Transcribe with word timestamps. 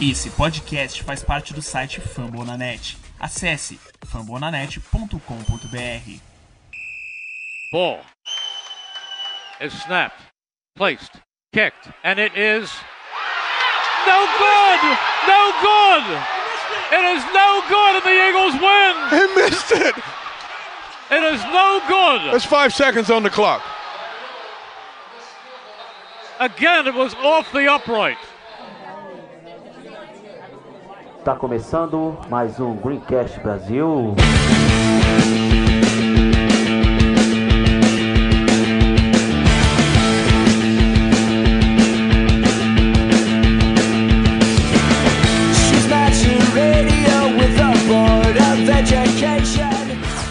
Esse 0.00 0.30
podcast 0.30 1.02
faz 1.02 1.24
parte 1.24 1.52
do 1.52 1.60
site 1.60 2.00
Fambonanet. 2.00 2.96
Acesse 3.18 3.80
fambonanet.com.br. 4.06 6.20
Ball 7.72 8.00
is 9.60 9.72
snapped, 9.72 10.20
placed, 10.76 11.10
kicked, 11.52 11.90
and 12.04 12.20
it 12.20 12.30
is 12.36 12.70
no 14.06 14.24
good! 14.38 14.80
No 15.26 15.52
good! 15.60 16.04
It 16.92 17.04
is 17.16 17.24
no 17.34 17.60
good, 17.68 17.96
and 17.96 18.04
the 18.04 18.28
Eagles 18.28 18.54
win! 18.54 18.94
He 19.18 19.26
missed 19.34 19.72
it. 19.72 19.96
It 21.10 21.22
is 21.34 21.42
no 21.46 21.80
good! 21.88 22.20
There's 22.30 22.44
five 22.44 22.72
seconds 22.72 23.10
on 23.10 23.24
the 23.24 23.30
clock. 23.30 23.64
Again, 26.38 26.86
it 26.86 26.94
was 26.94 27.14
off 27.14 27.50
the 27.52 27.68
upright. 27.68 28.18
Tá 31.28 31.36
começando 31.36 32.16
mais 32.30 32.58
um 32.58 32.74
Greencast 32.74 33.38
Brasil. 33.40 34.14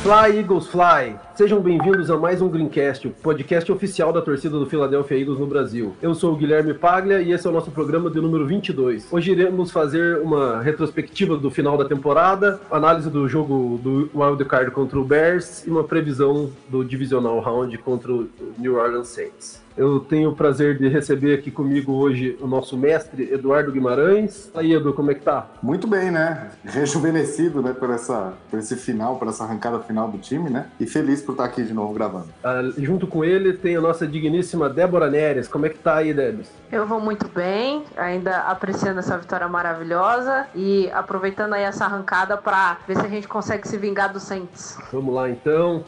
Fly 0.07 0.38
Eagles 0.38 0.67
Fly! 0.67 1.20
Sejam 1.35 1.59
bem-vindos 1.59 2.09
a 2.09 2.16
mais 2.16 2.41
um 2.41 2.47
Greencast, 2.47 3.09
o 3.09 3.11
podcast 3.11 3.70
oficial 3.70 4.13
da 4.13 4.21
torcida 4.21 4.57
do 4.57 4.66
Philadelphia 4.66 5.20
Eagles 5.20 5.38
no 5.38 5.45
Brasil. 5.45 5.97
Eu 6.02 6.16
sou 6.16 6.31
o 6.31 6.38
Guilherme 6.38 6.73
Paglia 6.73 7.20
e 7.20 7.33
esse 7.33 7.45
é 7.45 7.49
o 7.49 7.52
nosso 7.52 7.71
programa 7.71 8.09
de 8.09 8.21
número 8.21 8.47
22. 8.47 9.11
Hoje 9.11 9.31
iremos 9.33 9.70
fazer 9.70 10.20
uma 10.20 10.61
retrospectiva 10.61 11.35
do 11.35 11.52
final 11.52 11.77
da 11.77 11.83
temporada, 11.83 12.57
análise 12.71 13.09
do 13.09 13.27
jogo 13.27 13.78
do 13.83 14.09
Wild 14.16 14.45
Card 14.45 14.72
contra 14.72 14.97
o 14.97 15.03
Bears 15.03 15.67
e 15.67 15.69
uma 15.69 15.83
previsão 15.83 16.52
do 16.69 16.85
Divisional 16.85 17.41
Round 17.41 17.78
contra 17.80 18.09
o 18.09 18.30
New 18.58 18.78
Orleans 18.78 19.09
Saints. 19.09 19.66
Eu 19.78 20.00
tenho 20.00 20.31
o 20.31 20.36
prazer 20.36 20.75
de 20.75 20.88
receber 20.88 21.36
aqui 21.36 21.52
comigo 21.52 21.94
hoje 21.94 22.36
o 22.42 22.47
nosso 22.47 22.75
mestre 22.75 23.31
Eduardo 23.31 23.72
Guimarães. 23.72 24.50
Aí, 24.56 24.73
Edu, 24.73 24.92
como 24.92 25.11
é 25.11 25.14
que 25.14 25.22
tá? 25.22 25.52
Muito 25.61 25.86
bem, 25.86 26.09
né? 26.09 26.50
Rejuvenescido, 26.66 27.61
né, 27.61 27.73
por, 27.73 27.92
essa, 27.92 28.34
por 28.50 28.58
esse 28.58 28.75
final, 28.75 29.17
por 29.17 29.28
essa 29.28 29.44
arrancada 29.44 29.80
final 29.80 30.09
do 30.09 30.17
time, 30.17 30.50
né? 30.50 30.66
E 30.80 30.88
feliz 30.88 31.22
por 31.22 31.34
estar 31.34 31.45
aqui 31.45 31.61
de 31.61 31.75
novo 31.75 31.94
gravando. 31.94 32.30
Ah, 32.44 32.64
junto 32.75 33.06
com 33.06 33.23
ele 33.23 33.53
tem 33.53 33.75
a 33.75 33.81
nossa 33.81 34.08
digníssima 34.08 34.67
Débora 34.67 35.11
Neres. 35.11 35.47
Como 35.47 35.67
é 35.67 35.69
que 35.69 35.78
tá 35.78 35.97
aí, 35.97 36.12
Débora? 36.12 36.45
Eu 36.72 36.88
vou 36.88 37.00
muito 37.00 37.28
bem, 37.28 37.84
ainda 37.95 38.39
apreciando 38.39 39.00
essa 39.00 39.16
vitória 39.16 39.47
maravilhosa 39.47 40.47
e 40.56 40.89
aproveitando 40.91 41.53
aí 41.53 41.64
essa 41.64 41.86
arrancada 41.86 42.36
para 42.36 42.78
ver 42.88 42.97
se 42.97 43.06
a 43.06 43.09
gente 43.09 43.28
consegue 43.28 43.67
se 43.67 43.78
vingar 43.78 44.12
do 44.12 44.19
Saints. 44.19 44.75
Vamos 44.91 45.14
lá, 45.14 45.30
então. 45.30 45.84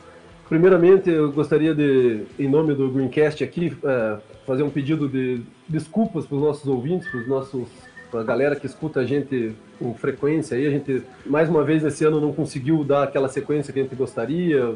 Primeiramente, 0.50 1.12
eu 1.12 1.32
gostaria 1.32 1.76
de, 1.76 2.24
em 2.40 2.50
nome 2.50 2.74
do 2.74 2.90
Greencast 2.90 3.44
aqui, 3.44 3.78
é, 3.84 4.18
fazer 4.48 4.64
um 4.64 4.70
pedido 4.72 5.08
de 5.08 5.44
desculpas 5.68 6.26
para 6.26 6.36
os 6.38 6.42
nossos 6.42 6.68
ouvintes, 6.68 7.08
para 7.08 7.20
os 7.20 7.28
nossos 7.28 7.68
para 8.10 8.22
a 8.22 8.24
galera 8.24 8.56
que 8.56 8.66
escuta 8.66 9.02
a 9.02 9.06
gente 9.06 9.54
com 9.78 9.94
frequência 9.94 10.58
aí, 10.58 10.66
a 10.66 10.72
gente 10.72 11.04
mais 11.24 11.48
uma 11.48 11.64
vez 11.64 11.84
esse 11.84 12.04
ano 12.04 12.20
não 12.20 12.34
conseguiu 12.34 12.84
dar 12.84 13.04
aquela 13.04 13.30
sequência 13.30 13.72
que 13.72 13.80
a 13.80 13.84
gente 13.84 13.96
gostaria, 13.96 14.74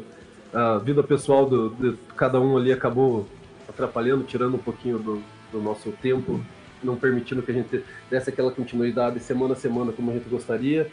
a 0.52 0.78
vida 0.78 1.02
pessoal 1.02 1.44
do, 1.44 1.70
de 1.70 1.98
cada 2.16 2.40
um 2.40 2.56
ali 2.56 2.72
acabou 2.72 3.26
atrapalhando, 3.68 4.22
tirando 4.22 4.54
um 4.54 4.58
pouquinho 4.58 5.00
do, 5.00 5.20
do 5.50 5.60
nosso 5.60 5.90
tempo, 6.00 6.40
não 6.80 6.94
permitindo 6.94 7.42
que 7.42 7.50
a 7.50 7.54
gente 7.54 7.82
desse 8.08 8.30
aquela 8.30 8.52
continuidade 8.52 9.18
semana 9.18 9.54
a 9.54 9.56
semana 9.56 9.90
como 9.90 10.12
a 10.12 10.14
gente 10.14 10.28
gostaria. 10.28 10.88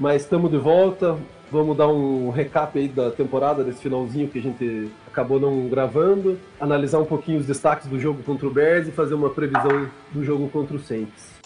Mas 0.00 0.22
estamos 0.22 0.50
de 0.50 0.56
volta, 0.56 1.16
Vamos 1.50 1.76
dar 1.76 1.88
um 1.88 2.30
recap 2.30 2.78
aí 2.78 2.86
da 2.86 3.10
temporada, 3.10 3.64
desse 3.64 3.82
finalzinho 3.82 4.28
que 4.28 4.38
a 4.38 4.42
gente 4.42 4.88
acabou 5.04 5.40
não 5.40 5.68
gravando, 5.68 6.38
analisar 6.60 7.00
um 7.00 7.04
pouquinho 7.04 7.40
os 7.40 7.46
destaques 7.46 7.88
do 7.88 7.98
jogo 7.98 8.22
contra 8.22 8.46
o 8.46 8.50
Bears 8.50 8.86
e 8.86 8.92
fazer 8.92 9.14
uma 9.14 9.30
previsão 9.30 9.88
do 10.12 10.24
jogo 10.24 10.48
contra 10.48 10.76
o 10.76 10.78
Saints. 10.78 11.40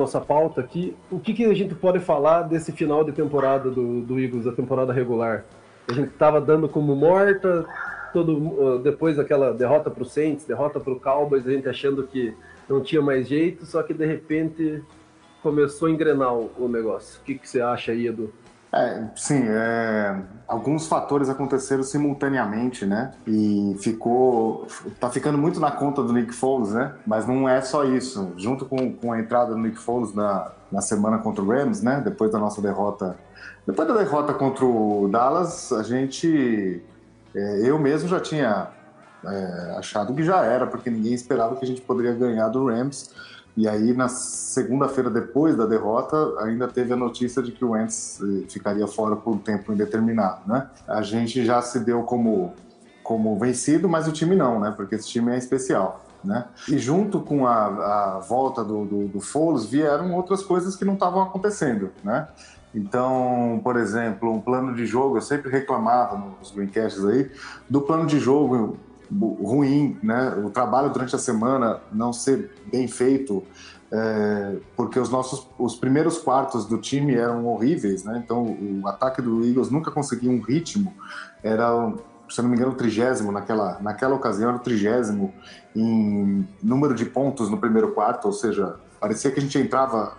Nossa 0.00 0.20
pauta 0.20 0.60
aqui, 0.60 0.96
o 1.10 1.20
que, 1.20 1.32
que 1.32 1.44
a 1.44 1.54
gente 1.54 1.74
pode 1.74 2.00
falar 2.00 2.42
desse 2.42 2.72
final 2.72 3.04
de 3.04 3.12
temporada 3.12 3.70
do, 3.70 4.00
do 4.00 4.18
Eagles, 4.18 4.44
da 4.44 4.52
temporada 4.52 4.92
regular? 4.92 5.44
A 5.88 5.92
gente 5.92 6.08
estava 6.08 6.40
dando 6.40 6.68
como 6.68 6.96
morta, 6.96 7.66
todo, 8.12 8.78
depois 8.78 9.16
daquela 9.16 9.52
derrota 9.52 9.90
para 9.90 10.02
o 10.02 10.06
Saints, 10.06 10.44
derrota 10.44 10.80
para 10.80 10.92
o 10.92 10.98
Cowboys, 10.98 11.46
a 11.46 11.52
gente 11.52 11.68
achando 11.68 12.06
que 12.06 12.34
não 12.68 12.80
tinha 12.80 13.02
mais 13.02 13.28
jeito, 13.28 13.66
só 13.66 13.82
que 13.82 13.92
de 13.92 14.06
repente 14.06 14.82
começou 15.42 15.88
a 15.88 15.90
engrenar 15.90 16.32
o 16.34 16.68
negócio. 16.68 17.20
O 17.20 17.24
que, 17.24 17.34
que 17.34 17.48
você 17.48 17.60
acha 17.60 17.92
aí, 17.92 18.06
Edu? 18.06 18.32
É, 18.72 19.04
sim, 19.16 19.42
é, 19.48 20.16
alguns 20.46 20.86
fatores 20.86 21.28
aconteceram 21.28 21.82
simultaneamente, 21.82 22.86
né? 22.86 23.12
E 23.26 23.76
ficou, 23.80 24.66
tá 25.00 25.10
ficando 25.10 25.36
muito 25.36 25.58
na 25.58 25.72
conta 25.72 26.02
do 26.02 26.12
Nick 26.12 26.32
Foles, 26.32 26.72
né? 26.72 26.94
Mas 27.04 27.26
não 27.26 27.48
é 27.48 27.60
só 27.60 27.84
isso. 27.84 28.32
Junto 28.36 28.64
com, 28.66 28.92
com 28.92 29.12
a 29.12 29.18
entrada 29.18 29.52
do 29.52 29.58
Nick 29.58 29.76
Foles 29.76 30.14
na, 30.14 30.52
na 30.70 30.80
semana 30.80 31.18
contra 31.18 31.42
o 31.42 31.48
Rams, 31.48 31.82
né? 31.82 32.00
Depois 32.04 32.30
da 32.30 32.38
nossa 32.38 32.62
derrota, 32.62 33.16
depois 33.66 33.88
da 33.88 33.94
derrota 33.94 34.32
contra 34.34 34.64
o 34.64 35.08
Dallas, 35.08 35.72
a 35.72 35.82
gente, 35.82 36.80
é, 37.34 37.68
eu 37.68 37.76
mesmo 37.76 38.08
já 38.08 38.20
tinha 38.20 38.68
é, 39.24 39.74
achado 39.78 40.14
que 40.14 40.22
já 40.22 40.44
era, 40.44 40.66
porque 40.66 40.90
ninguém 40.90 41.14
esperava 41.14 41.56
que 41.56 41.64
a 41.64 41.68
gente 41.68 41.80
poderia 41.80 42.12
ganhar 42.12 42.48
do 42.48 42.66
Rams. 42.66 43.10
E 43.60 43.68
aí, 43.68 43.92
na 43.92 44.08
segunda-feira 44.08 45.10
depois 45.10 45.54
da 45.54 45.66
derrota, 45.66 46.16
ainda 46.38 46.66
teve 46.66 46.94
a 46.94 46.96
notícia 46.96 47.42
de 47.42 47.52
que 47.52 47.62
o 47.62 47.72
Wentz 47.72 48.18
eh, 48.22 48.46
ficaria 48.48 48.86
fora 48.86 49.14
por 49.14 49.34
um 49.34 49.36
tempo 49.36 49.70
indeterminado, 49.70 50.40
né? 50.46 50.70
A 50.88 51.02
gente 51.02 51.44
já 51.44 51.60
se 51.60 51.78
deu 51.80 52.02
como, 52.04 52.54
como 53.02 53.38
vencido, 53.38 53.86
mas 53.86 54.08
o 54.08 54.12
time 54.12 54.34
não, 54.34 54.58
né? 54.58 54.72
Porque 54.74 54.94
esse 54.94 55.06
time 55.06 55.32
é 55.32 55.36
especial. 55.36 56.06
Né? 56.24 56.46
E 56.68 56.78
junto 56.78 57.20
com 57.20 57.46
a, 57.46 58.16
a 58.16 58.18
volta 58.18 58.62
do, 58.64 58.84
do, 58.84 59.08
do 59.08 59.20
Foles 59.20 59.64
vieram 59.66 60.14
outras 60.14 60.42
coisas 60.42 60.76
que 60.76 60.84
não 60.84 60.94
estavam 60.94 61.22
acontecendo, 61.22 61.90
né? 62.02 62.28
Então, 62.74 63.60
por 63.62 63.76
exemplo, 63.76 64.32
um 64.32 64.40
plano 64.40 64.74
de 64.74 64.86
jogo, 64.86 65.18
eu 65.18 65.22
sempre 65.22 65.50
reclamava 65.50 66.16
nos 66.16 66.50
greencasts 66.50 67.04
aí, 67.04 67.30
do 67.68 67.82
plano 67.82 68.06
de 68.06 68.18
jogo 68.18 68.78
ruim, 69.10 69.98
né? 70.02 70.30
O 70.44 70.50
trabalho 70.50 70.90
durante 70.90 71.14
a 71.14 71.18
semana 71.18 71.80
não 71.92 72.12
ser 72.12 72.50
bem 72.70 72.86
feito, 72.86 73.42
é, 73.92 74.56
porque 74.76 74.98
os 74.98 75.10
nossos 75.10 75.48
os 75.58 75.74
primeiros 75.74 76.18
quartos 76.18 76.64
do 76.64 76.78
time 76.78 77.14
eram 77.14 77.46
horríveis, 77.46 78.04
né? 78.04 78.22
Então 78.24 78.44
o 78.44 78.86
ataque 78.86 79.20
do 79.20 79.44
Eagles 79.44 79.70
nunca 79.70 79.90
conseguia 79.90 80.30
um 80.30 80.40
ritmo. 80.40 80.94
Era, 81.42 81.92
se 82.28 82.40
não 82.40 82.48
me 82.48 82.56
engano, 82.56 82.72
o 82.72 82.76
trigésimo 82.76 83.32
naquela 83.32 83.80
naquela 83.80 84.14
ocasião 84.14 84.48
era 84.50 84.58
o 84.58 84.60
trigésimo 84.60 85.34
em 85.74 86.46
número 86.62 86.94
de 86.94 87.04
pontos 87.04 87.50
no 87.50 87.58
primeiro 87.58 87.92
quarto, 87.92 88.26
ou 88.26 88.32
seja, 88.32 88.76
parecia 89.00 89.30
que 89.30 89.40
a 89.40 89.42
gente 89.42 89.58
entrava 89.58 90.14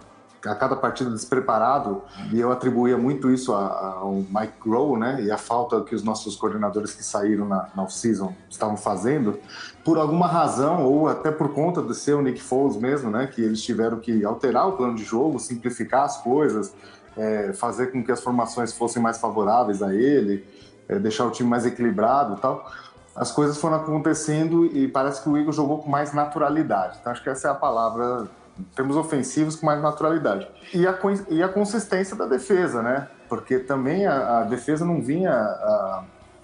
a 0.45 0.55
cada 0.55 0.75
partida 0.75 1.09
despreparado, 1.09 2.01
e 2.31 2.39
eu 2.39 2.51
atribuía 2.51 2.97
muito 2.97 3.29
isso 3.29 3.53
ao 3.53 4.25
Mike 4.29 4.53
Grohl, 4.63 4.97
né, 4.97 5.21
e 5.21 5.31
a 5.31 5.38
falta 5.38 5.81
que 5.81 5.93
os 5.93 6.03
nossos 6.03 6.35
coordenadores 6.35 6.93
que 6.93 7.03
saíram 7.03 7.47
na, 7.47 7.69
na 7.75 7.83
off-season 7.83 8.33
estavam 8.49 8.75
fazendo, 8.75 9.39
por 9.85 9.97
alguma 9.97 10.27
razão, 10.27 10.85
ou 10.85 11.07
até 11.07 11.31
por 11.31 11.53
conta 11.53 11.81
de 11.81 11.95
ser 11.95 12.13
o 12.13 12.21
Nick 12.21 12.41
Foles 12.41 12.77
mesmo, 12.77 13.11
né, 13.11 13.27
que 13.27 13.41
eles 13.41 13.61
tiveram 13.61 13.99
que 13.99 14.23
alterar 14.25 14.67
o 14.67 14.73
plano 14.73 14.95
de 14.95 15.03
jogo, 15.03 15.39
simplificar 15.39 16.03
as 16.03 16.17
coisas, 16.17 16.73
é, 17.15 17.53
fazer 17.53 17.91
com 17.91 18.03
que 18.03 18.11
as 18.11 18.21
formações 18.21 18.73
fossem 18.73 19.01
mais 19.01 19.19
favoráveis 19.19 19.81
a 19.83 19.94
ele, 19.94 20.45
é, 20.87 20.97
deixar 20.97 21.25
o 21.25 21.31
time 21.31 21.49
mais 21.49 21.65
equilibrado 21.65 22.35
e 22.35 22.37
tal. 22.39 22.69
As 23.15 23.31
coisas 23.31 23.57
foram 23.57 23.75
acontecendo 23.75 24.65
e 24.65 24.87
parece 24.87 25.21
que 25.21 25.29
o 25.29 25.37
Igor 25.37 25.51
jogou 25.51 25.79
com 25.79 25.89
mais 25.89 26.13
naturalidade. 26.13 26.97
Então 26.99 27.11
acho 27.11 27.21
que 27.21 27.29
essa 27.29 27.49
é 27.49 27.51
a 27.51 27.55
palavra 27.55 28.29
termos 28.75 28.95
ofensivos 28.95 29.55
com 29.55 29.65
mais 29.65 29.81
naturalidade. 29.81 30.47
E 30.73 30.87
a, 30.87 30.97
e 31.29 31.43
a 31.43 31.49
consistência 31.49 32.15
da 32.15 32.25
defesa, 32.25 32.81
né? 32.81 33.07
Porque 33.29 33.59
também 33.59 34.05
a, 34.05 34.39
a 34.39 34.43
defesa 34.43 34.85
não 34.85 35.01
vinha 35.01 35.31
a, 35.31 36.03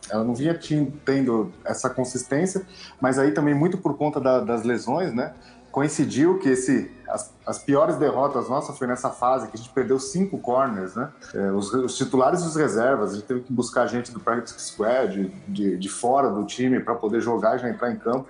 Ela 0.10 0.24
não 0.24 0.34
vinha 0.34 0.58
tendo 1.06 1.52
essa 1.66 1.90
consistência, 1.90 2.66
mas 3.02 3.20
aí 3.20 3.32
também 3.32 3.54
muito 3.54 3.78
por 3.78 3.98
conta 3.98 4.20
da, 4.20 4.40
das 4.40 4.64
lesões, 4.64 5.14
né? 5.14 5.34
Coincidiu 5.72 6.40
que 6.40 6.50
esse, 6.50 6.90
as, 7.08 7.32
as, 7.46 7.60
piores 7.60 7.98
derrotas 7.98 8.50
nossas 8.50 8.78
foi 8.78 8.88
nessa 8.88 9.10
fase 9.10 9.48
que 9.48 9.56
a 9.56 9.58
gente 9.58 9.70
perdeu 9.70 10.00
cinco 10.00 10.40
corners, 10.40 10.96
né? 10.96 11.10
É, 11.36 11.52
os, 11.52 11.72
os, 11.74 11.96
titulares 11.98 12.42
e 12.42 12.48
os 12.48 12.56
reservas, 12.56 13.12
a 13.12 13.16
gente 13.16 13.28
teve 13.28 13.42
que 13.42 13.54
buscar 13.54 13.86
gente 13.86 14.12
do 14.12 14.20
practice 14.20 14.60
squad, 14.60 15.32
de, 15.48 15.78
de 15.78 15.90
fora 15.90 16.30
do 16.30 16.46
time, 16.46 16.80
para 16.80 16.96
poder 16.96 17.22
jogar 17.22 17.58
e 17.58 17.60
já 17.60 17.70
entrar 17.70 17.92
em 17.92 17.98
campo. 17.98 18.28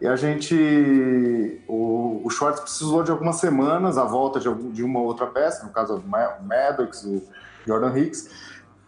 E 0.00 0.06
a 0.06 0.16
gente. 0.16 1.62
O, 1.66 2.20
o 2.24 2.30
Schwartz 2.30 2.60
precisou 2.60 3.02
de 3.02 3.10
algumas 3.10 3.36
semanas, 3.36 3.96
a 3.96 4.04
volta 4.04 4.38
de, 4.38 4.52
de 4.72 4.82
uma 4.82 5.00
outra 5.00 5.26
peça, 5.26 5.64
no 5.64 5.72
caso 5.72 5.96
o 5.96 6.08
Maddox, 6.08 7.04
o 7.04 7.22
Jordan 7.66 7.98
Hicks, 7.98 8.28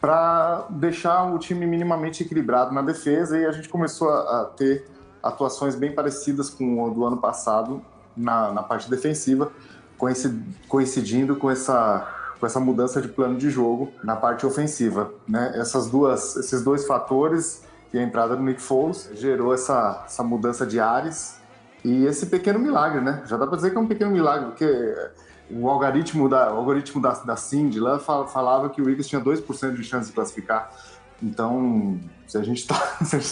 para 0.00 0.66
deixar 0.70 1.24
o 1.32 1.38
time 1.38 1.66
minimamente 1.66 2.22
equilibrado 2.22 2.74
na 2.74 2.82
defesa 2.82 3.38
e 3.38 3.46
a 3.46 3.52
gente 3.52 3.68
começou 3.68 4.10
a, 4.10 4.42
a 4.42 4.44
ter 4.44 4.86
atuações 5.22 5.74
bem 5.74 5.92
parecidas 5.92 6.50
com 6.50 6.82
o 6.82 6.90
do 6.90 7.04
ano 7.04 7.16
passado 7.16 7.82
na, 8.16 8.52
na 8.52 8.62
parte 8.62 8.88
defensiva, 8.88 9.50
coincidindo 10.68 11.36
com 11.36 11.50
essa 11.50 12.14
com 12.38 12.46
essa 12.46 12.60
mudança 12.60 13.02
de 13.02 13.08
plano 13.08 13.36
de 13.36 13.50
jogo 13.50 13.92
na 14.04 14.14
parte 14.14 14.46
ofensiva, 14.46 15.12
né? 15.26 15.52
Essas 15.56 15.90
duas, 15.90 16.36
esses 16.36 16.62
dois 16.62 16.86
fatores 16.86 17.64
e 17.92 17.98
a 17.98 18.02
entrada 18.02 18.36
do 18.36 18.42
Nick 18.42 18.60
Foles 18.60 19.10
gerou 19.14 19.54
essa, 19.54 20.02
essa 20.04 20.22
mudança 20.22 20.66
de 20.66 20.78
ares 20.78 21.40
e 21.84 22.04
esse 22.04 22.26
pequeno 22.26 22.58
milagre, 22.58 23.00
né? 23.00 23.22
Já 23.26 23.36
dá 23.36 23.46
para 23.46 23.56
dizer 23.56 23.70
que 23.70 23.76
é 23.76 23.80
um 23.80 23.86
pequeno 23.86 24.10
milagre, 24.10 24.46
porque 24.46 24.94
o 25.50 25.68
algoritmo 25.68 26.28
da, 26.28 26.52
o 26.52 26.58
algoritmo 26.58 27.00
da, 27.00 27.12
da 27.12 27.36
Cindy 27.36 27.80
lá 27.80 27.98
falava 27.98 28.68
que 28.68 28.82
o 28.82 28.88
Eagles 28.88 29.08
tinha 29.08 29.20
2% 29.20 29.74
de 29.74 29.84
chance 29.84 30.08
de 30.08 30.12
classificar. 30.12 30.70
Então, 31.22 31.98
se 32.28 32.36
a 32.36 32.42
gente 32.42 32.58
está 32.60 32.76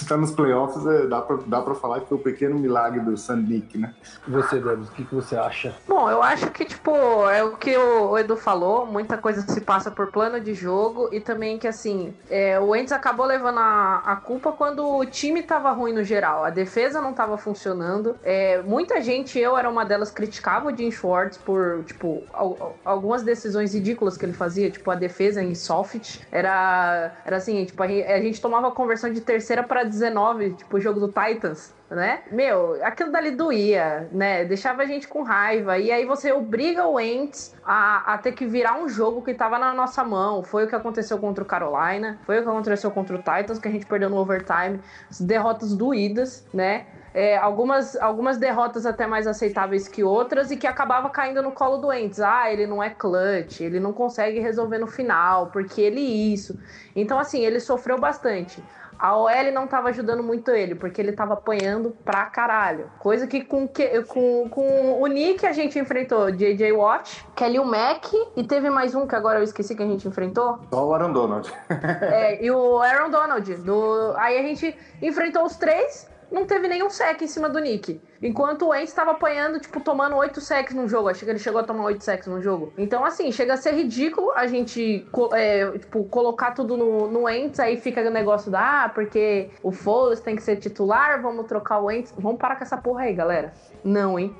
tá 0.08 0.16
nos 0.16 0.32
playoffs, 0.32 0.84
é, 0.86 1.06
dá 1.06 1.20
para 1.20 1.74
falar 1.74 2.00
que 2.00 2.08
foi 2.08 2.16
o 2.16 2.20
um 2.20 2.24
pequeno 2.24 2.58
milagre 2.58 3.00
do 3.00 3.16
Sandick, 3.16 3.78
né? 3.78 3.94
E 4.26 4.30
você, 4.30 4.58
Debs, 4.58 4.88
o 4.88 4.92
que, 4.92 5.04
que 5.04 5.14
você 5.14 5.36
acha? 5.36 5.74
Bom, 5.86 6.10
eu 6.10 6.22
acho 6.22 6.50
que, 6.50 6.64
tipo, 6.64 6.90
é 7.28 7.44
o 7.44 7.56
que 7.56 7.76
o 7.76 8.18
Edu 8.18 8.36
falou, 8.36 8.86
muita 8.86 9.18
coisa 9.18 9.42
se 9.42 9.60
passa 9.60 9.90
por 9.90 10.10
plano 10.10 10.40
de 10.40 10.54
jogo 10.54 11.08
e 11.12 11.20
também 11.20 11.58
que, 11.58 11.68
assim, 11.68 12.14
é, 12.30 12.58
o 12.58 12.74
Ents 12.74 12.92
acabou 12.92 13.26
levando 13.26 13.58
a, 13.58 14.02
a 14.04 14.16
culpa 14.16 14.52
quando 14.52 14.86
o 14.86 15.04
time 15.04 15.42
tava 15.42 15.70
ruim 15.72 15.92
no 15.92 16.02
geral, 16.02 16.44
a 16.44 16.50
defesa 16.50 17.00
não 17.00 17.12
tava 17.12 17.36
funcionando. 17.36 18.16
É, 18.24 18.62
muita 18.62 19.00
gente, 19.02 19.38
eu 19.38 19.58
era 19.58 19.68
uma 19.68 19.84
delas, 19.84 20.10
criticava 20.10 20.72
o 20.72 20.76
Jim 20.76 20.90
Schwartz 20.90 21.36
por, 21.36 21.84
tipo, 21.84 22.22
al, 22.32 22.76
algumas 22.84 23.22
decisões 23.22 23.74
ridículas 23.74 24.16
que 24.16 24.24
ele 24.24 24.32
fazia, 24.32 24.70
tipo, 24.70 24.90
a 24.90 24.94
defesa 24.94 25.42
em 25.42 25.54
soft, 25.54 26.20
era, 26.32 27.12
era 27.24 27.36
assim, 27.36 27.64
tipo, 27.66 27.82
a, 27.82 27.86
a 27.86 28.20
gente 28.20 28.40
tomava 28.40 28.70
conversão 28.86 29.12
de 29.12 29.20
terceira 29.20 29.64
para 29.64 29.82
19, 29.82 30.50
tipo 30.50 30.76
o 30.76 30.80
jogo 30.80 31.00
do 31.00 31.08
Titans, 31.08 31.74
né? 31.90 32.20
Meu, 32.30 32.78
aquilo 32.84 33.10
dali 33.10 33.32
doía, 33.32 34.08
né? 34.12 34.44
Deixava 34.44 34.82
a 34.82 34.86
gente 34.86 35.08
com 35.08 35.22
raiva. 35.22 35.76
E 35.76 35.90
aí 35.90 36.06
você 36.06 36.32
obriga 36.32 36.86
o 36.86 37.00
Ents 37.00 37.52
a, 37.64 38.14
a 38.14 38.18
ter 38.18 38.32
que 38.32 38.46
virar 38.46 38.78
um 38.80 38.88
jogo 38.88 39.22
que 39.22 39.34
tava 39.34 39.58
na 39.58 39.74
nossa 39.74 40.04
mão. 40.04 40.42
Foi 40.44 40.64
o 40.64 40.68
que 40.68 40.76
aconteceu 40.76 41.18
contra 41.18 41.42
o 41.42 41.46
Carolina, 41.46 42.18
foi 42.24 42.38
o 42.38 42.42
que 42.42 42.48
aconteceu 42.48 42.90
contra 42.92 43.16
o 43.16 43.18
Titans, 43.18 43.58
que 43.58 43.66
a 43.66 43.70
gente 43.70 43.86
perdeu 43.86 44.08
no 44.08 44.16
overtime. 44.16 44.80
Derrotas 45.20 45.74
doídas, 45.74 46.46
né? 46.54 46.86
É, 47.16 47.34
algumas, 47.38 47.96
algumas 47.96 48.36
derrotas 48.36 48.84
até 48.84 49.06
mais 49.06 49.26
aceitáveis 49.26 49.88
que 49.88 50.04
outras 50.04 50.50
e 50.50 50.56
que 50.56 50.66
acabava 50.66 51.08
caindo 51.08 51.40
no 51.40 51.50
colo 51.50 51.78
doentes. 51.78 52.20
Ah, 52.20 52.52
ele 52.52 52.66
não 52.66 52.82
é 52.82 52.90
clutch, 52.90 53.62
ele 53.62 53.80
não 53.80 53.90
consegue 53.90 54.38
resolver 54.38 54.76
no 54.76 54.86
final, 54.86 55.46
porque 55.46 55.80
ele 55.80 55.98
isso. 55.98 56.60
Então, 56.94 57.18
assim, 57.18 57.42
ele 57.42 57.58
sofreu 57.58 57.98
bastante. 57.98 58.62
A 58.98 59.16
OL 59.16 59.50
não 59.50 59.64
estava 59.64 59.88
ajudando 59.88 60.22
muito 60.22 60.50
ele, 60.50 60.74
porque 60.74 61.00
ele 61.00 61.08
estava 61.08 61.32
apanhando 61.32 61.96
pra 62.04 62.26
caralho. 62.26 62.90
Coisa 62.98 63.26
que 63.26 63.42
com, 63.42 63.66
que, 63.66 64.02
com, 64.02 64.46
com 64.50 65.00
o 65.00 65.06
Nick 65.06 65.46
a 65.46 65.52
gente 65.52 65.78
enfrentou 65.78 66.30
J.J. 66.30 66.70
Watt, 66.72 67.26
Kelly 67.34 67.64
Mack 67.64 68.12
e 68.36 68.44
teve 68.44 68.68
mais 68.68 68.94
um 68.94 69.06
que 69.06 69.14
agora 69.14 69.38
eu 69.38 69.42
esqueci 69.42 69.74
que 69.74 69.82
a 69.82 69.86
gente 69.86 70.06
enfrentou. 70.06 70.58
Só 70.70 70.86
o 70.86 70.92
Aaron 70.92 71.12
Donald. 71.12 71.50
é, 71.70 72.44
e 72.44 72.50
o 72.50 72.78
Aaron 72.78 73.08
Donald. 73.08 73.54
Do, 73.54 74.12
aí 74.16 74.38
a 74.38 74.42
gente 74.42 74.76
enfrentou 75.00 75.44
os 75.44 75.56
três 75.56 76.14
não 76.30 76.44
teve 76.44 76.68
nenhum 76.68 76.90
sec 76.90 77.22
em 77.22 77.26
cima 77.26 77.48
do 77.48 77.58
Nick. 77.58 78.00
Enquanto 78.22 78.66
o 78.66 78.74
Ents 78.74 78.88
estava 78.88 79.12
apanhando, 79.12 79.60
tipo, 79.60 79.80
tomando 79.80 80.16
oito 80.16 80.40
secs 80.40 80.74
no 80.74 80.88
jogo. 80.88 81.08
Acho 81.08 81.24
que 81.24 81.30
ele 81.30 81.38
chegou 81.38 81.60
a 81.60 81.64
tomar 81.64 81.84
oito 81.84 82.02
secs 82.02 82.26
no 82.26 82.40
jogo. 82.40 82.72
Então, 82.76 83.04
assim, 83.04 83.30
chega 83.30 83.54
a 83.54 83.56
ser 83.56 83.72
ridículo 83.72 84.32
a 84.32 84.46
gente, 84.46 85.06
é, 85.32 85.70
tipo, 85.78 86.04
colocar 86.04 86.52
tudo 86.52 86.76
no, 86.76 87.10
no 87.10 87.28
Ents, 87.28 87.60
aí 87.60 87.76
fica 87.76 88.00
o 88.00 88.10
negócio 88.10 88.50
da, 88.50 88.84
ah, 88.84 88.88
porque 88.88 89.50
o 89.62 89.70
Foles 89.70 90.20
tem 90.20 90.34
que 90.34 90.42
ser 90.42 90.56
titular, 90.56 91.20
vamos 91.22 91.46
trocar 91.46 91.80
o 91.80 91.90
Ents. 91.90 92.12
Vamos 92.18 92.38
parar 92.38 92.56
com 92.56 92.64
essa 92.64 92.76
porra 92.76 93.02
aí, 93.02 93.14
galera. 93.14 93.52
Não, 93.84 94.18
hein? 94.18 94.34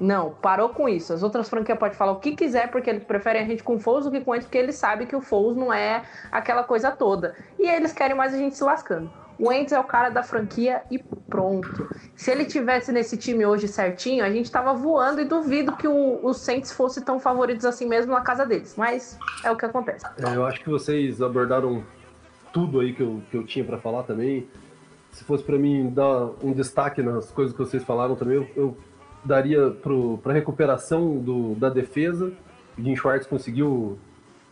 Não, 0.00 0.30
parou 0.30 0.70
com 0.70 0.88
isso. 0.88 1.12
As 1.12 1.22
outras 1.22 1.48
franquias 1.48 1.78
podem 1.78 1.94
falar 1.94 2.12
o 2.12 2.20
que 2.20 2.34
quiser, 2.34 2.70
porque 2.70 2.88
eles 2.88 3.04
preferem 3.04 3.42
a 3.42 3.44
gente 3.44 3.62
com 3.62 3.74
o 3.74 3.78
Foles 3.78 4.06
do 4.06 4.10
que 4.10 4.22
com 4.22 4.34
eles, 4.34 4.46
porque 4.46 4.56
eles 4.56 4.76
sabem 4.76 5.06
que 5.06 5.14
o 5.14 5.20
Foles 5.20 5.56
não 5.56 5.70
é 5.70 6.02
aquela 6.32 6.64
coisa 6.64 6.90
toda. 6.90 7.36
E 7.58 7.68
eles 7.68 7.92
querem 7.92 8.16
mais 8.16 8.32
a 8.32 8.38
gente 8.38 8.56
se 8.56 8.64
lascando. 8.64 9.10
O 9.40 9.50
Ents 9.50 9.72
é 9.72 9.80
o 9.80 9.84
cara 9.84 10.10
da 10.10 10.22
franquia 10.22 10.82
e 10.90 10.98
pronto. 10.98 11.88
Se 12.14 12.30
ele 12.30 12.44
tivesse 12.44 12.92
nesse 12.92 13.16
time 13.16 13.46
hoje 13.46 13.66
certinho, 13.66 14.22
a 14.22 14.30
gente 14.30 14.52
tava 14.52 14.74
voando 14.74 15.18
e 15.22 15.24
duvido 15.24 15.74
que 15.76 15.88
o, 15.88 16.20
o 16.22 16.34
Saints 16.34 16.70
fosse 16.70 17.02
tão 17.02 17.18
favoritos 17.18 17.64
assim 17.64 17.86
mesmo 17.86 18.12
na 18.12 18.20
casa 18.20 18.44
deles. 18.44 18.74
Mas 18.76 19.18
é 19.42 19.50
o 19.50 19.56
que 19.56 19.64
acontece. 19.64 20.04
É, 20.18 20.36
eu 20.36 20.44
acho 20.44 20.60
que 20.60 20.68
vocês 20.68 21.22
abordaram 21.22 21.82
tudo 22.52 22.80
aí 22.80 22.92
que 22.92 23.02
eu, 23.02 23.22
que 23.30 23.36
eu 23.38 23.46
tinha 23.46 23.64
para 23.64 23.78
falar 23.78 24.02
também. 24.02 24.46
Se 25.10 25.24
fosse 25.24 25.42
para 25.42 25.56
mim 25.56 25.88
dar 25.88 26.32
um 26.42 26.52
destaque 26.52 27.02
nas 27.02 27.30
coisas 27.30 27.56
que 27.56 27.58
vocês 27.58 27.82
falaram 27.82 28.14
também, 28.16 28.36
eu, 28.36 28.48
eu 28.54 28.76
daria 29.24 29.70
para 30.22 30.34
recuperação 30.34 31.16
do, 31.16 31.54
da 31.54 31.70
defesa. 31.70 32.30
O 32.78 32.82
Jim 32.82 32.94
Schwartz 32.94 33.26
conseguiu 33.26 33.98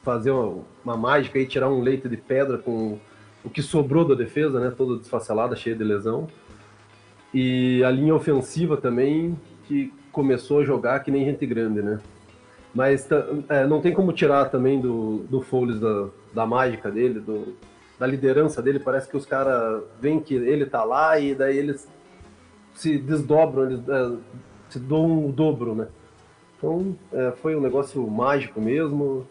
fazer 0.02 0.30
uma, 0.30 0.64
uma 0.82 0.96
mágica 0.96 1.38
e 1.38 1.46
tirar 1.46 1.68
um 1.68 1.82
leite 1.82 2.08
de 2.08 2.16
pedra 2.16 2.56
com 2.56 2.98
o 3.44 3.50
que 3.50 3.62
sobrou 3.62 4.04
da 4.04 4.14
defesa, 4.14 4.60
né, 4.60 4.72
toda 4.76 4.98
desfacelada, 4.98 5.56
cheia 5.56 5.76
de 5.76 5.84
lesão. 5.84 6.28
E 7.32 7.82
a 7.84 7.90
linha 7.90 8.14
ofensiva 8.14 8.76
também, 8.76 9.38
que 9.64 9.92
começou 10.10 10.60
a 10.60 10.64
jogar 10.64 11.00
que 11.00 11.10
nem 11.10 11.24
gente 11.24 11.44
grande, 11.46 11.82
né? 11.82 12.00
Mas 12.74 13.08
é, 13.48 13.66
não 13.66 13.80
tem 13.80 13.92
como 13.92 14.12
tirar 14.12 14.46
também 14.46 14.80
do, 14.80 15.18
do 15.28 15.40
Foles 15.40 15.80
da, 15.80 16.08
da 16.34 16.46
mágica 16.46 16.90
dele, 16.90 17.20
do, 17.20 17.56
da 17.98 18.06
liderança 18.06 18.62
dele. 18.62 18.78
Parece 18.78 19.08
que 19.08 19.16
os 19.16 19.26
caras 19.26 19.82
veem 20.00 20.20
que 20.20 20.34
ele 20.34 20.66
tá 20.66 20.84
lá 20.84 21.18
e 21.18 21.34
daí 21.34 21.56
eles 21.56 21.88
se 22.74 22.98
desdobram, 22.98 23.64
eles 23.64 23.88
é, 23.88 24.12
se 24.68 24.78
dão 24.78 25.26
o 25.26 25.32
dobro, 25.32 25.74
né? 25.74 25.88
Então 26.56 26.96
é, 27.12 27.32
foi 27.42 27.54
um 27.54 27.60
negócio 27.60 28.06
mágico 28.08 28.60
mesmo 28.60 29.26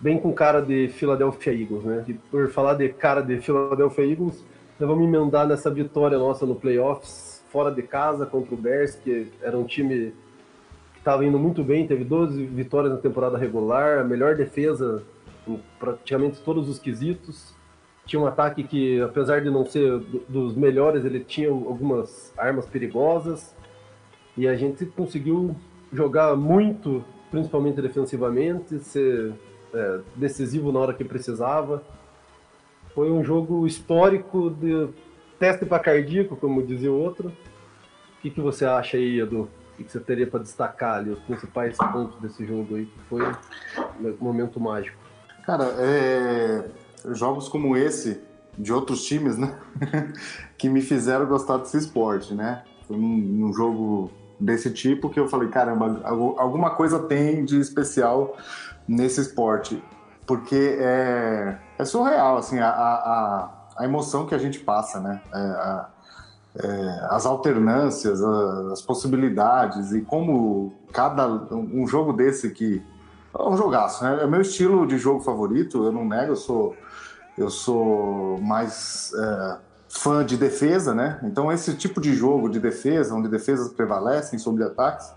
bem 0.00 0.18
com 0.18 0.32
cara 0.32 0.60
de 0.60 0.88
Philadelphia 0.88 1.52
Eagles, 1.52 1.84
né? 1.84 2.04
E 2.08 2.14
por 2.14 2.48
falar 2.50 2.74
de 2.74 2.88
cara 2.88 3.20
de 3.20 3.40
Philadelphia 3.40 4.04
Eagles, 4.04 4.44
nós 4.78 4.88
vamos 4.88 5.04
emendar 5.06 5.46
nessa 5.46 5.70
vitória 5.70 6.18
nossa 6.18 6.46
no 6.46 6.54
playoffs, 6.54 7.44
fora 7.50 7.70
de 7.70 7.82
casa 7.82 8.24
contra 8.24 8.54
o 8.54 8.56
Bears, 8.56 8.94
que 8.94 9.28
era 9.42 9.58
um 9.58 9.64
time 9.64 10.12
que 10.94 10.98
estava 10.98 11.24
indo 11.24 11.38
muito 11.38 11.62
bem, 11.62 11.86
teve 11.86 12.04
12 12.04 12.44
vitórias 12.46 12.92
na 12.92 12.98
temporada 12.98 13.36
regular, 13.36 13.98
a 13.98 14.04
melhor 14.04 14.36
defesa 14.36 15.02
em 15.46 15.60
praticamente 15.78 16.40
todos 16.40 16.68
os 16.68 16.78
quesitos. 16.78 17.54
Tinha 18.06 18.20
um 18.20 18.26
ataque 18.26 18.62
que, 18.62 19.00
apesar 19.02 19.40
de 19.42 19.50
não 19.50 19.66
ser 19.66 19.98
dos 20.28 20.56
melhores, 20.56 21.04
ele 21.04 21.20
tinha 21.20 21.50
algumas 21.50 22.32
armas 22.36 22.66
perigosas. 22.66 23.54
E 24.36 24.48
a 24.48 24.56
gente 24.56 24.86
conseguiu 24.86 25.54
jogar 25.92 26.34
muito, 26.36 27.04
principalmente 27.30 27.80
defensivamente, 27.80 28.78
ser 28.78 29.32
é, 29.74 30.00
decisivo 30.16 30.72
na 30.72 30.80
hora 30.80 30.94
que 30.94 31.04
precisava. 31.04 31.82
Foi 32.94 33.10
um 33.10 33.22
jogo 33.22 33.66
histórico 33.66 34.50
de 34.50 34.88
teste 35.38 35.64
para 35.64 35.78
cardíaco, 35.78 36.36
como 36.36 36.62
dizia 36.62 36.92
o 36.92 36.98
outro. 36.98 37.28
O 37.28 38.22
que, 38.22 38.30
que 38.30 38.40
você 38.40 38.64
acha 38.64 38.96
aí, 38.96 39.20
Edu? 39.20 39.48
O 39.78 39.84
que 39.84 39.90
você 39.90 40.00
teria 40.00 40.26
para 40.26 40.40
destacar 40.40 40.96
ali, 40.96 41.10
os 41.10 41.20
principais 41.20 41.76
pontos 41.78 42.20
desse 42.20 42.44
jogo 42.44 42.76
aí, 42.76 42.84
que 42.84 42.98
foi 43.08 43.22
um 43.22 44.16
momento 44.20 44.60
mágico? 44.60 44.98
Cara, 45.46 45.64
é... 45.78 46.68
jogos 47.12 47.48
como 47.48 47.76
esse, 47.76 48.20
de 48.58 48.72
outros 48.72 49.04
times, 49.04 49.38
né? 49.38 49.58
que 50.58 50.68
me 50.68 50.82
fizeram 50.82 51.26
gostar 51.26 51.56
desse 51.58 51.78
esporte, 51.78 52.34
né? 52.34 52.62
Foi 52.86 52.96
um, 52.96 53.46
um 53.46 53.52
jogo 53.54 54.10
desse 54.38 54.70
tipo 54.70 55.08
que 55.08 55.20
eu 55.20 55.28
falei, 55.28 55.48
caramba, 55.48 56.00
alguma 56.04 56.70
coisa 56.70 56.98
tem 56.98 57.44
de 57.44 57.60
especial 57.60 58.36
nesse 58.90 59.20
esporte, 59.20 59.80
porque 60.26 60.76
é, 60.80 61.56
é 61.78 61.84
surreal, 61.84 62.38
assim, 62.38 62.58
a, 62.58 62.68
a, 62.68 63.50
a 63.76 63.84
emoção 63.84 64.26
que 64.26 64.34
a 64.34 64.38
gente 64.38 64.58
passa, 64.58 64.98
né? 64.98 65.22
É, 65.32 65.38
a, 65.38 65.88
é, 66.56 67.06
as 67.10 67.24
alternâncias, 67.24 68.20
as 68.20 68.82
possibilidades 68.82 69.92
e 69.92 70.00
como 70.00 70.72
cada 70.92 71.28
um 71.28 71.86
jogo 71.86 72.12
desse 72.12 72.50
que 72.50 72.82
é 73.38 73.42
um 73.42 73.56
jogaço, 73.56 74.02
né? 74.02 74.24
É 74.24 74.26
meu 74.26 74.40
estilo 74.40 74.84
de 74.84 74.98
jogo 74.98 75.20
favorito, 75.20 75.84
eu 75.84 75.92
não 75.92 76.04
nego, 76.04 76.32
eu 76.32 76.36
sou 76.36 76.76
eu 77.38 77.48
sou 77.48 78.38
mais 78.38 79.12
é, 79.14 79.58
fã 79.88 80.26
de 80.26 80.36
defesa, 80.36 80.92
né? 80.92 81.20
Então 81.22 81.52
esse 81.52 81.74
tipo 81.74 82.00
de 82.00 82.12
jogo 82.12 82.48
de 82.48 82.58
defesa, 82.58 83.14
onde 83.14 83.28
defesas 83.28 83.68
prevalecem 83.72 84.36
sobre 84.36 84.64
ataques, 84.64 85.08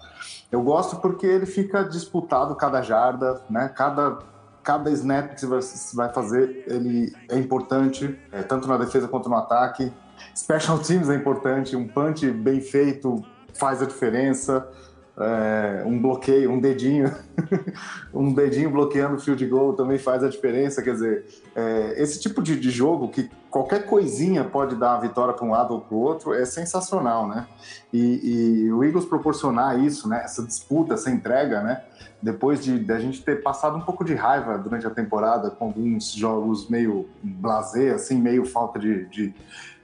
eu 0.53 0.61
gosto 0.61 0.97
porque 0.97 1.25
ele 1.25 1.47
fica 1.47 1.83
disputado 1.83 2.55
cada 2.55 2.79
jarda, 2.83 3.41
né? 3.49 3.67
Cada 3.75 4.19
cada 4.61 4.89
snap 4.91 5.33
que 5.33 5.45
você 5.45 5.93
vai 5.93 6.13
fazer, 6.13 6.63
ele 6.67 7.11
é 7.27 7.37
importante, 7.37 8.17
é, 8.31 8.43
tanto 8.43 8.65
na 8.65 8.77
defesa 8.77 9.09
quanto 9.09 9.27
no 9.27 9.35
ataque. 9.35 9.91
Special 10.33 10.79
teams 10.79 11.09
é 11.09 11.15
importante, 11.15 11.75
um 11.75 11.85
punch 11.85 12.29
bem 12.31 12.61
feito 12.61 13.21
faz 13.55 13.81
a 13.81 13.85
diferença 13.85 14.65
é, 15.15 15.83
um 15.85 16.01
bloqueio, 16.01 16.51
um 16.51 16.59
dedinho, 16.59 17.13
um 18.11 18.33
dedinho 18.33 18.71
bloqueando 18.71 19.15
o 19.15 19.19
field 19.19 19.45
goal 19.45 19.73
também 19.73 19.99
faz 19.99 20.23
a 20.23 20.29
diferença. 20.29 20.81
Quer 20.81 20.93
dizer, 20.93 21.25
é, 21.55 22.01
esse 22.01 22.19
tipo 22.19 22.41
de, 22.41 22.59
de, 22.59 22.71
jogo 22.71 23.09
que 23.09 23.29
qualquer 23.49 23.85
coisinha 23.85 24.43
pode 24.43 24.75
dar 24.75 24.95
a 24.95 24.99
vitória 24.99 25.33
para 25.33 25.45
um 25.45 25.51
lado 25.51 25.75
ou 25.75 25.81
para 25.81 25.95
o 25.95 25.99
outro 25.99 26.33
é 26.33 26.43
sensacional, 26.45 27.27
né? 27.27 27.45
E, 27.91 28.63
e, 28.63 28.71
o 28.71 28.83
Eagles 28.83 29.05
proporcionar 29.05 29.79
isso, 29.79 30.09
né? 30.09 30.21
Essa 30.23 30.41
disputa, 30.41 30.95
essa 30.95 31.11
entrega, 31.11 31.61
né? 31.61 31.83
Depois 32.19 32.63
de, 32.63 32.79
de, 32.79 32.91
a 32.91 32.99
gente 32.99 33.21
ter 33.21 33.43
passado 33.43 33.77
um 33.77 33.81
pouco 33.81 34.03
de 34.03 34.15
raiva 34.15 34.57
durante 34.57 34.87
a 34.87 34.89
temporada 34.89 35.51
com 35.51 35.65
alguns 35.65 36.11
jogos 36.11 36.67
meio 36.69 37.07
blazer, 37.21 37.93
assim, 37.93 38.19
meio 38.19 38.45
falta 38.45 38.79
de, 38.79 39.05
de, 39.09 39.33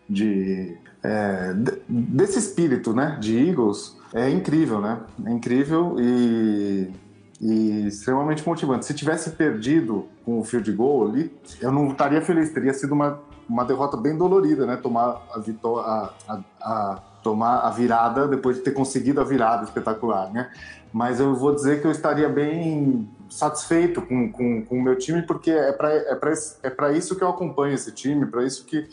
de 0.09 0.77
é, 1.03 1.53
desse 1.87 2.39
espírito, 2.39 2.93
né? 2.93 3.15
De 3.21 3.37
Eagles 3.37 3.98
é 4.13 4.29
incrível, 4.29 4.81
né? 4.81 5.01
É 5.25 5.31
incrível 5.31 5.95
e, 5.99 6.91
e 7.39 7.87
extremamente 7.87 8.45
motivante. 8.47 8.85
Se 8.85 8.93
tivesse 8.93 9.31
perdido 9.31 10.07
com 10.25 10.39
o 10.39 10.43
field 10.43 10.71
goal 10.71 11.07
ali, 11.07 11.31
eu 11.61 11.71
não 11.71 11.91
estaria 11.91 12.21
feliz. 12.21 12.51
Teria 12.51 12.73
sido 12.73 12.93
uma, 12.93 13.19
uma 13.47 13.63
derrota 13.63 13.97
bem 13.97 14.17
dolorida, 14.17 14.65
né? 14.65 14.77
Tomar 14.77 15.21
a, 15.33 15.39
vitória, 15.39 16.11
a, 16.27 16.39
a, 16.61 16.99
tomar 17.23 17.59
a 17.59 17.69
virada 17.69 18.27
depois 18.27 18.57
de 18.57 18.63
ter 18.63 18.71
conseguido 18.71 19.21
a 19.21 19.23
virada 19.23 19.63
espetacular, 19.63 20.31
né? 20.31 20.49
Mas 20.91 21.19
eu 21.19 21.35
vou 21.35 21.53
dizer 21.53 21.81
que 21.81 21.85
eu 21.85 21.91
estaria 21.91 22.27
bem 22.27 23.07
satisfeito 23.29 24.01
com, 24.01 24.31
com, 24.31 24.65
com 24.65 24.79
o 24.79 24.81
meu 24.81 24.97
time, 24.97 25.21
porque 25.21 25.51
é 25.51 25.71
para 25.71 25.93
é 25.93 26.17
é 26.63 26.97
isso 26.97 27.15
que 27.15 27.23
eu 27.23 27.29
acompanho 27.29 27.75
esse 27.75 27.91
time, 27.91 28.25
para 28.25 28.43
isso 28.43 28.65
que 28.65 28.87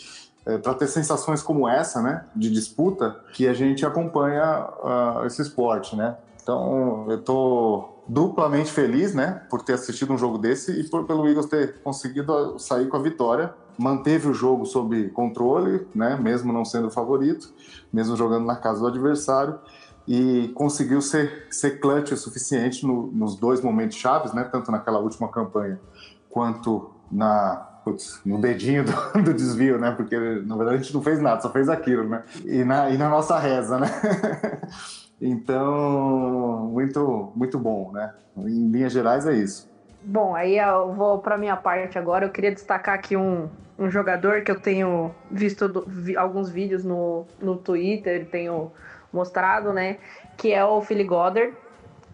é, 0.47 0.59
para 0.59 0.75
ter 0.75 0.87
sensações 0.87 1.43
como 1.43 1.69
essa, 1.69 2.01
né, 2.01 2.25
de 2.35 2.49
disputa, 2.51 3.21
que 3.33 3.49
a 3.49 3.53
gente 3.53 3.85
acompanha 3.85 4.69
uh, 4.83 5.27
esse 5.27 5.43
esporte, 5.43 5.97
né? 5.97 6.17
Então, 6.41 7.07
eu 7.09 7.19
estou 7.19 8.05
duplamente 8.07 8.71
feliz, 8.71 9.13
né, 9.13 9.43
por 9.51 9.63
ter 9.63 9.73
assistido 9.73 10.13
um 10.13 10.19
jogo 10.19 10.39
desse 10.39 10.71
e 10.81 10.85
por 10.85 11.05
pelo 11.05 11.27
Eagles 11.27 11.47
ter 11.47 11.81
conseguido 11.83 12.57
sair 12.59 12.87
com 12.87 12.97
a 12.97 13.03
vitória. 13.03 13.53
Manteve 13.77 14.29
o 14.29 14.33
jogo 14.33 14.65
sob 14.65 15.11
controle, 15.11 15.87
né, 15.93 16.17
mesmo 16.17 16.53
não 16.53 16.65
sendo 16.65 16.87
o 16.87 16.91
favorito, 16.91 17.53
mesmo 17.93 18.15
jogando 18.17 18.47
na 18.47 18.55
casa 18.55 18.81
do 18.81 18.87
adversário 18.87 19.59
e 20.07 20.53
conseguiu 20.55 21.03
ser, 21.03 21.49
ser 21.51 21.81
clutch 21.81 22.13
o 22.13 22.17
suficiente 22.17 22.87
no, 22.87 23.09
nos 23.09 23.35
dois 23.35 23.61
momentos 23.61 23.97
chaves, 23.97 24.33
né, 24.33 24.45
tanto 24.45 24.71
naquela 24.71 25.01
última 25.01 25.27
campanha 25.29 25.81
quanto 26.31 26.91
na 27.11 27.76
putz, 27.87 28.21
no 28.27 28.41
dedinho 28.41 28.83
do, 28.83 28.93
do, 29.23 29.33
desvio, 29.33 29.79
né? 29.79 29.93
Porque 29.93 30.17
na 30.19 30.57
verdade 30.57 30.79
a 30.79 30.83
gente 30.83 30.93
não 30.93 31.01
fez 31.01 31.21
nada, 31.21 31.41
só 31.41 31.53
fez 31.53 31.69
aquilo, 31.69 32.03
né? 32.09 32.25
E 32.45 32.65
na, 32.65 32.91
e 32.91 32.99
na 32.99 33.09
nossa 33.09 33.39
reza, 33.39 33.79
né? 33.79 33.87
então, 35.23 36.69
muito, 36.73 37.33
muito 37.37 37.57
bom, 37.61 37.93
né? 37.93 38.13
Em 38.37 38.69
linhas 38.69 38.93
gerais 38.93 39.25
é 39.25 39.35
isso. 39.35 39.71
Bom, 40.03 40.35
aí 40.35 40.59
eu 40.59 40.93
vou 40.95 41.21
para 41.21 41.39
minha 41.39 41.57
parte 41.57 41.97
agora. 41.97 42.27
Eu 42.27 42.31
queria 42.31 42.51
destacar 42.51 42.97
aqui 42.97 43.17
um, 43.17 43.49
um 43.79 43.89
jogador 43.89 44.43
que 44.43 44.51
eu 44.51 44.59
tenho 44.59 45.15
visto 45.31 45.69
do, 45.69 45.85
vi, 45.87 46.17
alguns 46.17 46.51
vídeos 46.51 46.83
no, 46.83 47.25
no 47.41 47.57
Twitter, 47.57 48.27
tenho 48.29 48.73
mostrado, 49.13 49.73
né? 49.73 49.99
Que 50.37 50.53
é 50.53 50.65
o 50.65 50.81
Philly 50.81 51.05
Goddard 51.05 51.55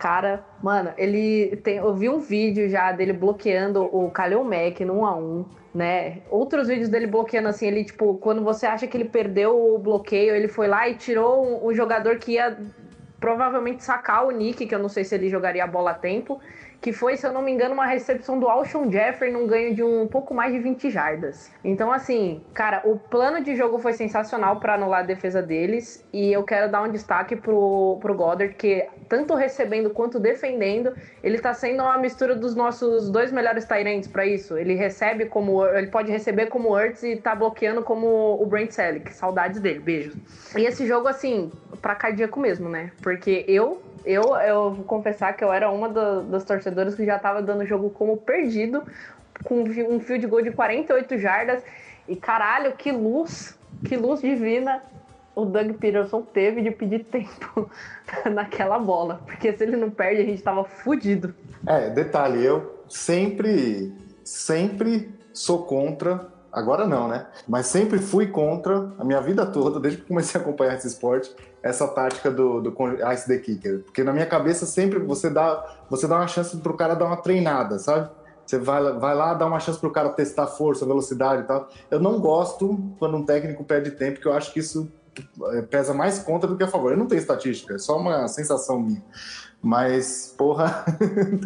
Cara, 0.03 0.45
mano, 0.61 0.93
ele 0.99 1.55
tem. 1.63 1.77
Eu 1.77 1.95
vi 1.95 2.09
um 2.09 2.19
vídeo 2.19 2.69
já 2.69 2.91
dele 2.91 3.13
bloqueando 3.13 3.85
o 3.85 4.11
Kalil 4.11 4.43
Mack 4.43 4.85
no 4.85 4.95
1x1, 4.95 5.45
né? 5.75 6.19
Outros 6.31 6.69
vídeos 6.69 6.89
dele 6.89 7.07
bloqueando 7.07 7.49
assim, 7.49 7.67
ele, 7.67 7.85
tipo, 7.85 8.15
quando 8.19 8.43
você 8.43 8.67
acha 8.67 8.87
que 8.87 8.97
ele 8.97 9.09
perdeu 9.09 9.75
o 9.75 9.79
bloqueio, 9.79 10.35
ele 10.35 10.49
foi 10.49 10.69
lá 10.69 10.89
e 10.89 10.95
tirou 10.95 11.45
um, 11.45 11.69
um 11.69 11.75
jogador 11.75 12.19
que 12.19 12.33
ia 12.33 12.59
provavelmente 13.19 13.85
sacar 13.85 14.27
o 14.27 14.31
Nick, 14.31 14.67
que 14.67 14.75
eu 14.75 14.79
não 14.79 14.89
sei 14.89 15.05
se 15.05 15.15
ele 15.15 15.29
jogaria 15.29 15.65
a 15.65 15.67
bola 15.67 15.93
a 15.93 15.95
tempo 15.95 16.41
que 16.83 16.93
foi, 16.93 17.17
se 17.17 17.25
eu 17.25 17.33
não 17.33 17.41
me 17.41 17.53
engano, 17.53 17.75
uma 17.75 17.87
recepção 17.87 18.41
do 18.41 18.49
Alshon 18.49 18.91
Jeffrey 18.91 19.33
num 19.33 19.47
ganho 19.47 19.73
de 19.73 19.85
um 19.85 20.09
pouco 20.09 20.35
mais 20.35 20.53
de 20.53 20.59
20 20.59 20.91
jardas. 20.91 21.49
Então, 21.63 21.93
assim, 21.93 22.43
cara, 22.53 22.83
o 22.85 22.99
plano 22.99 23.41
de 23.41 23.55
jogo 23.55 23.79
foi 23.79 23.93
sensacional 23.93 24.59
para 24.59 24.75
anular 24.75 25.01
a 25.01 25.07
defesa 25.07 25.41
deles 25.41 26.05
e 26.13 26.33
eu 26.33 26.43
quero 26.43 26.69
dar 26.71 26.83
um 26.83 26.91
destaque 26.91 27.37
pro, 27.37 27.99
pro 28.01 28.15
Goddard, 28.17 28.53
que 28.55 28.85
tanto 29.09 29.37
recebendo 29.37 29.91
quanto 29.91 30.19
defendendo, 30.19 30.93
ele 31.23 31.39
tá 31.39 31.55
sendo 31.55 31.85
uma 31.85 31.97
mistura 31.99 32.35
dos 32.35 32.57
nossos 32.57 33.09
dois 33.09 33.31
melhores 33.31 33.65
Tyrants 33.65 34.09
para 34.09 34.27
isso. 34.27 34.59
Ele 34.59 34.75
recebe 34.75 35.27
como, 35.27 35.65
ele 35.65 35.87
pode 35.87 36.11
receber 36.11 36.47
como 36.47 36.75
Hurts 36.75 37.05
e 37.05 37.15
tá 37.15 37.33
bloqueando 37.33 37.85
como 37.85 38.43
o 38.43 38.45
Brent 38.45 38.73
Selleck. 38.73 39.15
Saudades 39.15 39.61
dele, 39.61 39.79
beijos. 39.79 40.17
E 40.57 40.65
esse 40.65 40.85
jogo, 40.85 41.07
assim, 41.07 41.53
pra 41.81 41.95
cardíaco 41.95 42.41
mesmo, 42.41 42.69
né? 42.69 42.91
Porque 43.01 43.45
eu 43.47 43.81
eu, 44.05 44.35
eu 44.37 44.73
vou 44.73 44.85
confessar 44.85 45.33
que 45.35 45.45
eu 45.45 45.53
era 45.53 45.71
uma 45.71 45.89
do, 45.89 46.23
dos 46.23 46.45
torcedores 46.73 46.95
que 46.95 47.05
já 47.05 47.19
tava 47.19 47.43
dando 47.43 47.63
o 47.63 47.67
jogo 47.67 47.91
como 47.91 48.17
perdido, 48.17 48.83
com 49.45 49.63
um 49.63 50.01
fio 50.01 50.19
de 50.19 50.27
gol 50.27 50.43
de 50.43 50.51
48 50.51 51.19
jardas. 51.19 51.63
E 52.09 52.17
caralho, 52.17 52.73
que 52.73 52.91
luz, 52.91 53.57
que 53.85 53.97
luz 53.97 54.21
divina 54.21 54.83
o 55.35 55.45
Doug 55.45 55.73
Peterson 55.79 56.23
teve 56.23 56.61
de 56.61 56.71
pedir 56.71 57.05
tempo 57.05 57.71
naquela 58.33 58.79
bola. 58.79 59.21
Porque 59.25 59.53
se 59.53 59.63
ele 59.63 59.77
não 59.77 59.91
perde, 59.91 60.23
a 60.23 60.25
gente 60.25 60.43
tava 60.43 60.65
fudido. 60.65 61.35
É, 61.67 61.91
detalhe, 61.91 62.45
eu 62.45 62.85
sempre, 62.89 63.93
sempre 64.25 65.11
sou 65.33 65.65
contra 65.65 66.29
agora 66.53 66.87
não, 66.87 67.09
né? 67.09 67.27
Mas 67.49 67.67
sempre 67.67 67.99
fui 67.99 68.27
contra, 68.27 68.93
a 68.99 69.05
minha 69.05 69.21
vida 69.21 69.47
toda, 69.47 69.81
desde 69.81 70.01
que 70.01 70.09
comecei 70.09 70.39
a 70.41 70.43
acompanhar 70.43 70.77
esse 70.77 70.87
esporte, 70.87 71.35
essa 71.63 71.89
tática 71.89 72.31
do, 72.31 72.61
do 72.61 72.75
Ice 73.13 73.27
the 73.27 73.39
Kicker. 73.39 73.81
Porque 73.85 74.05
na 74.05 74.13
minha 74.13 74.27
cabeça 74.27 74.67
sempre 74.67 74.99
você 74.99 75.31
dá, 75.31 75.65
você 75.89 76.07
dá 76.07 76.17
uma 76.17 76.29
chance 76.29 76.57
pro 76.59 76.77
cara 76.77 76.95
dar 76.95 77.07
uma 77.07 77.17
treinada, 77.17 77.79
sabe? 77.79 78.11
Você 78.45 78.59
vai, 78.59 78.83
vai 78.99 79.15
lá 79.15 79.35
dar 79.35 79.47
uma 79.47 79.61
chance 79.61 79.79
pro 79.79 79.91
cara 79.91 80.11
testar 80.11 80.47
força, 80.47 80.85
velocidade 80.85 81.43
e 81.43 81.47
tal. 81.47 81.69
Eu 81.91 82.01
não 82.01 82.21
gosto 82.21 82.93
quando 82.99 83.17
um 83.17 83.25
técnico 83.25 83.65
perde 83.65 83.93
tempo, 83.93 84.15
porque 84.15 84.29
eu 84.29 84.33
acho 84.33 84.53
que 84.53 84.61
isso 84.61 84.93
é, 85.53 85.63
pesa 85.63 85.95
mais 85.95 86.19
contra 86.19 86.49
do 86.49 86.57
que 86.57 86.65
a 86.65 86.69
favor. 86.69 86.93
Eu 86.93 86.99
não 86.99 87.07
tenho 87.07 87.21
estatística, 87.21 87.75
é 87.75 87.79
só 87.79 87.97
uma 87.97 88.27
sensação 88.29 88.81
minha. 88.81 89.03
Mas, 89.63 90.35
porra, 90.37 90.85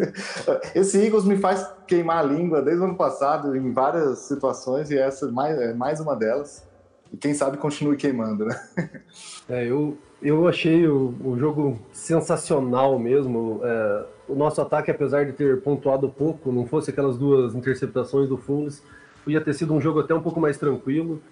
esse 0.74 1.04
Eagles 1.04 1.26
me 1.26 1.36
faz 1.36 1.70
queimar 1.86 2.18
a 2.18 2.22
língua 2.22 2.62
desde 2.62 2.80
o 2.80 2.86
ano 2.86 2.96
passado 2.96 3.54
em 3.54 3.72
várias 3.72 4.20
situações 4.20 4.90
e 4.90 4.96
essa 4.96 5.28
é 5.28 5.74
mais, 5.74 6.00
é 6.00 6.02
uma 6.02 6.16
delas. 6.16 6.66
E 7.12 7.16
quem 7.18 7.34
sabe 7.34 7.58
continue 7.58 7.96
queimando, 7.96 8.46
né? 8.46 8.60
É, 9.48 9.64
eu, 9.64 9.96
eu 10.20 10.48
achei 10.48 10.88
o, 10.88 11.14
o 11.24 11.38
jogo 11.38 11.78
sensacional 11.92 12.98
mesmo. 12.98 13.60
É, 13.62 14.04
o 14.28 14.34
nosso 14.34 14.60
ataque, 14.60 14.90
apesar 14.90 15.24
de 15.24 15.32
ter 15.32 15.60
pontuado 15.60 16.08
pouco, 16.08 16.50
não 16.50 16.66
fosse 16.66 16.90
aquelas 16.90 17.16
duas 17.16 17.54
interceptações 17.54 18.28
do 18.28 18.36
Foles, 18.36 18.82
podia 19.22 19.40
ter 19.40 19.52
sido 19.54 19.72
um 19.72 19.80
jogo 19.80 20.00
até 20.00 20.12
um 20.12 20.20
pouco 20.20 20.40
mais 20.40 20.58
tranquilo. 20.58 21.22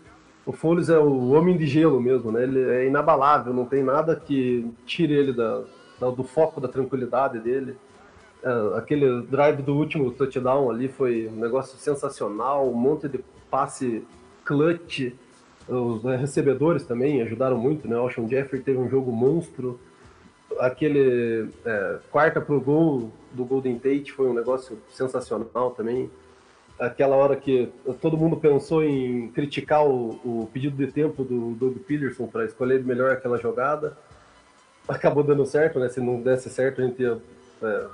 O 0.46 0.52
Foles 0.52 0.88
é 0.90 0.98
o 0.98 1.30
homem 1.30 1.56
de 1.56 1.66
gelo 1.66 2.00
mesmo, 2.00 2.30
né? 2.30 2.44
Ele 2.44 2.60
é 2.60 2.86
inabalável, 2.86 3.52
não 3.52 3.64
tem 3.64 3.82
nada 3.82 4.14
que 4.14 4.70
tire 4.86 5.12
ele 5.12 5.32
da, 5.32 5.64
do 6.00 6.24
foco 6.24 6.60
da 6.60 6.68
tranquilidade 6.68 7.38
dele. 7.38 7.76
É, 8.42 8.78
aquele 8.78 9.22
drive 9.22 9.62
do 9.62 9.74
último 9.74 10.10
touchdown 10.10 10.70
ali 10.70 10.88
foi 10.88 11.28
um 11.28 11.36
negócio 11.36 11.78
sensacional, 11.78 12.68
um 12.68 12.74
monte 12.74 13.08
de 13.08 13.20
passe 13.50 14.04
clutch. 14.44 15.12
Os 15.66 16.04
né, 16.04 16.16
recebedores 16.16 16.84
também 16.84 17.22
ajudaram 17.22 17.56
muito, 17.56 17.88
né? 17.88 17.96
O 17.96 18.00
Alshon 18.00 18.28
Jeffrey 18.28 18.60
teve 18.60 18.78
um 18.78 18.88
jogo 18.88 19.10
monstro. 19.10 19.80
Aquele 20.58 21.48
é, 21.64 21.98
quarta 22.10 22.40
pro 22.40 22.60
gol 22.60 23.10
do 23.32 23.44
Golden 23.44 23.78
Tate 23.78 24.12
foi 24.12 24.28
um 24.28 24.34
negócio 24.34 24.78
sensacional 24.90 25.70
também. 25.70 26.10
Aquela 26.78 27.16
hora 27.16 27.34
que 27.34 27.72
todo 28.02 28.16
mundo 28.16 28.36
pensou 28.36 28.84
em 28.84 29.28
criticar 29.28 29.86
o, 29.86 30.20
o 30.24 30.50
pedido 30.52 30.76
de 30.76 30.92
tempo 30.92 31.24
do 31.24 31.52
Doug 31.54 31.78
Peterson 31.78 32.26
para 32.26 32.44
escolher 32.44 32.84
melhor 32.84 33.12
aquela 33.12 33.38
jogada 33.38 33.96
acabou 34.88 35.22
dando 35.22 35.44
certo, 35.46 35.78
né? 35.78 35.88
Se 35.88 36.00
não 36.00 36.20
desse 36.20 36.50
certo, 36.50 36.80
a 36.80 36.84
gente 36.84 37.02
ia 37.02 37.18
é, 37.62 37.86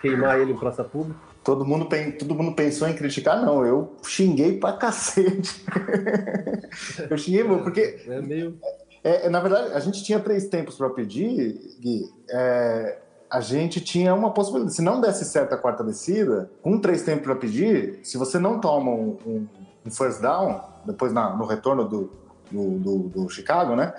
queimar 0.00 0.40
ele 0.40 0.52
em 0.52 0.58
praça 0.58 0.84
pública. 0.84 1.18
Todo 1.42 1.64
mundo, 1.64 1.88
todo 2.18 2.34
mundo 2.34 2.54
pensou 2.54 2.88
em 2.88 2.94
criticar, 2.94 3.40
não. 3.44 3.66
Eu 3.66 3.94
xinguei 4.04 4.58
pra 4.58 4.74
cacete. 4.74 5.64
eu 7.10 7.18
xinguei, 7.18 7.44
porque. 7.44 8.04
É 8.06 8.20
meio. 8.20 8.58
É, 9.02 9.28
na 9.28 9.40
verdade, 9.40 9.72
a 9.72 9.80
gente 9.80 10.04
tinha 10.04 10.20
três 10.20 10.46
tempos 10.46 10.76
para 10.76 10.88
pedir, 10.90 11.76
Gui. 11.80 12.04
É, 12.30 12.98
a 13.28 13.40
gente 13.40 13.80
tinha 13.80 14.14
uma 14.14 14.32
possibilidade. 14.32 14.76
Se 14.76 14.82
não 14.82 15.00
desse 15.00 15.24
certo 15.24 15.54
a 15.54 15.56
quarta 15.56 15.82
descida, 15.82 16.50
com 16.62 16.78
três 16.78 17.02
tempos 17.02 17.24
para 17.24 17.34
pedir, 17.34 17.98
se 18.04 18.16
você 18.16 18.38
não 18.38 18.60
toma 18.60 18.92
um, 18.92 19.18
um, 19.26 19.48
um 19.86 19.90
first 19.90 20.20
down, 20.20 20.60
depois 20.84 21.12
na, 21.12 21.34
no 21.34 21.44
retorno 21.44 21.88
do, 21.88 22.12
do, 22.50 22.78
do, 22.78 22.98
do 23.08 23.28
Chicago, 23.28 23.74
né? 23.74 23.94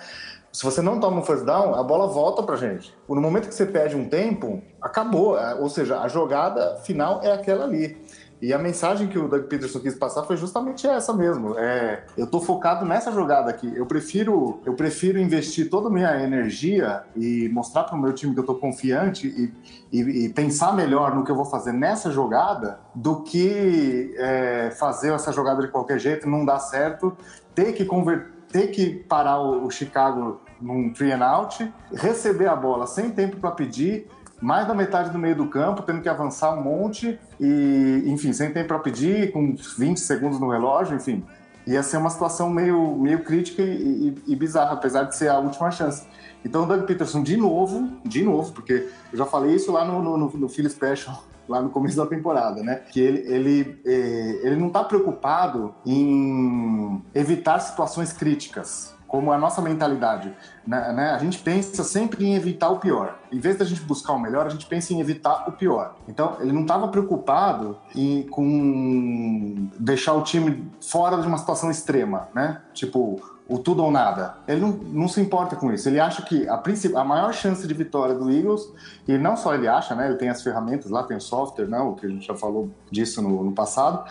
Se 0.53 0.63
você 0.63 0.83
não 0.83 0.99
toma 0.99 1.19
um 1.19 1.23
first 1.23 1.45
down, 1.45 1.73
a 1.73 1.81
bola 1.81 2.05
volta 2.05 2.43
pra 2.43 2.55
gente. 2.55 2.95
No 3.09 3.19
momento 3.19 3.47
que 3.47 3.55
você 3.55 3.65
perde 3.65 3.95
um 3.95 4.07
tempo, 4.07 4.61
acabou. 4.79 5.35
É, 5.35 5.55
ou 5.55 5.67
seja, 5.67 5.99
a 5.99 6.07
jogada 6.07 6.75
final 6.85 7.21
é 7.23 7.31
aquela 7.31 7.65
ali. 7.65 7.97
E 8.39 8.53
a 8.53 8.59
mensagem 8.59 9.07
que 9.07 9.17
o 9.17 9.27
Doug 9.27 9.45
Peterson 9.45 9.79
quis 9.79 9.95
passar 9.95 10.23
foi 10.25 10.37
justamente 10.37 10.85
essa 10.85 11.11
mesmo. 11.11 11.57
É, 11.57 12.03
eu 12.15 12.27
tô 12.27 12.39
focado 12.39 12.85
nessa 12.85 13.11
jogada 13.11 13.49
aqui. 13.49 13.71
Eu 13.75 13.87
prefiro, 13.87 14.59
eu 14.63 14.75
prefiro 14.75 15.17
investir 15.17 15.71
toda 15.71 15.87
a 15.87 15.91
minha 15.91 16.21
energia 16.21 17.01
e 17.15 17.49
mostrar 17.49 17.85
para 17.85 17.95
o 17.95 17.99
meu 17.99 18.13
time 18.13 18.35
que 18.35 18.39
eu 18.39 18.45
tô 18.45 18.53
confiante 18.53 19.27
e, 19.27 19.97
e, 19.97 20.25
e, 20.25 20.29
pensar 20.29 20.75
melhor 20.75 21.15
no 21.15 21.23
que 21.23 21.31
eu 21.31 21.35
vou 21.35 21.45
fazer 21.45 21.71
nessa 21.71 22.11
jogada 22.11 22.79
do 22.93 23.23
que 23.23 24.13
é, 24.17 24.69
fazer 24.77 25.13
essa 25.13 25.31
jogada 25.31 25.61
de 25.61 25.69
qualquer 25.69 25.97
jeito, 25.97 26.29
não 26.29 26.45
dar 26.45 26.59
certo, 26.59 27.15
ter 27.55 27.71
que 27.71 27.85
converter, 27.85 28.33
ter 28.51 28.67
que 28.67 28.89
parar 29.05 29.39
o, 29.39 29.65
o 29.65 29.71
Chicago 29.71 30.39
num 30.63 30.93
three 30.93 31.11
and 31.11 31.23
out, 31.23 31.71
receber 31.91 32.47
a 32.47 32.55
bola 32.55 32.87
sem 32.87 33.11
tempo 33.11 33.37
para 33.37 33.51
pedir 33.51 34.07
mais 34.43 34.67
da 34.67 34.73
metade 34.73 35.09
do 35.09 35.17
meio 35.17 35.37
do 35.37 35.47
campo, 35.47 35.83
tendo 35.83 36.01
que 36.01 36.09
avançar 36.09 36.53
um 36.53 36.61
monte 36.61 37.17
e, 37.39 38.03
enfim, 38.07 38.33
sem 38.33 38.51
tempo 38.51 38.67
para 38.67 38.79
pedir, 38.79 39.31
com 39.31 39.55
20 39.77 39.99
segundos 39.99 40.37
no 40.37 40.49
relógio, 40.49 40.97
enfim. 40.97 41.23
Ia 41.65 41.81
ser 41.81 41.95
uma 41.95 42.09
situação 42.09 42.49
meio, 42.49 42.97
meio 42.97 43.23
crítica 43.23 43.61
e, 43.61 44.09
e, 44.09 44.33
e 44.33 44.35
bizarra, 44.35 44.73
apesar 44.73 45.03
de 45.03 45.15
ser 45.15 45.29
a 45.29 45.39
última 45.39 45.71
chance. 45.71 46.05
Então, 46.43 46.63
o 46.63 46.65
Doug 46.65 46.83
Peterson, 46.83 47.23
de 47.23 47.37
novo, 47.37 47.89
de 48.03 48.21
novo, 48.21 48.51
porque 48.51 48.89
eu 49.13 49.17
já 49.17 49.25
falei 49.25 49.55
isso 49.55 49.71
lá 49.71 49.85
no, 49.85 50.01
no, 50.01 50.17
no, 50.17 50.29
no 50.37 50.49
Philly 50.49 50.69
Special, 50.69 51.23
lá 51.47 51.61
no 51.61 51.69
começo 51.69 51.95
da 51.95 52.05
temporada, 52.05 52.61
né? 52.61 52.81
Que 52.91 52.99
ele, 52.99 53.19
ele, 53.19 53.81
eh, 53.85 54.41
ele 54.43 54.57
não 54.57 54.67
está 54.67 54.83
preocupado 54.83 55.73
em 55.85 57.01
evitar 57.15 57.59
situações 57.59 58.11
críticas 58.11 58.92
como 59.13 59.31
a 59.31 59.37
nossa 59.37 59.61
mentalidade. 59.61 60.33
Né, 60.65 60.91
né? 60.91 61.11
A 61.11 61.19
gente 61.19 61.37
pensa 61.37 61.83
sempre 61.83 62.25
em 62.25 62.33
evitar 62.33 62.69
o 62.69 62.79
pior. 62.79 63.19
Em 63.31 63.37
vez 63.39 63.55
da 63.55 63.63
gente 63.63 63.81
buscar 63.81 64.13
o 64.13 64.19
melhor, 64.19 64.47
a 64.47 64.49
gente 64.49 64.65
pensa 64.65 64.91
em 64.91 64.99
evitar 64.99 65.47
o 65.47 65.51
pior. 65.51 65.97
Então, 66.07 66.37
ele 66.39 66.51
não 66.51 66.63
estava 66.63 66.87
preocupado 66.87 67.77
em 67.95 68.23
com 68.23 69.69
deixar 69.77 70.13
o 70.13 70.23
time 70.23 70.67
fora 70.81 71.21
de 71.21 71.27
uma 71.27 71.37
situação 71.37 71.69
extrema, 71.69 72.27
né? 72.33 72.59
Tipo, 72.73 73.21
o 73.47 73.59
tudo 73.59 73.83
ou 73.83 73.91
nada. 73.91 74.37
Ele 74.47 74.61
não, 74.61 74.69
não 74.71 75.07
se 75.07 75.21
importa 75.21 75.55
com 75.55 75.71
isso. 75.71 75.87
Ele 75.87 75.99
acha 75.99 76.23
que 76.23 76.47
a, 76.49 76.59
a 76.95 77.03
maior 77.03 77.31
chance 77.35 77.67
de 77.67 77.73
vitória 77.75 78.15
do 78.15 78.31
Eagles, 78.31 78.67
e 79.07 79.15
não 79.15 79.37
só 79.37 79.53
ele 79.53 79.67
acha, 79.67 79.93
né? 79.93 80.07
Ele 80.07 80.17
tem 80.17 80.29
as 80.29 80.41
ferramentas 80.41 80.89
lá, 80.89 81.03
tem 81.03 81.15
o 81.15 81.21
software, 81.21 81.67
né? 81.67 81.77
O 81.77 81.93
que 81.93 82.07
a 82.07 82.09
gente 82.09 82.25
já 82.25 82.33
falou 82.33 82.71
disso 82.89 83.21
no, 83.21 83.43
no 83.43 83.51
passado 83.51 84.05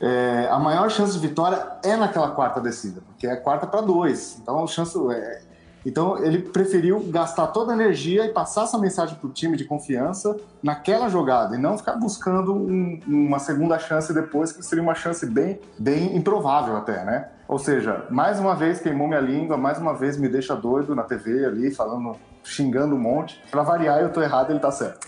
é, 0.00 0.48
a 0.50 0.58
maior 0.58 0.90
chance 0.90 1.12
de 1.12 1.18
vitória 1.18 1.66
é 1.82 1.96
naquela 1.96 2.30
quarta 2.30 2.60
descida, 2.60 3.02
porque 3.02 3.26
é 3.26 3.36
quarta 3.36 3.66
para 3.66 3.80
dois. 3.80 4.38
Então, 4.40 4.64
a 4.64 4.66
chance 4.66 4.96
é, 5.12 5.42
então 5.84 6.22
ele 6.22 6.38
preferiu 6.38 7.00
gastar 7.08 7.48
toda 7.48 7.72
a 7.72 7.74
energia 7.74 8.26
e 8.26 8.32
passar 8.32 8.64
essa 8.64 8.78
mensagem 8.78 9.16
para 9.16 9.26
o 9.26 9.32
time 9.32 9.56
de 9.56 9.64
confiança 9.64 10.36
naquela 10.62 11.08
jogada 11.08 11.56
e 11.56 11.58
não 11.58 11.76
ficar 11.78 11.96
buscando 11.96 12.54
um, 12.54 13.00
uma 13.06 13.38
segunda 13.38 13.78
chance 13.78 14.12
depois, 14.12 14.52
que 14.52 14.62
seria 14.62 14.82
uma 14.82 14.94
chance 14.94 15.24
bem, 15.26 15.58
bem 15.78 16.16
improvável 16.16 16.76
até, 16.76 17.04
né? 17.04 17.28
Ou 17.48 17.58
seja, 17.58 18.06
mais 18.10 18.38
uma 18.38 18.54
vez 18.54 18.80
queimou 18.80 19.08
minha 19.08 19.20
língua, 19.20 19.56
mais 19.56 19.78
uma 19.78 19.94
vez 19.94 20.16
me 20.16 20.28
deixa 20.28 20.54
doido 20.54 20.94
na 20.94 21.02
TV 21.02 21.44
ali, 21.44 21.70
falando, 21.70 22.16
xingando 22.42 22.94
um 22.94 22.98
monte. 22.98 23.40
Pra 23.50 23.62
variar, 23.62 24.00
eu 24.00 24.12
tô 24.12 24.20
errado, 24.20 24.50
ele 24.50 24.60
tá 24.60 24.70
certo. 24.70 25.06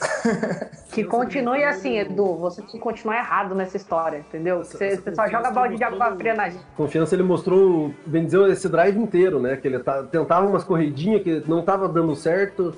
Que 0.93 1.05
continue 1.05 1.65
assim, 1.65 1.99
Edu. 1.99 2.37
Você 2.37 2.61
tem 2.61 2.73
que 2.73 2.79
continuar 2.79 3.17
errado 3.17 3.55
nessa 3.55 3.79
história, 3.79 4.19
entendeu? 4.19 4.59
Você, 4.59 4.97
você 4.97 5.15
só 5.15 5.27
joga 5.27 5.51
balde 5.51 5.77
de 5.77 5.83
água 5.83 6.15
fria 6.17 6.35
na 6.35 6.51
gente. 6.51 6.62
Confiança 6.77 7.15
ele 7.15 7.23
mostrou, 7.23 7.95
bem 8.05 8.27
dizer, 8.27 8.51
esse 8.51 8.69
drive 8.69 8.99
inteiro, 8.99 9.41
né? 9.41 9.57
Que 9.57 9.69
ele 9.69 9.79
tá, 9.79 10.03
tentava 10.03 10.47
umas 10.47 10.65
corridinhas 10.65 11.23
que 11.23 11.43
não 11.49 11.62
tava 11.62 11.89
dando 11.89 12.15
certo 12.15 12.77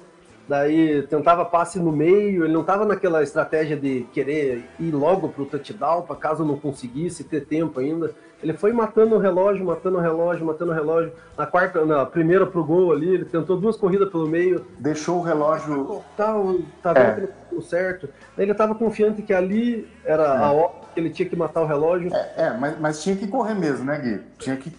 daí 0.48 1.02
tentava 1.06 1.44
passe 1.44 1.78
no 1.78 1.90
meio, 1.90 2.44
ele 2.44 2.52
não 2.52 2.60
estava 2.60 2.84
naquela 2.84 3.22
estratégia 3.22 3.76
de 3.76 4.06
querer 4.12 4.64
ir 4.78 4.90
logo 4.90 5.28
para 5.28 5.42
o 5.42 5.46
touchdown, 5.46 6.02
para 6.02 6.16
caso 6.16 6.44
não 6.44 6.58
conseguisse 6.58 7.24
ter 7.24 7.46
tempo 7.46 7.80
ainda. 7.80 8.14
Ele 8.44 8.52
foi 8.52 8.74
matando 8.74 9.14
o 9.14 9.18
relógio, 9.18 9.64
matando 9.64 9.96
o 9.96 10.00
relógio, 10.02 10.44
matando 10.44 10.70
o 10.70 10.74
relógio. 10.74 11.14
Na 11.36 11.46
quarta, 11.46 11.82
na 11.86 12.04
primeira 12.04 12.46
pro 12.46 12.62
gol 12.62 12.92
ali, 12.92 13.08
ele 13.14 13.24
tentou 13.24 13.56
duas 13.56 13.74
corridas 13.74 14.10
pelo 14.10 14.28
meio. 14.28 14.66
Deixou 14.78 15.20
o 15.20 15.22
relógio. 15.22 16.02
Tá, 16.14 16.34
tá 16.82 16.92
vendo 16.92 17.30
é. 17.56 17.62
certo. 17.62 18.06
Ele 18.36 18.52
estava 18.52 18.74
confiante 18.74 19.22
que 19.22 19.32
ali 19.32 19.88
era 20.04 20.24
é. 20.24 20.44
a 20.44 20.52
hora 20.52 20.72
que 20.92 21.00
ele 21.00 21.08
tinha 21.08 21.26
que 21.26 21.34
matar 21.34 21.62
o 21.62 21.66
relógio. 21.66 22.14
É, 22.14 22.32
é 22.36 22.50
mas, 22.50 22.78
mas 22.78 23.02
tinha 23.02 23.16
que 23.16 23.26
correr 23.26 23.54
mesmo, 23.54 23.86
né, 23.86 23.98
Gui? 23.98 24.20
Tinha 24.38 24.56
que 24.56 24.70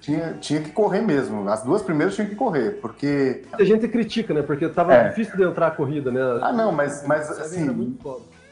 tinha, 0.00 0.34
tinha 0.34 0.60
que 0.60 0.70
correr 0.70 1.00
mesmo. 1.00 1.48
As 1.48 1.62
duas 1.62 1.80
primeiras 1.80 2.14
tinham 2.14 2.28
que 2.28 2.34
correr, 2.34 2.78
porque. 2.82 3.42
A 3.52 3.64
gente 3.64 3.88
critica, 3.88 4.34
né? 4.34 4.42
Porque 4.42 4.68
tava 4.68 4.92
é. 4.92 5.08
difícil 5.08 5.34
de 5.36 5.44
entrar 5.44 5.68
a 5.68 5.70
corrida, 5.70 6.10
né? 6.10 6.20
Ah, 6.42 6.52
não, 6.52 6.70
mas, 6.70 7.06
mas 7.06 7.30
assim. 7.30 7.96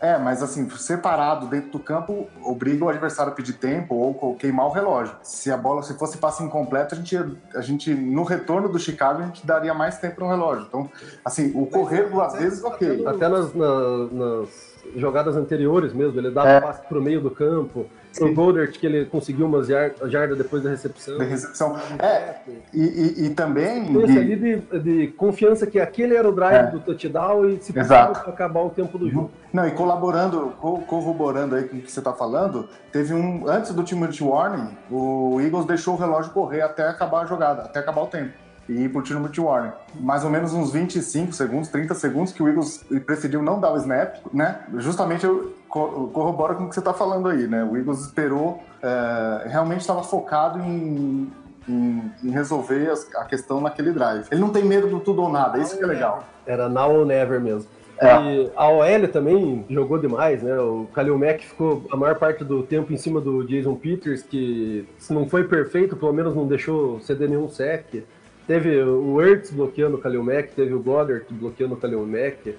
É, 0.03 0.19
mas 0.19 0.43
assim, 0.43 0.69
separado 0.71 1.47
dentro 1.47 1.71
do 1.71 1.79
campo 1.79 2.27
obriga 2.43 2.85
o 2.85 2.89
adversário 2.89 3.31
a 3.31 3.35
pedir 3.37 3.53
tempo 3.53 3.95
ou 3.95 4.35
queimar 4.35 4.67
o 4.67 4.73
relógio. 4.73 5.15
Se 5.23 5.49
a 5.49 5.57
bola, 5.57 5.81
se 5.85 5.97
fosse 5.97 6.19
passe 6.19 6.43
incompleto, 6.43 6.97
a 6.97 6.99
gente, 6.99 7.17
a 7.55 7.61
gente 7.61 7.95
no 7.95 8.25
retorno 8.25 8.69
do 8.69 8.81
Chicago, 8.81 9.23
a 9.23 9.27
gente 9.27 9.47
daria 9.47 9.73
mais 9.73 9.99
tempo 9.99 10.21
no 10.21 10.29
relógio. 10.29 10.67
Então, 10.67 10.91
assim, 11.25 11.53
o 11.55 11.67
correr 11.67 12.11
duas 12.11 12.33
vezes, 12.33 12.65
ok. 12.65 13.07
Até 13.07 13.29
nas, 13.29 13.55
nas, 13.55 14.13
nas 14.13 14.49
jogadas 14.97 15.37
anteriores 15.37 15.93
mesmo, 15.93 16.19
ele 16.19 16.33
dava 16.33 16.49
é. 16.49 16.61
passe 16.61 16.83
pro 16.89 17.01
meio 17.01 17.21
do 17.21 17.31
campo. 17.31 17.87
O 18.21 18.35
Goldert, 18.35 18.73
que 18.79 18.87
ele 18.87 19.05
conseguiu 19.07 19.47
umas 19.47 19.67
jardas 19.67 20.37
depois 20.37 20.63
da 20.63 20.71
recepção. 20.71 21.19
Da 21.19 21.25
recepção. 21.25 21.77
É, 21.99 22.37
e, 22.73 22.83
e, 22.83 23.27
e 23.27 23.31
também. 23.31 23.85
De... 23.85 24.19
ali 24.19 24.37
de, 24.37 24.81
de, 24.81 25.07
confiança 25.09 25.67
que 25.67 25.81
aquele 25.81 26.15
era 26.15 26.29
o 26.29 26.33
drive 26.33 26.69
é. 26.69 26.71
do 26.71 26.81
touchdown 26.81 27.49
e 27.49 27.61
se 27.61 27.73
possível 27.73 27.97
acabar 27.97 28.61
o 28.61 28.71
tempo 28.71 28.99
do 28.99 29.11
jogo. 29.11 29.31
Não, 29.53 29.67
e 29.67 29.71
colaborando, 29.71 30.53
corroborando 30.87 31.55
aí 31.55 31.65
com 31.65 31.77
o 31.77 31.81
que 31.81 31.91
você 31.91 32.01
está 32.01 32.13
falando, 32.13 32.69
teve 32.91 33.15
um. 33.15 33.49
Antes 33.49 33.73
do 33.73 33.83
Timothy 33.83 34.23
Warning, 34.23 34.69
o 34.91 35.41
Eagles 35.41 35.67
deixou 35.67 35.95
o 35.95 35.99
relógio 35.99 36.33
correr 36.33 36.63
até 36.63 36.89
acabar 36.89 37.23
a 37.23 37.27
jogada, 37.27 37.63
até 37.63 37.81
acabar 37.81 38.03
o 38.03 38.07
tempo 38.07 38.33
e 38.69 38.85
ir 38.85 38.89
pro 38.89 39.03
Timothy 39.03 39.41
Warner. 39.41 39.73
Mais 39.95 40.25
ou 40.25 40.31
menos 40.31 40.53
uns 40.53 40.73
25 40.73 41.33
segundos, 41.33 41.69
30 41.69 41.95
segundos 41.95 42.33
que 42.33 42.43
o 42.43 42.49
Eagles 42.49 42.85
preferiu 43.05 43.43
não 43.43 43.61
dar 43.61 43.73
o 43.73 43.77
snap, 43.77 44.17
né? 44.33 44.61
Justamente 44.79 45.25
eu 45.25 45.55
corroboro 45.69 46.55
com 46.57 46.65
o 46.65 46.69
que 46.69 46.75
você 46.75 46.81
está 46.81 46.93
falando 46.93 47.29
aí, 47.29 47.47
né? 47.47 47.65
O 47.65 47.77
Eagles 47.77 48.01
esperou, 48.01 48.63
é, 48.83 49.49
realmente 49.49 49.81
estava 49.81 50.03
focado 50.03 50.59
em, 50.61 51.33
em, 51.69 52.13
em 52.23 52.31
resolver 52.31 52.93
a 53.17 53.25
questão 53.25 53.61
naquele 53.61 53.93
drive. 53.93 54.27
Ele 54.31 54.41
não 54.41 54.51
tem 54.51 54.65
medo 54.65 54.89
do 54.89 55.01
tudo 55.01 55.23
ou 55.23 55.31
nada, 55.31 55.59
isso 55.59 55.77
que 55.77 55.83
é 55.85 55.87
legal. 55.87 56.25
Era 56.47 56.69
now 56.69 57.01
or 57.01 57.07
never 57.07 57.41
mesmo. 57.41 57.69
É. 58.03 58.21
E 58.21 58.51
a 58.57 58.69
OL 58.69 59.09
também 59.13 59.65
jogou 59.71 59.97
demais, 59.97 60.43
né? 60.43 60.59
O 60.59 60.89
Kalil 60.93 61.17
Mack 61.17 61.45
ficou 61.45 61.85
a 61.91 61.97
maior 61.97 62.17
parte 62.17 62.43
do 62.43 62.63
tempo 62.63 62.93
em 62.93 62.97
cima 62.97 63.21
do 63.21 63.45
Jason 63.45 63.77
Peters, 63.77 64.23
que 64.23 64.87
se 64.99 65.13
não 65.13 65.29
foi 65.29 65.45
perfeito, 65.45 65.97
pelo 65.97 66.13
menos 66.13 66.35
não 66.35 66.47
deixou 66.47 67.01
ceder 67.01 67.29
nenhum 67.29 67.49
sec. 67.49 68.03
Teve 68.47 68.83
o 68.83 69.23
Ertz 69.23 69.51
bloqueando 69.51 69.97
o 69.97 70.01
Kalil 70.01 70.23
Mack, 70.23 70.55
teve 70.55 70.75
o 70.75 70.81
Goddard 70.81 71.25
bloqueando 71.31 71.75
o 71.75 71.77
Kalil 71.77 72.07
Mack. 72.07 72.57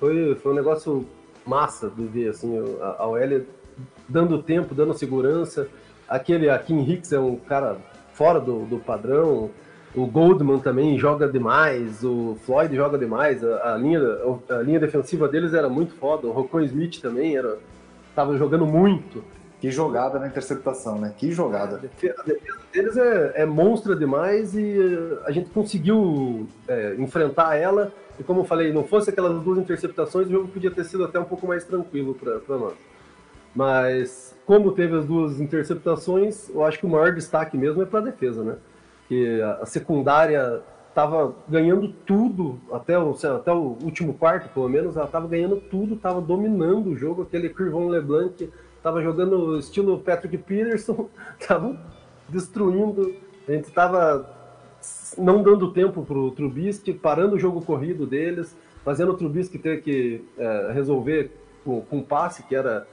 Foi, 0.00 0.34
foi 0.36 0.52
um 0.52 0.54
negócio 0.54 1.06
massa 1.46 1.90
de 1.90 2.04
ver, 2.04 2.28
assim, 2.30 2.58
a, 2.80 3.02
a 3.02 3.06
OL 3.06 3.42
dando 4.08 4.42
tempo, 4.42 4.74
dando 4.74 4.94
segurança. 4.94 5.68
Aquele, 6.08 6.48
a 6.48 6.58
Kim 6.58 6.80
Hicks 6.80 7.12
é 7.12 7.18
um 7.18 7.36
cara 7.36 7.76
fora 8.12 8.40
do, 8.40 8.64
do 8.64 8.78
padrão. 8.78 9.50
O 9.94 10.06
Goldman 10.06 10.58
também 10.58 10.98
joga 10.98 11.26
demais, 11.26 12.04
o 12.04 12.36
Floyd 12.44 12.74
joga 12.74 12.98
demais, 12.98 13.42
a, 13.42 13.74
a, 13.74 13.76
linha, 13.78 14.00
a 14.50 14.56
linha 14.56 14.78
defensiva 14.78 15.26
deles 15.26 15.54
era 15.54 15.70
muito 15.70 15.94
foda, 15.94 16.26
o 16.26 16.32
Rocco 16.32 16.60
Smith 16.60 17.00
também 17.00 17.34
era, 17.34 17.56
tava 18.14 18.36
jogando 18.36 18.66
muito. 18.66 19.24
Que 19.60 19.70
jogada 19.70 20.18
na 20.18 20.26
interceptação, 20.26 20.98
né? 20.98 21.14
Que 21.16 21.32
jogada. 21.32 21.76
A 21.76 21.78
defesa, 21.78 22.24
deles 22.72 22.96
é, 22.96 23.42
é, 23.42 23.46
monstra 23.46 23.96
demais 23.96 24.54
e 24.54 24.78
eh, 24.78 25.18
a 25.24 25.30
gente 25.30 25.48
conseguiu 25.50 26.46
é, 26.68 26.94
enfrentar 26.98 27.56
ela. 27.56 27.90
E 28.18 28.22
como 28.22 28.40
eu 28.40 28.44
falei, 28.44 28.72
não 28.72 28.84
fosse 28.84 29.10
aquelas 29.10 29.42
duas 29.42 29.58
interceptações, 29.58 30.28
o 30.28 30.30
jogo 30.30 30.48
podia 30.48 30.70
ter 30.70 30.84
sido 30.84 31.04
até 31.04 31.18
um 31.18 31.24
pouco 31.24 31.46
mais 31.46 31.64
tranquilo 31.64 32.14
para 32.14 32.58
nós. 32.58 32.74
Mas 33.54 34.36
como 34.44 34.72
teve 34.72 34.98
as 34.98 35.06
duas 35.06 35.40
interceptações, 35.40 36.50
eu 36.50 36.62
acho 36.62 36.78
que 36.78 36.86
o 36.86 36.88
maior 36.88 37.14
destaque 37.14 37.56
mesmo 37.56 37.82
é 37.82 37.86
para 37.86 38.00
a 38.00 38.02
defesa, 38.02 38.44
né? 38.44 38.56
Que 39.08 39.40
a 39.40 39.64
secundária 39.64 40.62
estava 40.96 41.34
ganhando 41.46 41.88
tudo, 42.06 42.58
até 42.72 42.98
o, 42.98 43.14
até 43.36 43.52
o 43.52 43.76
último 43.82 44.14
quarto, 44.14 44.48
pelo 44.48 44.66
menos, 44.66 44.96
ela 44.96 45.04
estava 45.04 45.28
ganhando 45.28 45.60
tudo, 45.60 45.94
estava 45.94 46.22
dominando 46.22 46.86
o 46.86 46.96
jogo. 46.96 47.20
Aquele 47.20 47.50
Kirvon 47.50 47.88
LeBlanc 47.88 48.50
tava 48.82 49.02
jogando 49.02 49.58
estilo 49.58 49.98
Patrick 49.98 50.38
Peterson, 50.38 51.10
tava 51.46 51.78
destruindo, 52.30 53.14
a 53.46 53.52
gente 53.52 53.70
tava 53.72 54.34
não 55.18 55.42
dando 55.42 55.70
tempo 55.70 56.02
pro 56.02 56.30
Trubisky, 56.30 56.94
parando 56.94 57.36
o 57.36 57.38
jogo 57.38 57.60
corrido 57.60 58.06
deles, 58.06 58.56
fazendo 58.82 59.12
o 59.12 59.16
Trubisky 59.18 59.58
ter 59.58 59.82
que 59.82 60.24
é, 60.38 60.72
resolver 60.72 61.30
com, 61.62 61.82
com 61.82 62.00
passe, 62.00 62.42
que 62.44 62.56
era 62.56 62.88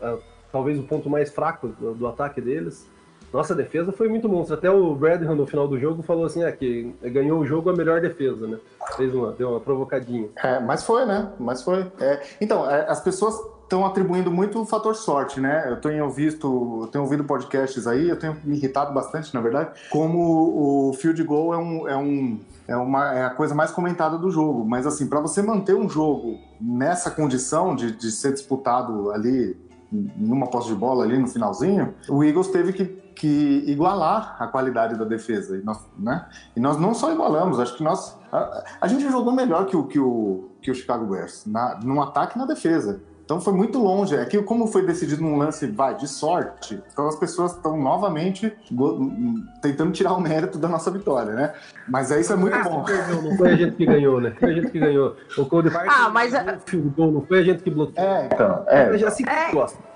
é, 0.00 0.16
talvez 0.50 0.78
o 0.78 0.84
ponto 0.84 1.10
mais 1.10 1.30
fraco 1.30 1.68
do, 1.68 1.92
do 1.92 2.06
ataque 2.06 2.40
deles. 2.40 2.88
Nossa 3.34 3.54
defesa 3.54 3.90
foi 3.90 4.08
muito 4.08 4.28
monstro. 4.28 4.54
Até 4.54 4.70
o 4.70 4.94
Bradham 4.94 5.34
no 5.34 5.44
final 5.44 5.66
do 5.66 5.78
jogo 5.78 6.02
falou 6.02 6.24
assim, 6.24 6.44
ah, 6.44 6.52
que 6.52 6.94
ganhou 7.02 7.40
o 7.40 7.44
jogo 7.44 7.68
a 7.68 7.72
melhor 7.76 8.00
defesa, 8.00 8.46
né? 8.46 8.58
Fez 8.96 9.12
uma, 9.12 9.32
deu 9.32 9.50
uma 9.50 9.60
provocadinha. 9.60 10.28
É, 10.36 10.60
mas 10.60 10.84
foi, 10.84 11.04
né? 11.04 11.32
Mas 11.38 11.62
foi. 11.62 11.90
É, 12.00 12.22
então, 12.40 12.70
é, 12.70 12.88
as 12.88 13.00
pessoas 13.00 13.34
estão 13.64 13.84
atribuindo 13.84 14.30
muito 14.30 14.60
o 14.60 14.64
fator 14.64 14.94
sorte, 14.94 15.40
né? 15.40 15.66
Eu 15.68 15.80
tenho 15.80 16.08
visto, 16.10 16.82
eu 16.82 16.86
tenho 16.86 17.02
ouvido 17.02 17.24
podcasts 17.24 17.86
aí, 17.88 18.08
eu 18.08 18.16
tenho 18.16 18.36
me 18.44 18.56
irritado 18.56 18.94
bastante, 18.94 19.34
na 19.34 19.40
verdade, 19.40 19.70
como 19.90 20.88
o 20.88 20.92
field 20.92 21.20
goal 21.24 21.52
é 21.52 21.56
um, 21.56 21.88
é 21.88 21.96
um 21.96 22.38
é, 22.68 22.76
uma, 22.76 23.14
é 23.14 23.24
a 23.24 23.30
coisa 23.30 23.54
mais 23.54 23.72
comentada 23.72 24.16
do 24.16 24.30
jogo. 24.30 24.64
Mas 24.64 24.86
assim, 24.86 25.08
para 25.08 25.20
você 25.20 25.42
manter 25.42 25.74
um 25.74 25.88
jogo 25.88 26.38
nessa 26.60 27.10
condição 27.10 27.74
de, 27.74 27.92
de 27.92 28.10
ser 28.12 28.32
disputado 28.32 29.10
ali 29.10 29.56
em 29.92 30.32
uma 30.32 30.46
posse 30.46 30.68
de 30.68 30.74
bola 30.74 31.04
ali 31.04 31.16
no 31.18 31.28
finalzinho, 31.28 31.94
o 32.08 32.24
Eagles 32.24 32.48
teve 32.48 32.72
que, 32.72 32.84
que 33.14 33.64
igualar 33.66 34.36
a 34.38 34.46
qualidade 34.46 34.96
da 34.96 35.04
defesa. 35.04 35.56
E 35.56 35.62
nós, 35.62 35.78
né? 35.98 36.26
e 36.56 36.60
nós 36.60 36.78
não 36.78 36.94
só 36.94 37.12
igualamos, 37.12 37.60
acho 37.60 37.76
que 37.76 37.82
nós. 37.82 38.18
A, 38.32 38.64
a 38.80 38.88
gente 38.88 39.08
jogou 39.08 39.32
melhor 39.32 39.66
que 39.66 39.76
o, 39.76 39.84
que 39.84 39.98
o, 39.98 40.50
que 40.60 40.70
o 40.70 40.74
Chicago 40.74 41.06
Bears, 41.06 41.46
na, 41.46 41.78
no 41.82 42.02
ataque 42.02 42.36
e 42.36 42.38
na 42.38 42.46
defesa. 42.46 43.00
Então 43.24 43.40
foi 43.40 43.54
muito 43.54 43.78
longe. 43.78 44.14
É 44.14 44.24
que 44.26 44.40
como 44.42 44.66
foi 44.66 44.84
decidido 44.84 45.22
num 45.22 45.36
lance 45.36 45.66
vai 45.66 45.96
de 45.96 46.06
sorte, 46.06 46.80
então 46.92 47.08
as 47.08 47.16
pessoas 47.16 47.52
estão 47.52 47.76
novamente 47.80 48.54
tentando 49.62 49.92
tirar 49.92 50.12
o 50.12 50.20
mérito 50.20 50.58
da 50.58 50.68
nossa 50.68 50.90
vitória, 50.90 51.32
né? 51.32 51.54
Mas 51.88 52.12
é 52.12 52.20
isso 52.20 52.32
é 52.32 52.36
muito 52.36 52.54
ah, 52.54 52.62
bom. 52.62 52.84
Não 53.22 53.36
foi 53.36 53.52
a 53.52 53.56
gente 53.56 53.76
que 53.76 53.86
ganhou, 53.86 54.20
né? 54.20 54.34
Foi 54.38 54.50
a 54.50 54.54
gente 54.54 54.70
que 54.70 54.78
ganhou. 54.78 55.16
O 55.38 55.46
Code 55.46 55.70
Ah, 55.74 56.10
mas 56.10 56.32
não 56.32 57.22
foi 57.22 57.40
a 57.40 57.42
gente 57.42 57.62
que 57.62 57.70
bloqueou. 57.70 58.06
É, 58.06 58.26
então. 58.26 58.64
É, 58.68 59.00
é 59.00 59.06
assim 59.06 59.24
que 59.24 59.30
é... 59.30 59.50
gosta. 59.50 59.93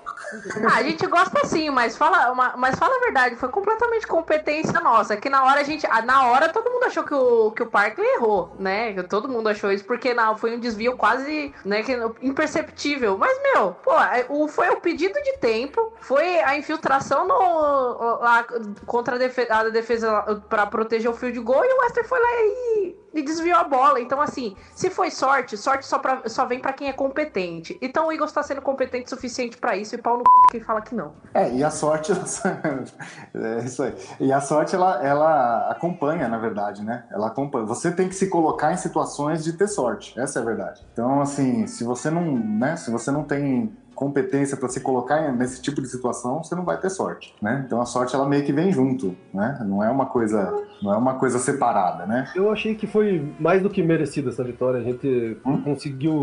Ah, 0.69 0.77
a 0.77 0.83
gente 0.83 1.05
gosta 1.07 1.45
sim, 1.45 1.69
mas 1.69 1.97
fala, 1.97 2.33
mas 2.55 2.77
fala 2.77 2.95
a 2.95 2.99
verdade, 2.99 3.35
foi 3.35 3.49
completamente 3.49 4.05
competência 4.05 4.79
nossa. 4.79 5.17
Que 5.17 5.29
na 5.29 5.43
hora 5.43 5.61
a 5.61 5.63
gente. 5.63 5.87
Na 6.05 6.27
hora 6.27 6.49
todo 6.49 6.69
mundo 6.69 6.83
achou 6.83 7.03
que 7.03 7.13
o, 7.13 7.51
que 7.51 7.63
o 7.63 7.67
Parkley 7.67 8.07
errou, 8.15 8.55
né? 8.59 9.01
Todo 9.03 9.29
mundo 9.29 9.49
achou 9.49 9.71
isso, 9.71 9.85
porque 9.85 10.13
não, 10.13 10.37
foi 10.37 10.55
um 10.55 10.59
desvio 10.59 10.95
quase 10.97 11.53
né, 11.65 11.83
que, 11.83 11.93
imperceptível. 12.21 13.17
Mas, 13.17 13.37
meu, 13.41 13.71
pô, 13.83 13.93
é, 13.99 14.25
o, 14.29 14.47
foi 14.47 14.69
o 14.69 14.81
pedido 14.81 15.13
de 15.21 15.37
tempo, 15.37 15.93
foi 15.99 16.39
a 16.41 16.57
infiltração 16.57 17.27
no, 17.27 18.19
lá, 18.19 18.45
contra 18.85 19.15
a 19.15 19.19
defesa, 19.19 19.53
a 19.53 19.69
defesa 19.69 20.43
para 20.49 20.65
proteger 20.67 21.09
o 21.09 21.13
fio 21.13 21.31
de 21.31 21.39
gol 21.39 21.63
e 21.63 21.73
o 21.73 21.81
Wester 21.81 22.07
foi 22.07 22.19
lá 22.19 22.29
e 22.41 22.98
e 23.19 23.23
desviou 23.23 23.57
a 23.57 23.63
bola. 23.63 23.99
Então, 23.99 24.21
assim, 24.21 24.55
se 24.75 24.89
foi 24.89 25.11
sorte, 25.11 25.57
sorte 25.57 25.85
só, 25.85 25.99
pra, 25.99 26.23
só 26.27 26.45
vem 26.45 26.59
para 26.59 26.73
quem 26.73 26.89
é 26.89 26.93
competente. 26.93 27.77
Então 27.81 28.07
o 28.07 28.11
Eagles 28.11 28.31
tá 28.31 28.41
sendo 28.41 28.61
competente 28.61 29.07
o 29.07 29.09
suficiente 29.09 29.57
para 29.57 29.75
isso 29.75 29.95
e 29.95 29.97
pau 29.97 30.17
no 30.17 30.23
c... 30.23 30.51
quem 30.51 30.61
fala 30.61 30.81
que 30.81 30.95
não. 30.95 31.13
É, 31.33 31.51
e 31.51 31.63
a 31.63 31.69
sorte. 31.69 32.11
é 33.33 33.63
isso 33.63 33.83
aí. 33.83 33.95
E 34.19 34.31
a 34.31 34.41
sorte, 34.41 34.75
ela, 34.75 35.03
ela 35.05 35.69
acompanha, 35.69 36.27
na 36.27 36.37
verdade, 36.37 36.83
né? 36.83 37.05
Ela 37.11 37.27
acompanha. 37.27 37.65
Você 37.65 37.91
tem 37.91 38.07
que 38.07 38.15
se 38.15 38.27
colocar 38.27 38.73
em 38.73 38.77
situações 38.77 39.43
de 39.43 39.53
ter 39.53 39.67
sorte. 39.67 40.19
Essa 40.19 40.39
é 40.39 40.41
a 40.41 40.45
verdade. 40.45 40.85
Então, 40.93 41.21
assim, 41.21 41.67
se 41.67 41.83
você 41.83 42.09
não, 42.09 42.37
né? 42.37 42.75
Se 42.75 42.91
você 42.91 43.11
não 43.11 43.23
tem 43.23 43.75
competência 43.99 44.55
para 44.55 44.69
se 44.69 44.79
colocar 44.79 45.29
nesse 45.33 45.61
tipo 45.61 45.81
de 45.81 45.89
situação, 45.89 46.41
você 46.41 46.55
não 46.55 46.63
vai 46.63 46.79
ter 46.79 46.89
sorte, 46.89 47.35
né? 47.41 47.61
Então 47.65 47.81
a 47.81 47.85
sorte 47.85 48.15
ela 48.15 48.25
meio 48.25 48.45
que 48.45 48.53
vem 48.53 48.71
junto, 48.71 49.13
né? 49.33 49.61
Não 49.67 49.83
é 49.83 49.89
uma 49.89 50.05
coisa, 50.05 50.57
não 50.81 50.93
é 50.93 50.97
uma 50.97 51.15
coisa 51.15 51.37
separada, 51.37 52.05
né? 52.05 52.31
Eu 52.33 52.49
achei 52.49 52.75
que 52.75 52.87
foi 52.87 53.29
mais 53.37 53.61
do 53.61 53.69
que 53.69 53.83
merecida 53.83 54.29
essa 54.29 54.41
vitória. 54.41 54.79
A 54.79 54.83
gente 54.83 55.35
hum? 55.45 55.61
conseguiu 55.61 56.15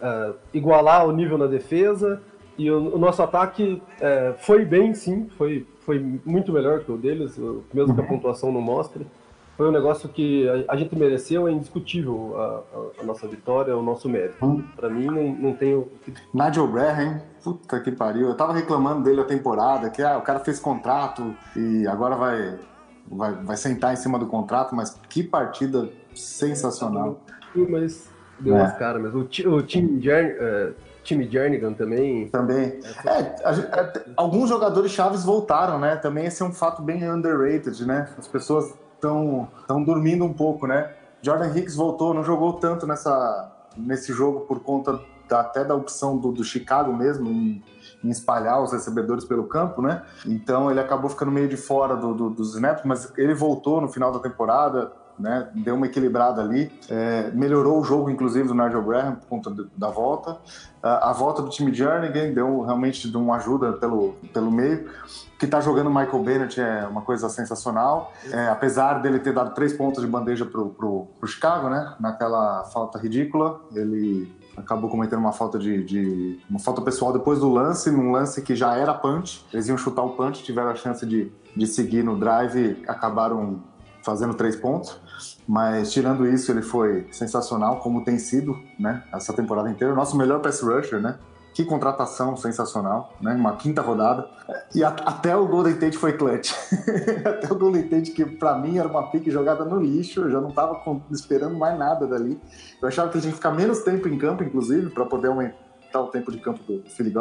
uh, 0.00 0.34
igualar 0.54 1.06
o 1.06 1.12
nível 1.12 1.36
na 1.36 1.46
defesa 1.46 2.22
e 2.56 2.70
o, 2.70 2.94
o 2.94 2.98
nosso 2.98 3.22
ataque 3.22 3.82
uh, 3.98 4.34
foi 4.38 4.64
bem, 4.64 4.94
sim, 4.94 5.28
foi 5.36 5.66
foi 5.80 6.20
muito 6.24 6.52
melhor 6.52 6.80
que 6.80 6.92
o 6.92 6.96
deles, 6.96 7.36
mesmo 7.74 7.94
que 7.94 8.00
a 8.00 8.04
uhum. 8.04 8.08
pontuação 8.08 8.52
não 8.52 8.60
mostre 8.60 9.04
foi 9.60 9.68
um 9.68 9.72
negócio 9.72 10.08
que 10.08 10.48
a, 10.48 10.72
a 10.72 10.76
gente 10.76 10.96
mereceu, 10.96 11.46
é 11.46 11.52
indiscutível 11.52 12.34
a, 12.34 12.42
a, 12.42 13.02
a, 13.02 13.04
nossa 13.04 13.28
vitória, 13.28 13.76
o 13.76 13.82
nosso 13.82 14.08
mérito. 14.08 14.42
Hum. 14.42 14.64
Para 14.74 14.88
mim, 14.88 15.04
não, 15.04 15.34
não 15.34 15.52
tenho. 15.54 15.86
Nigel 16.32 16.66
Braham, 16.66 17.20
puta 17.44 17.78
que 17.78 17.92
pariu. 17.92 18.28
Eu 18.28 18.34
tava 18.34 18.54
reclamando 18.54 19.02
dele 19.02 19.20
a 19.20 19.24
temporada, 19.24 19.90
que 19.90 20.02
ah, 20.02 20.16
o 20.16 20.22
cara 20.22 20.38
fez 20.38 20.58
contrato 20.58 21.36
e 21.54 21.86
agora 21.86 22.16
vai, 22.16 22.58
vai, 23.06 23.34
vai 23.34 23.56
sentar 23.58 23.92
em 23.92 23.96
cima 23.96 24.18
do 24.18 24.26
contrato, 24.26 24.74
mas 24.74 24.98
que 25.10 25.22
partida 25.22 25.90
sensacional. 26.14 27.20
Mas 27.54 28.08
deu 28.38 28.56
é. 28.56 28.60
umas 28.60 28.78
caras 28.78 29.02
mesmo. 29.02 29.18
O, 29.18 29.54
o 29.56 29.62
time 29.62 30.00
Jern, 30.00 30.38
uh, 30.38 30.74
time 31.04 31.30
Jernigan 31.30 31.74
também. 31.74 32.30
Também. 32.30 32.80
É, 33.04 33.44
a, 33.44 33.92
alguns 34.16 34.48
jogadores 34.48 34.90
chaves 34.90 35.22
voltaram, 35.22 35.78
né? 35.78 35.96
Também 35.96 36.24
esse 36.24 36.42
é 36.42 36.46
um 36.46 36.52
fato 36.52 36.80
bem 36.80 37.06
underrated, 37.06 37.84
né? 37.84 38.08
As 38.16 38.26
pessoas 38.26 38.72
estão 39.00 39.84
dormindo 39.84 40.24
um 40.24 40.32
pouco, 40.32 40.66
né? 40.66 40.94
Jordan 41.22 41.54
Hicks 41.54 41.74
voltou, 41.74 42.14
não 42.14 42.24
jogou 42.24 42.54
tanto 42.54 42.86
nessa, 42.86 43.52
nesse 43.76 44.12
jogo 44.12 44.40
por 44.40 44.60
conta 44.60 45.00
da, 45.28 45.40
até 45.40 45.64
da 45.64 45.74
opção 45.74 46.16
do, 46.16 46.32
do 46.32 46.42
Chicago 46.42 46.92
mesmo 46.92 47.28
em, 47.28 47.62
em, 48.02 48.08
espalhar 48.08 48.62
os 48.62 48.72
recebedores 48.72 49.24
pelo 49.24 49.44
campo, 49.44 49.80
né? 49.80 50.02
Então 50.26 50.70
ele 50.70 50.80
acabou 50.80 51.08
ficando 51.08 51.30
meio 51.30 51.48
de 51.48 51.56
fora 51.56 51.96
do, 51.96 52.14
do, 52.14 52.30
dos 52.30 52.54
snaps, 52.54 52.84
mas 52.84 53.12
ele 53.16 53.34
voltou 53.34 53.80
no 53.80 53.88
final 53.88 54.10
da 54.12 54.18
temporada, 54.18 54.92
né? 55.20 55.48
Deu 55.54 55.74
uma 55.74 55.86
equilibrada 55.86 56.42
ali, 56.42 56.72
é, 56.88 57.30
melhorou 57.32 57.80
o 57.80 57.84
jogo, 57.84 58.10
inclusive, 58.10 58.48
do 58.48 58.54
Nigel 58.54 58.82
Graham 58.82 59.16
por 59.16 59.28
conta 59.28 59.54
da 59.76 59.88
volta. 59.90 60.38
A, 60.82 61.10
a 61.10 61.12
volta 61.12 61.42
do 61.42 61.50
time 61.50 61.72
Jernigan 61.72 62.32
deu 62.32 62.62
realmente 62.62 63.14
uma 63.16 63.36
ajuda 63.36 63.74
pelo, 63.74 64.14
pelo 64.32 64.50
meio. 64.50 64.88
Que 65.38 65.46
tá 65.46 65.60
jogando 65.60 65.88
Michael 65.88 66.22
Bennett 66.22 66.60
é 66.60 66.86
uma 66.86 67.02
coisa 67.02 67.28
sensacional. 67.28 68.12
É, 68.30 68.48
apesar 68.48 69.00
dele 69.00 69.18
ter 69.18 69.32
dado 69.32 69.54
três 69.54 69.72
pontos 69.72 70.02
de 70.02 70.08
bandeja 70.08 70.44
pro, 70.44 70.70
pro, 70.70 71.08
pro 71.18 71.28
Chicago, 71.28 71.68
né? 71.68 71.94
Naquela 72.00 72.64
falta 72.64 72.98
ridícula, 72.98 73.60
ele 73.74 74.40
acabou 74.56 74.90
cometendo 74.90 75.18
uma 75.18 75.32
falta 75.32 75.58
de, 75.58 75.82
de, 75.84 76.40
uma 76.48 76.58
falta 76.58 76.80
pessoal 76.82 77.12
depois 77.12 77.38
do 77.38 77.48
lance, 77.48 77.90
num 77.90 78.10
lance 78.10 78.42
que 78.42 78.54
já 78.54 78.76
era 78.76 78.92
punch. 78.94 79.44
Eles 79.52 79.68
iam 79.68 79.78
chutar 79.78 80.02
o 80.02 80.10
punch, 80.10 80.42
tiveram 80.42 80.70
a 80.70 80.74
chance 80.74 81.04
de, 81.06 81.32
de 81.56 81.66
seguir 81.66 82.02
no 82.02 82.18
drive, 82.18 82.82
acabaram 82.86 83.62
fazendo 84.02 84.34
três 84.34 84.56
pontos. 84.56 84.98
Mas 85.46 85.92
tirando 85.92 86.26
isso, 86.26 86.52
ele 86.52 86.62
foi 86.62 87.06
sensacional, 87.10 87.80
como 87.80 88.04
tem 88.04 88.18
sido, 88.18 88.56
né? 88.78 89.02
Essa 89.12 89.32
temporada 89.32 89.68
inteira. 89.68 89.94
Nosso 89.94 90.16
melhor 90.16 90.40
pass 90.40 90.60
rusher, 90.60 91.00
né? 91.00 91.18
Que 91.52 91.64
contratação 91.64 92.36
sensacional, 92.36 93.12
né? 93.20 93.34
Uma 93.34 93.56
quinta 93.56 93.82
rodada. 93.82 94.28
E 94.72 94.84
a, 94.84 94.88
até 94.88 95.34
o 95.34 95.48
Golden 95.48 95.74
Tate 95.74 95.98
foi 95.98 96.12
clutch. 96.12 96.52
até 97.26 97.52
o 97.52 97.58
Golden 97.58 97.82
Tate, 97.88 98.12
que 98.12 98.24
para 98.24 98.56
mim 98.58 98.78
era 98.78 98.86
uma 98.86 99.10
pique 99.10 99.30
jogada 99.30 99.64
no 99.64 99.80
lixo, 99.80 100.20
eu 100.20 100.30
já 100.30 100.40
não 100.40 100.52
tava 100.52 100.76
com, 100.76 101.02
esperando 101.10 101.56
mais 101.56 101.76
nada 101.76 102.06
dali. 102.06 102.40
Eu 102.80 102.86
achava 102.86 103.08
que 103.08 103.16
ele 103.16 103.22
tinha 103.22 103.32
que 103.32 103.38
ficar 103.38 103.50
menos 103.50 103.80
tempo 103.80 104.06
em 104.06 104.16
campo, 104.16 104.44
inclusive, 104.44 104.90
para 104.90 105.04
poder 105.04 105.28
aumentar 105.28 106.00
o 106.00 106.06
tempo 106.06 106.30
de 106.30 106.38
campo 106.38 106.62
do 106.62 106.88
Philly 106.88 107.12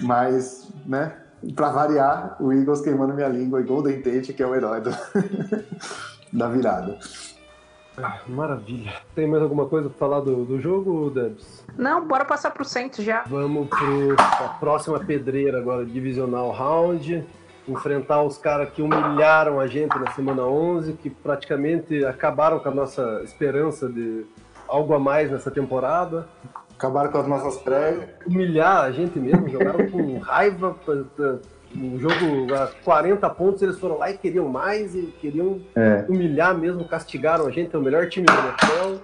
Mas, 0.00 0.70
né? 0.86 1.18
Para 1.54 1.68
variar, 1.68 2.36
o 2.40 2.50
Eagles 2.50 2.80
queimando 2.80 3.12
minha 3.12 3.28
língua 3.28 3.60
e 3.60 3.64
Golden 3.64 4.00
Tate, 4.00 4.32
que 4.32 4.42
é 4.42 4.46
o 4.46 4.54
herói 4.54 4.80
do 4.80 4.90
da 6.34 6.48
virada. 6.48 6.98
Ah, 7.96 8.18
maravilha. 8.26 8.92
Tem 9.14 9.26
mais 9.26 9.40
alguma 9.40 9.66
coisa 9.66 9.88
pra 9.88 9.96
falar 9.96 10.20
do, 10.20 10.44
do 10.44 10.60
jogo, 10.60 11.10
Debs? 11.10 11.64
Não, 11.78 12.04
bora 12.04 12.24
passar 12.24 12.50
pro 12.50 12.64
centro 12.64 13.02
já. 13.02 13.22
Vamos 13.26 13.68
pro 13.68 14.16
a 14.18 14.48
próxima 14.58 14.98
pedreira 14.98 15.58
agora, 15.58 15.86
divisional 15.86 16.50
round. 16.50 17.24
Enfrentar 17.68 18.22
os 18.22 18.36
caras 18.36 18.68
que 18.70 18.82
humilharam 18.82 19.58
a 19.60 19.66
gente 19.66 19.96
na 19.96 20.10
semana 20.10 20.42
11, 20.42 20.94
que 20.94 21.08
praticamente 21.08 22.04
acabaram 22.04 22.58
com 22.58 22.68
a 22.68 22.74
nossa 22.74 23.22
esperança 23.22 23.88
de 23.88 24.26
algo 24.68 24.92
a 24.92 24.98
mais 24.98 25.30
nessa 25.30 25.50
temporada. 25.50 26.26
Acabaram 26.76 27.12
com 27.12 27.18
as 27.18 27.28
nossas 27.28 27.56
prévias. 27.58 28.10
Humilhar 28.26 28.82
a 28.82 28.90
gente 28.90 29.18
mesmo, 29.20 29.48
jogaram 29.48 29.88
com 29.88 30.18
raiva 30.18 30.76
o 31.76 31.98
jogo 31.98 32.54
a 32.54 32.68
40 32.84 33.28
pontos, 33.30 33.62
eles 33.62 33.78
foram 33.78 33.98
lá 33.98 34.10
e 34.10 34.18
queriam 34.18 34.48
mais 34.48 34.94
e 34.94 35.12
queriam 35.20 35.60
é. 35.74 36.04
humilhar 36.08 36.56
mesmo, 36.56 36.84
castigaram 36.86 37.46
a 37.46 37.50
gente, 37.50 37.74
é 37.74 37.78
o 37.78 37.82
melhor 37.82 38.08
time 38.08 38.26
do 38.26 38.32
NFL. 38.32 39.02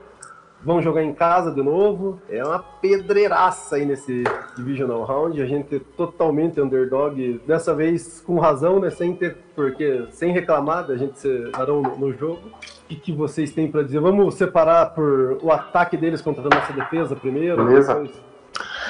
Vão 0.63 0.83
jogar 0.83 1.03
em 1.03 1.15
casa 1.15 1.51
de 1.51 1.63
novo. 1.63 2.21
É 2.29 2.45
uma 2.45 2.59
pedreiraça 2.59 3.77
aí 3.77 3.87
nesse 3.87 4.25
Divisional 4.55 5.05
Round. 5.05 5.41
A 5.41 5.47
gente 5.47 5.77
é 5.77 5.81
totalmente 5.97 6.61
underdog. 6.61 7.41
Dessa 7.47 7.75
vez 7.75 8.21
com 8.21 8.39
razão, 8.39 8.79
né? 8.79 8.91
Sem 8.91 9.15
ter, 9.15 9.39
porque 9.57 10.07
sem 10.11 10.33
reclamar 10.33 10.91
a 10.91 10.97
gente 10.97 11.19
ser 11.19 11.51
varão 11.53 11.81
no, 11.81 11.97
no 11.97 12.13
jogo. 12.13 12.43
O 12.49 12.89
que, 12.89 12.97
que 12.97 13.11
vocês 13.11 13.53
têm 13.53 13.71
para 13.71 13.83
dizer? 13.83 14.01
Vamos 14.01 14.35
separar 14.35 14.91
por 14.91 15.39
o 15.43 15.51
ataque 15.51 15.97
deles 15.97 16.21
contra 16.21 16.43
a 16.43 16.55
nossa 16.55 16.75
defesa 16.75 17.17
primeiro. 17.17 17.65
Beleza. 17.65 17.95
Depois... 17.95 18.23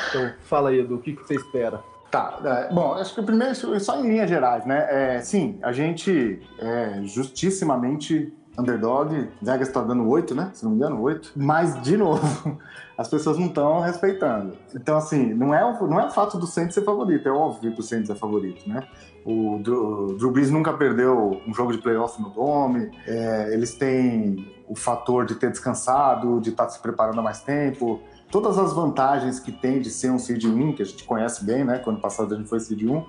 Então 0.09 0.33
fala 0.43 0.71
aí, 0.71 0.83
do 0.83 0.99
que, 0.99 1.15
que 1.15 1.25
você 1.25 1.37
espera. 1.37 1.81
Tá, 2.11 2.41
é, 2.45 2.75
bom, 2.75 2.95
acho 2.95 3.15
que 3.15 3.21
o 3.21 3.25
primeiro, 3.25 3.55
só 3.79 4.01
em 4.01 4.09
linhas 4.09 4.29
gerais, 4.29 4.67
né? 4.67 4.87
É, 4.91 5.21
sim, 5.21 5.59
a 5.63 5.71
gente 5.71 6.43
é 6.59 7.01
justissimamente 7.05 8.33
underdog. 8.59 9.29
Vegas 9.41 9.69
tá 9.69 9.81
dando 9.83 10.09
8, 10.09 10.35
né? 10.35 10.51
Se 10.53 10.65
não 10.65 10.73
me 10.73 10.77
engano, 10.77 11.01
8. 11.01 11.33
Mas, 11.37 11.81
de 11.83 11.97
novo, 11.97 12.59
as 12.99 13.09
pessoas 13.09 13.39
não 13.39 13.47
estão 13.47 13.81
respeitando. 13.81 14.57
Então, 14.75 14.97
assim, 14.97 15.33
não 15.35 15.55
é, 15.55 15.65
o, 15.65 15.87
não 15.87 16.01
é 16.01 16.07
o 16.07 16.11
fato 16.11 16.39
do 16.39 16.47
Saints 16.47 16.75
ser 16.75 16.85
favorito, 16.85 17.29
é 17.29 17.33
óbvio 17.33 17.73
que 17.73 17.81
o 17.81 17.83
Saints 17.83 18.11
é 18.11 18.15
favorito, 18.15 18.69
né? 18.69 18.87
O 19.25 19.61
Drew, 19.63 20.07
o 20.09 20.15
Drew 20.17 20.31
Brees 20.31 20.51
nunca 20.51 20.73
perdeu 20.73 21.41
um 21.47 21.55
jogo 21.55 21.73
de 21.73 21.79
playoff 21.79 22.21
no 22.21 22.31
Dome, 22.31 22.91
é, 23.07 23.53
eles 23.53 23.75
têm 23.75 24.53
o 24.67 24.75
fator 24.75 25.27
de 25.27 25.35
ter 25.35 25.51
descansado, 25.51 26.41
de 26.41 26.51
estar 26.51 26.65
tá 26.65 26.71
se 26.71 26.81
preparando 26.81 27.19
há 27.19 27.23
mais 27.23 27.43
tempo, 27.43 28.01
todas 28.31 28.59
as 28.59 28.73
vantagens 28.73 29.41
que 29.41 29.53
tem 29.53 29.81
de 29.81 29.91
ser 29.91 30.11
um 30.11 30.19
seed 30.19 30.45
1, 30.45 30.75
que 30.75 30.83
a 30.83 30.87
gente 30.87 31.05
conhece 31.05 31.45
bem, 31.45 31.65
né? 31.65 31.79
Quando 31.79 32.01
passado 32.01 32.35
a 32.35 32.37
gente 32.37 32.49
foi 32.49 32.61
seed 32.61 32.83
1, 32.83 33.05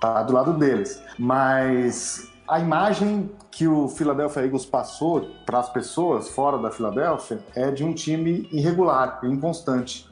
tá 0.00 0.22
do 0.22 0.32
lado 0.32 0.52
deles. 0.52 1.02
Mas 1.18 2.30
a 2.46 2.60
imagem 2.60 3.30
que 3.50 3.66
o 3.66 3.88
Philadelphia 3.88 4.42
Eagles 4.42 4.64
passou 4.64 5.22
para 5.44 5.58
as 5.58 5.68
pessoas 5.68 6.28
fora 6.30 6.58
da 6.58 6.70
Filadélfia 6.70 7.40
é 7.54 7.70
de 7.70 7.84
um 7.84 7.92
time 7.92 8.48
irregular, 8.52 9.20
inconstante. 9.24 10.08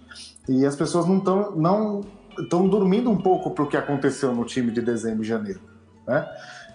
E 0.49 0.65
as 0.65 0.77
pessoas 0.77 1.07
não 1.07 1.19
estão 1.19 1.51
não 1.57 2.01
estão 2.39 2.69
dormindo 2.69 3.11
um 3.11 3.17
pouco 3.17 3.51
para 3.51 3.65
o 3.65 3.67
que 3.67 3.77
aconteceu 3.77 4.35
no 4.35 4.45
time 4.45 4.71
de 4.71 4.83
dezembro 4.83 5.23
e 5.23 5.27
janeiro, 5.27 5.61
né? 6.07 6.29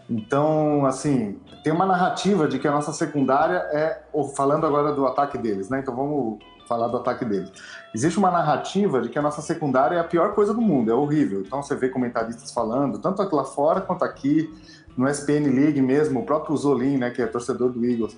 Então, 0.09 0.85
assim, 0.85 1.39
tem 1.63 1.71
uma 1.71 1.85
narrativa 1.85 2.47
de 2.47 2.59
que 2.59 2.67
a 2.67 2.71
nossa 2.71 2.91
secundária 2.91 3.57
é, 3.71 4.01
falando 4.35 4.65
agora 4.65 4.91
do 4.93 5.05
ataque 5.05 5.37
deles, 5.37 5.69
né? 5.69 5.79
Então 5.79 5.95
vamos 5.95 6.39
falar 6.71 6.87
do 6.87 6.95
ataque 6.95 7.25
deles. 7.25 7.51
Existe 7.93 8.17
uma 8.17 8.31
narrativa 8.31 9.01
de 9.01 9.09
que 9.09 9.19
a 9.19 9.21
nossa 9.21 9.41
secundária 9.41 9.97
é 9.97 9.99
a 9.99 10.05
pior 10.05 10.33
coisa 10.33 10.53
do 10.53 10.61
mundo, 10.61 10.89
é 10.89 10.93
horrível. 10.93 11.41
Então 11.41 11.61
você 11.61 11.75
vê 11.75 11.89
comentaristas 11.89 12.53
falando, 12.53 12.97
tanto 12.97 13.21
lá 13.35 13.43
fora 13.43 13.81
quanto 13.81 14.05
aqui, 14.05 14.49
no 14.95 15.09
SPN 15.09 15.49
League 15.49 15.81
mesmo, 15.81 16.21
o 16.21 16.25
próprio 16.25 16.55
Zolin, 16.55 16.97
né, 16.97 17.09
que 17.09 17.21
é 17.21 17.27
torcedor 17.27 17.71
do 17.71 17.85
Eagles, 17.85 18.17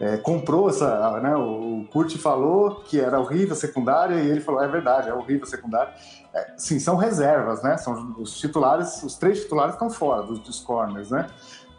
é, 0.00 0.16
comprou 0.16 0.70
essa, 0.70 1.20
né, 1.20 1.36
o 1.36 1.86
Kurt 1.92 2.16
falou 2.16 2.76
que 2.76 2.98
era 2.98 3.20
horrível 3.20 3.52
a 3.52 3.56
secundária 3.56 4.14
e 4.14 4.30
ele 4.30 4.40
falou, 4.40 4.62
é 4.62 4.68
verdade, 4.68 5.10
é 5.10 5.14
horrível 5.14 5.44
a 5.44 5.46
secundária. 5.46 5.92
É, 6.32 6.54
sim, 6.56 6.78
são 6.78 6.96
reservas, 6.96 7.62
né? 7.62 7.76
São 7.76 8.14
os 8.18 8.38
titulares, 8.38 9.02
os 9.02 9.16
três 9.16 9.42
titulares 9.42 9.74
estão 9.74 9.90
fora 9.90 10.22
dos, 10.22 10.38
dos 10.38 10.60
corners, 10.60 11.10
né? 11.10 11.26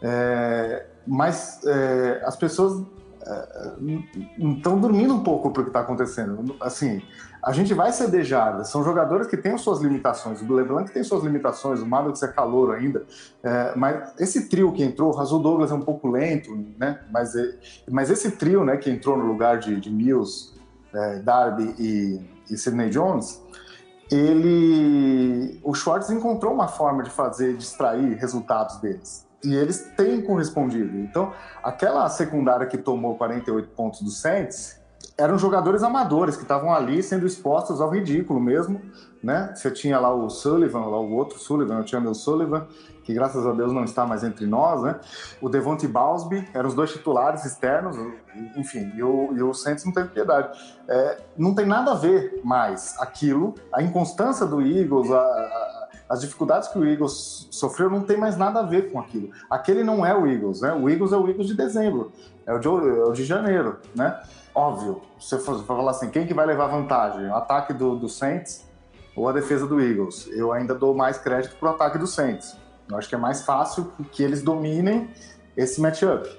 É, 0.01 0.85
mas 1.07 1.61
é, 1.65 2.21
as 2.25 2.35
pessoas 2.35 2.83
estão 4.37 4.77
é, 4.77 4.79
dormindo 4.79 5.13
um 5.13 5.23
pouco 5.23 5.51
para 5.51 5.61
o 5.61 5.63
que 5.63 5.69
está 5.69 5.81
acontecendo. 5.81 6.55
Assim, 6.59 7.01
a 7.43 7.51
gente 7.51 7.73
vai 7.73 7.91
ceder 7.91 8.23
jardas. 8.23 8.69
São 8.69 8.83
jogadores 8.83 9.27
que 9.27 9.37
têm 9.37 9.57
suas 9.57 9.79
limitações. 9.79 10.41
O 10.41 10.53
LeBlanc 10.53 10.91
tem 10.91 11.03
suas 11.03 11.23
limitações, 11.23 11.81
o 11.81 11.85
Maddox 11.85 12.21
é 12.23 12.27
calor 12.27 12.75
ainda. 12.75 13.05
É, 13.43 13.73
mas 13.75 14.13
esse 14.19 14.47
trio 14.47 14.71
que 14.71 14.83
entrou, 14.83 15.11
o 15.11 15.15
Razul 15.15 15.41
Douglas 15.41 15.71
é 15.71 15.73
um 15.73 15.81
pouco 15.81 16.07
lento, 16.07 16.55
né? 16.77 16.99
Mas, 17.11 17.35
é, 17.35 17.57
mas 17.89 18.09
esse 18.09 18.31
trio, 18.31 18.63
né, 18.63 18.77
que 18.77 18.89
entrou 18.89 19.17
no 19.17 19.25
lugar 19.25 19.59
de, 19.59 19.79
de 19.79 19.89
Mills, 19.89 20.53
é, 20.93 21.19
Darby 21.19 21.73
e, 21.79 22.21
e 22.49 22.57
Sidney 22.57 22.89
Jones, 22.89 23.41
ele, 24.11 25.59
o 25.63 25.73
Schwartz 25.73 26.09
encontrou 26.09 26.53
uma 26.53 26.67
forma 26.67 27.01
de 27.01 27.09
fazer 27.09 27.55
distrair 27.55 28.17
resultados 28.17 28.77
deles. 28.77 29.25
E 29.43 29.55
eles 29.55 29.91
têm 29.97 30.21
correspondido. 30.21 30.97
Então, 30.99 31.33
aquela 31.63 32.07
secundária 32.09 32.67
que 32.67 32.77
tomou 32.77 33.15
48 33.15 33.69
pontos 33.69 34.01
do 34.01 34.09
Saints 34.09 34.79
eram 35.17 35.37
jogadores 35.37 35.83
amadores 35.83 36.35
que 36.35 36.43
estavam 36.43 36.73
ali 36.73 37.01
sendo 37.03 37.25
expostos 37.27 37.79
ao 37.79 37.89
ridículo 37.89 38.39
mesmo, 38.39 38.81
né? 39.23 39.53
Você 39.55 39.69
tinha 39.69 39.99
lá 39.99 40.13
o 40.13 40.29
Sullivan, 40.29 40.79
lá 40.85 40.99
o 40.99 41.13
outro 41.13 41.37
Sullivan, 41.37 41.79
o 41.79 41.87
Chandler 41.87 42.15
Sullivan, 42.15 42.67
que 43.03 43.13
graças 43.13 43.45
a 43.45 43.51
Deus 43.51 43.71
não 43.71 43.83
está 43.83 44.05
mais 44.05 44.23
entre 44.23 44.45
nós, 44.47 44.81
né? 44.81 44.99
O 45.39 45.49
Devonte 45.49 45.87
Balsby, 45.87 46.47
eram 46.53 46.69
os 46.69 46.73
dois 46.73 46.91
titulares 46.91 47.45
externos, 47.45 47.95
enfim, 48.55 48.91
e 48.95 49.03
o, 49.03 49.33
e 49.35 49.43
o 49.43 49.53
Saints 49.53 49.85
não 49.85 49.91
teve 49.91 50.09
piedade. 50.09 50.57
É, 50.87 51.17
não 51.37 51.53
tem 51.53 51.65
nada 51.65 51.91
a 51.91 51.95
ver 51.95 52.41
mais 52.43 52.95
aquilo, 52.99 53.53
a 53.71 53.81
inconstância 53.81 54.45
do 54.45 54.61
Eagles, 54.61 55.11
a, 55.11 55.19
a, 55.19 55.80
as 56.11 56.19
dificuldades 56.19 56.67
que 56.67 56.77
o 56.77 56.85
Eagles 56.85 57.47
sofreu 57.49 57.89
não 57.89 58.01
tem 58.01 58.17
mais 58.17 58.35
nada 58.35 58.59
a 58.59 58.63
ver 58.63 58.91
com 58.91 58.99
aquilo. 58.99 59.29
Aquele 59.49 59.81
não 59.81 60.05
é 60.05 60.13
o 60.13 60.27
Eagles, 60.27 60.59
né? 60.59 60.73
O 60.73 60.89
Eagles 60.89 61.13
é 61.13 61.15
o 61.15 61.25
Eagles 61.25 61.47
de 61.47 61.55
dezembro, 61.55 62.11
é 62.45 62.53
o 62.53 62.59
de, 62.59 62.67
é 62.67 62.71
o 62.71 63.13
de 63.13 63.23
janeiro, 63.23 63.79
né? 63.95 64.21
Óbvio, 64.53 65.01
se 65.17 65.33
eu 65.35 65.39
for 65.39 65.63
falar 65.63 65.91
assim, 65.91 66.09
quem 66.09 66.27
que 66.27 66.33
vai 66.33 66.45
levar 66.45 66.67
vantagem? 66.67 67.29
O 67.29 67.35
ataque 67.35 67.73
do, 67.73 67.95
do 67.95 68.09
Saints 68.09 68.67
ou 69.15 69.29
a 69.29 69.31
defesa 69.31 69.65
do 69.65 69.79
Eagles? 69.79 70.27
Eu 70.33 70.51
ainda 70.51 70.75
dou 70.75 70.93
mais 70.93 71.17
crédito 71.17 71.55
pro 71.55 71.69
ataque 71.69 71.97
do 71.97 72.05
Saints. 72.05 72.57
Eu 72.89 72.97
acho 72.97 73.07
que 73.07 73.15
é 73.15 73.17
mais 73.17 73.43
fácil 73.45 73.93
que 74.11 74.21
eles 74.21 74.41
dominem 74.41 75.09
esse 75.55 75.79
matchup. 75.79 76.29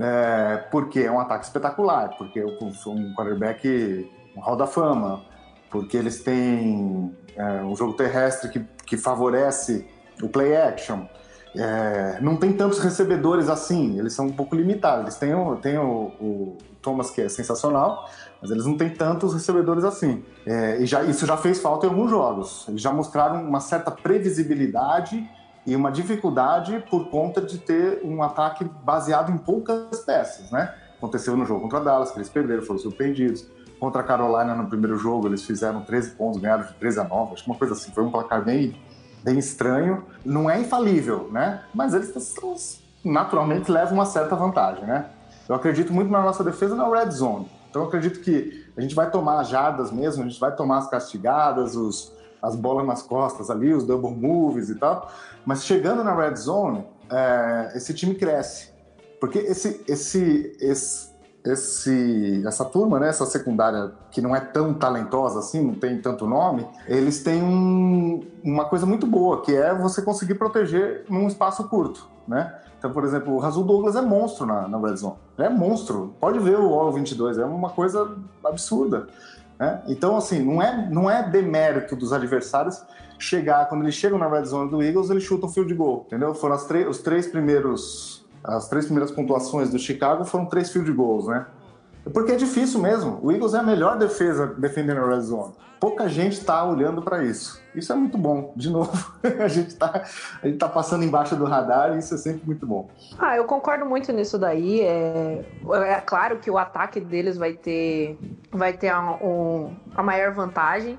É, 0.00 0.56
porque 0.72 0.98
é 0.98 1.12
um 1.12 1.20
ataque 1.20 1.44
espetacular, 1.44 2.16
porque 2.18 2.40
eu 2.40 2.58
sou 2.72 2.92
um 2.92 3.14
quarterback 3.14 4.10
um 4.36 4.40
hall 4.40 4.56
da 4.56 4.66
fama, 4.66 5.24
porque 5.70 5.96
eles 5.96 6.24
têm 6.24 7.16
é, 7.36 7.62
um 7.62 7.76
jogo 7.76 7.92
terrestre 7.94 8.50
que, 8.50 8.60
que 8.86 8.96
favorece 8.96 9.86
o 10.22 10.28
play 10.28 10.56
action. 10.56 11.06
É, 11.54 12.18
não 12.20 12.36
tem 12.36 12.52
tantos 12.52 12.78
recebedores 12.78 13.48
assim, 13.48 13.98
eles 13.98 14.12
são 14.12 14.26
um 14.26 14.32
pouco 14.32 14.54
limitados. 14.54 15.02
Eles 15.02 15.16
têm, 15.16 15.34
o, 15.34 15.56
têm 15.56 15.78
o, 15.78 16.12
o 16.20 16.58
Thomas, 16.82 17.10
que 17.10 17.20
é 17.22 17.28
sensacional, 17.28 18.08
mas 18.40 18.50
eles 18.50 18.66
não 18.66 18.76
têm 18.76 18.90
tantos 18.90 19.32
recebedores 19.32 19.84
assim. 19.84 20.22
É, 20.46 20.78
e 20.78 20.86
já, 20.86 21.02
isso 21.02 21.26
já 21.26 21.36
fez 21.36 21.60
falta 21.60 21.86
em 21.86 21.90
alguns 21.90 22.10
jogos. 22.10 22.66
Eles 22.68 22.80
já 22.80 22.92
mostraram 22.92 23.42
uma 23.42 23.60
certa 23.60 23.90
previsibilidade 23.90 25.28
e 25.66 25.74
uma 25.74 25.90
dificuldade 25.90 26.84
por 26.88 27.08
conta 27.10 27.40
de 27.40 27.58
ter 27.58 28.00
um 28.04 28.22
ataque 28.22 28.64
baseado 28.84 29.32
em 29.32 29.38
poucas 29.38 30.00
peças, 30.00 30.50
né? 30.50 30.72
Aconteceu 30.96 31.36
no 31.36 31.44
jogo 31.44 31.62
contra 31.62 31.80
Dallas, 31.80 32.10
que 32.10 32.18
eles 32.18 32.28
perderam, 32.28 32.62
foram 32.62 32.78
surpreendidos. 32.78 33.46
Contra 33.78 34.00
a 34.00 34.04
Carolina, 34.04 34.54
no 34.54 34.66
primeiro 34.68 34.96
jogo, 34.96 35.26
eles 35.28 35.44
fizeram 35.44 35.82
13 35.82 36.12
pontos, 36.12 36.40
ganharam 36.40 36.64
de 36.64 36.74
13 36.74 37.00
a 37.00 37.04
9, 37.04 37.34
acho 37.34 37.44
que 37.44 37.50
uma 37.50 37.58
coisa 37.58 37.74
assim. 37.74 37.92
Foi 37.92 38.02
um 38.02 38.10
placar 38.10 38.42
bem, 38.42 38.80
bem 39.22 39.38
estranho. 39.38 40.04
Não 40.24 40.48
é 40.48 40.58
infalível, 40.60 41.28
né? 41.30 41.62
Mas 41.74 41.92
eles 41.92 42.12
naturalmente 43.04 43.70
levam 43.70 43.94
uma 43.94 44.06
certa 44.06 44.34
vantagem, 44.34 44.84
né? 44.84 45.10
Eu 45.48 45.54
acredito 45.54 45.92
muito 45.92 46.10
na 46.10 46.22
nossa 46.22 46.42
defesa 46.42 46.74
na 46.74 46.88
red 46.88 47.10
zone. 47.10 47.48
Então 47.68 47.82
eu 47.82 47.88
acredito 47.88 48.20
que 48.20 48.66
a 48.76 48.80
gente 48.80 48.94
vai 48.94 49.10
tomar 49.10 49.40
as 49.40 49.48
jardas 49.48 49.92
mesmo, 49.92 50.24
a 50.24 50.26
gente 50.26 50.40
vai 50.40 50.54
tomar 50.54 50.78
as 50.78 50.88
castigadas, 50.88 51.76
os, 51.76 52.12
as 52.42 52.56
bolas 52.56 52.86
nas 52.86 53.02
costas 53.02 53.50
ali, 53.50 53.72
os 53.72 53.84
double 53.84 54.10
moves 54.10 54.70
e 54.70 54.74
tal. 54.74 55.10
Mas 55.44 55.64
chegando 55.64 56.02
na 56.02 56.14
red 56.14 56.34
zone, 56.36 56.84
é, 57.10 57.72
esse 57.74 57.94
time 57.94 58.14
cresce. 58.14 58.75
Porque 59.20 59.38
esse, 59.38 59.82
esse, 59.88 60.56
esse, 60.60 61.10
esse, 61.44 62.42
essa 62.46 62.64
turma, 62.64 63.00
né, 63.00 63.08
essa 63.08 63.24
secundária 63.26 63.92
que 64.10 64.20
não 64.20 64.34
é 64.34 64.40
tão 64.40 64.74
talentosa 64.74 65.38
assim, 65.38 65.62
não 65.62 65.74
tem 65.74 66.00
tanto 66.00 66.26
nome, 66.26 66.66
eles 66.86 67.22
têm 67.22 67.42
um, 67.42 68.26
uma 68.42 68.66
coisa 68.66 68.84
muito 68.84 69.06
boa, 69.06 69.42
que 69.42 69.54
é 69.54 69.74
você 69.74 70.02
conseguir 70.02 70.34
proteger 70.34 71.04
num 71.08 71.26
espaço 71.26 71.68
curto, 71.68 72.08
né? 72.26 72.54
Então, 72.78 72.92
por 72.92 73.04
exemplo, 73.04 73.32
o 73.34 73.38
Razul 73.38 73.64
Douglas 73.64 73.96
é 73.96 74.02
monstro 74.02 74.44
na, 74.44 74.68
na 74.68 74.78
Red 74.78 74.96
Zone. 74.96 75.16
É 75.38 75.48
monstro. 75.48 76.14
Pode 76.20 76.38
ver 76.38 76.58
o 76.58 76.74
All 76.74 76.92
22, 76.92 77.38
é 77.38 77.44
uma 77.44 77.70
coisa 77.70 78.16
absurda. 78.44 79.08
Né? 79.58 79.82
Então, 79.88 80.16
assim, 80.16 80.42
não 80.42 80.62
é, 80.62 80.88
não 80.90 81.10
é 81.10 81.28
demérito 81.28 81.96
dos 81.96 82.12
adversários 82.12 82.84
chegar, 83.18 83.66
quando 83.68 83.82
eles 83.82 83.94
chegam 83.94 84.18
na 84.18 84.28
red 84.28 84.44
zone 84.44 84.70
do 84.70 84.82
Eagles, 84.82 85.10
eles 85.10 85.22
chutam 85.22 85.48
field 85.48 85.72
goal, 85.74 86.04
entendeu? 86.06 86.34
Foram 86.34 86.54
as 86.54 86.68
os 86.88 86.98
três 86.98 87.26
primeiros, 87.26 88.25
as 88.46 88.68
três 88.68 88.84
primeiras 88.84 89.10
pontuações 89.10 89.70
do 89.70 89.78
Chicago 89.78 90.24
foram 90.24 90.46
três 90.46 90.70
field 90.70 90.90
goals, 90.92 91.26
né? 91.26 91.46
Porque 92.12 92.32
é 92.32 92.36
difícil 92.36 92.80
mesmo. 92.80 93.18
O 93.22 93.32
Eagles 93.32 93.54
é 93.54 93.58
a 93.58 93.62
melhor 93.62 93.98
defesa 93.98 94.46
defendendo 94.46 94.98
a 95.00 95.08
red 95.08 95.20
zone. 95.22 95.52
Pouca 95.80 96.08
gente 96.08 96.34
está 96.34 96.64
olhando 96.64 97.02
para 97.02 97.24
isso. 97.24 97.60
Isso 97.74 97.92
é 97.92 97.96
muito 97.96 98.16
bom. 98.16 98.52
De 98.56 98.70
novo, 98.70 98.92
a 99.40 99.48
gente 99.48 99.68
está 99.68 100.04
tá 100.58 100.68
passando 100.68 101.04
embaixo 101.04 101.36
do 101.36 101.44
radar 101.44 101.94
e 101.94 101.98
isso 101.98 102.14
é 102.14 102.18
sempre 102.18 102.46
muito 102.46 102.64
bom. 102.64 102.88
Ah, 103.18 103.36
eu 103.36 103.44
concordo 103.44 103.84
muito 103.84 104.12
nisso 104.12 104.38
daí. 104.38 104.80
É, 104.80 105.44
é 105.84 106.00
claro 106.00 106.38
que 106.38 106.50
o 106.50 106.56
ataque 106.56 107.00
deles 107.00 107.36
vai 107.36 107.52
ter, 107.54 108.18
vai 108.50 108.72
ter 108.72 108.88
a, 108.88 109.00
um, 109.00 109.74
a 109.94 110.02
maior 110.02 110.32
vantagem. 110.32 110.98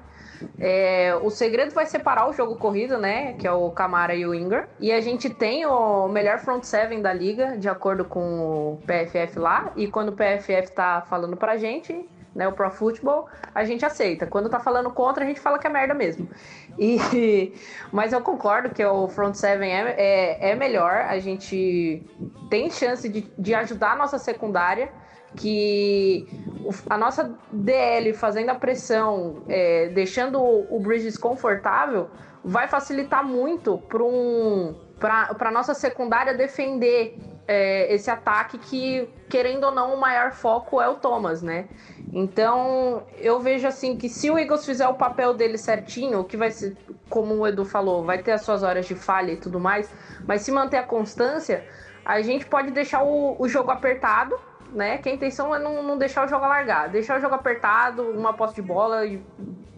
É, 0.60 1.18
o 1.22 1.30
segredo 1.30 1.74
vai 1.74 1.86
separar 1.86 2.30
o 2.30 2.34
jogo 2.34 2.56
corrido, 2.56 2.98
né? 2.98 3.34
Que 3.34 3.48
é 3.48 3.52
o 3.52 3.70
Camara 3.72 4.16
e 4.16 4.26
o 4.26 4.34
Ingram. 4.34 4.66
E 4.80 4.92
a 4.92 5.02
gente 5.02 5.30
tem 5.30 5.66
o 5.66 6.08
melhor 6.08 6.40
front 6.40 6.64
seven 6.64 7.02
da 7.02 7.14
liga, 7.14 7.58
de 7.58 7.70
acordo 7.70 8.06
com 8.06 8.40
o 8.40 8.80
PFF 8.86 9.40
lá. 9.40 9.72
E 9.76 9.88
quando 9.88 10.10
o 10.10 10.14
PFF 10.14 10.72
tá 10.74 11.02
falando 11.02 11.36
pra 11.36 11.58
gente, 11.58 12.08
né, 12.38 12.48
o 12.48 12.52
Pro 12.52 12.70
Football, 12.70 13.28
a 13.54 13.64
gente 13.66 13.84
aceita. 13.84 14.28
Quando 14.28 14.48
tá 14.48 14.60
falando 14.60 14.92
contra, 14.92 15.24
a 15.24 15.28
gente 15.28 15.40
fala 15.40 15.58
que 15.58 15.66
é 15.66 15.70
merda 15.70 15.96
mesmo. 15.96 16.30
E, 16.78 17.52
mas 17.92 18.14
eu 18.14 18.22
concordo 18.22 18.70
que 18.70 18.86
o 18.86 19.08
front 19.08 19.34
seven 19.34 19.72
é, 19.72 19.96
é, 19.98 20.52
é 20.52 20.56
melhor. 20.56 20.98
A 21.08 21.18
gente 21.18 22.06
tem 22.50 22.70
chance 22.70 23.10
de, 23.10 23.22
de 23.38 23.56
ajudar 23.56 23.94
a 23.94 23.96
nossa 23.96 24.20
secundária 24.20 24.92
que 25.36 26.28
a 26.90 26.98
nossa 26.98 27.36
DL 27.52 28.14
fazendo 28.14 28.50
a 28.50 28.56
pressão, 28.56 29.44
é, 29.48 29.90
deixando 29.90 30.42
o 30.42 30.80
Bridges 30.80 31.18
confortável, 31.18 32.10
vai 32.44 32.68
facilitar 32.68 33.26
muito 33.26 33.78
para 33.90 34.04
um, 34.04 34.76
a 35.02 35.52
nossa 35.52 35.74
secundária 35.74 36.34
defender 36.34 37.18
é, 37.48 37.94
esse 37.94 38.10
ataque 38.10 38.58
que, 38.58 39.10
querendo 39.30 39.66
ou 39.66 39.72
não, 39.72 39.94
o 39.94 40.00
maior 40.00 40.32
foco 40.32 40.82
é 40.82 40.90
o 40.90 40.96
Thomas, 40.96 41.42
né? 41.42 41.68
Então, 42.12 43.04
eu 43.18 43.40
vejo 43.40 43.68
assim 43.68 43.98
que 43.98 44.10
se 44.10 44.30
o 44.30 44.38
Eagles 44.38 44.66
fizer 44.66 44.88
o 44.88 44.96
papel 44.96 45.34
dele 45.34 45.58
certinho, 45.58 46.24
que 46.24 46.36
vai 46.36 46.52
ser, 46.52 46.76
como 47.10 47.36
o 47.36 47.48
Edu 47.48 47.66
falou, 47.66 48.04
vai 48.04 48.22
ter 48.22 48.32
as 48.32 48.42
suas 48.42 48.64
horas 48.64 48.86
de 48.86 48.96
falha 48.96 49.32
e 49.32 49.38
tudo 49.38 49.60
mais, 49.60 49.90
mas 50.26 50.42
se 50.42 50.52
manter 50.52 50.78
a 50.78 50.84
constância, 50.84 51.66
a 52.06 52.22
gente 52.22 52.46
pode 52.46 52.72
deixar 52.72 53.04
o, 53.04 53.36
o 53.40 53.48
jogo 53.48 53.72
apertado, 53.72 54.38
né? 54.74 54.98
Que 54.98 55.10
a 55.10 55.14
intenção 55.14 55.54
é 55.56 55.60
não, 55.60 55.84
não 55.84 55.98
deixar 55.98 56.26
o 56.26 56.28
jogo 56.28 56.46
largar, 56.46 56.90
deixar 56.90 57.18
o 57.18 57.22
jogo 57.22 57.36
apertado, 57.36 58.04
uma 58.04 58.34
posse 58.34 58.56
de 58.56 58.62
bola, 58.62 59.04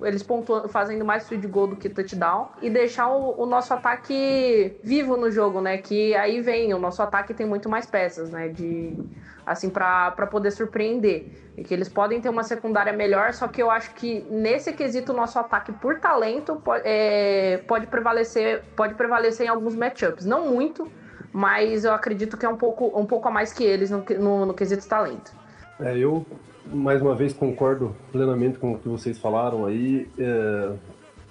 eles 0.01 0.23
pontuando, 0.23 0.69
fazendo 0.69 1.03
mais 1.03 1.27
field 1.27 1.47
goal 1.47 1.67
do 1.67 1.75
que 1.75 1.89
touchdown, 1.89 2.49
e 2.61 2.69
deixar 2.69 3.09
o, 3.09 3.41
o, 3.41 3.45
nosso 3.45 3.73
ataque 3.73 4.77
vivo 4.83 5.17
no 5.17 5.29
jogo, 5.31 5.61
né? 5.61 5.77
Que 5.77 6.15
aí 6.15 6.41
vem, 6.41 6.73
o 6.73 6.79
nosso 6.79 7.01
ataque 7.01 7.33
tem 7.33 7.45
muito 7.45 7.69
mais 7.69 7.85
peças, 7.85 8.29
né? 8.29 8.47
De 8.49 8.97
assim, 9.45 9.69
para 9.69 10.11
poder 10.29 10.51
surpreender. 10.51 11.51
E 11.57 11.63
que 11.63 11.73
eles 11.73 11.89
podem 11.89 12.21
ter 12.21 12.29
uma 12.29 12.43
secundária 12.43 12.93
melhor, 12.93 13.33
só 13.33 13.47
que 13.47 13.61
eu 13.61 13.69
acho 13.69 13.93
que 13.95 14.25
nesse 14.29 14.71
quesito 14.73 15.11
o 15.11 15.15
nosso 15.15 15.39
ataque 15.39 15.71
por 15.71 15.99
talento 15.99 16.55
pode, 16.57 16.83
é, 16.85 17.57
pode 17.67 17.87
prevalecer 17.87 18.63
pode 18.75 18.93
prevalecer 18.93 19.47
em 19.47 19.49
alguns 19.49 19.75
matchups. 19.75 20.25
Não 20.25 20.47
muito, 20.47 20.89
mas 21.31 21.85
eu 21.85 21.93
acredito 21.93 22.37
que 22.37 22.45
é 22.45 22.49
um 22.49 22.57
pouco, 22.57 22.91
um 22.99 23.05
pouco 23.05 23.27
a 23.27 23.31
mais 23.31 23.53
que 23.53 23.63
eles 23.63 23.89
no, 23.89 24.03
no, 24.19 24.45
no 24.47 24.53
quesito 24.53 24.87
talento. 24.87 25.31
É, 25.79 25.97
eu 25.97 26.25
mais 26.65 27.01
uma 27.01 27.15
vez 27.15 27.33
concordo 27.33 27.95
plenamente 28.11 28.59
com 28.59 28.73
o 28.73 28.79
que 28.79 28.87
vocês 28.87 29.17
falaram 29.17 29.65
aí. 29.65 30.07
É, 30.17 30.71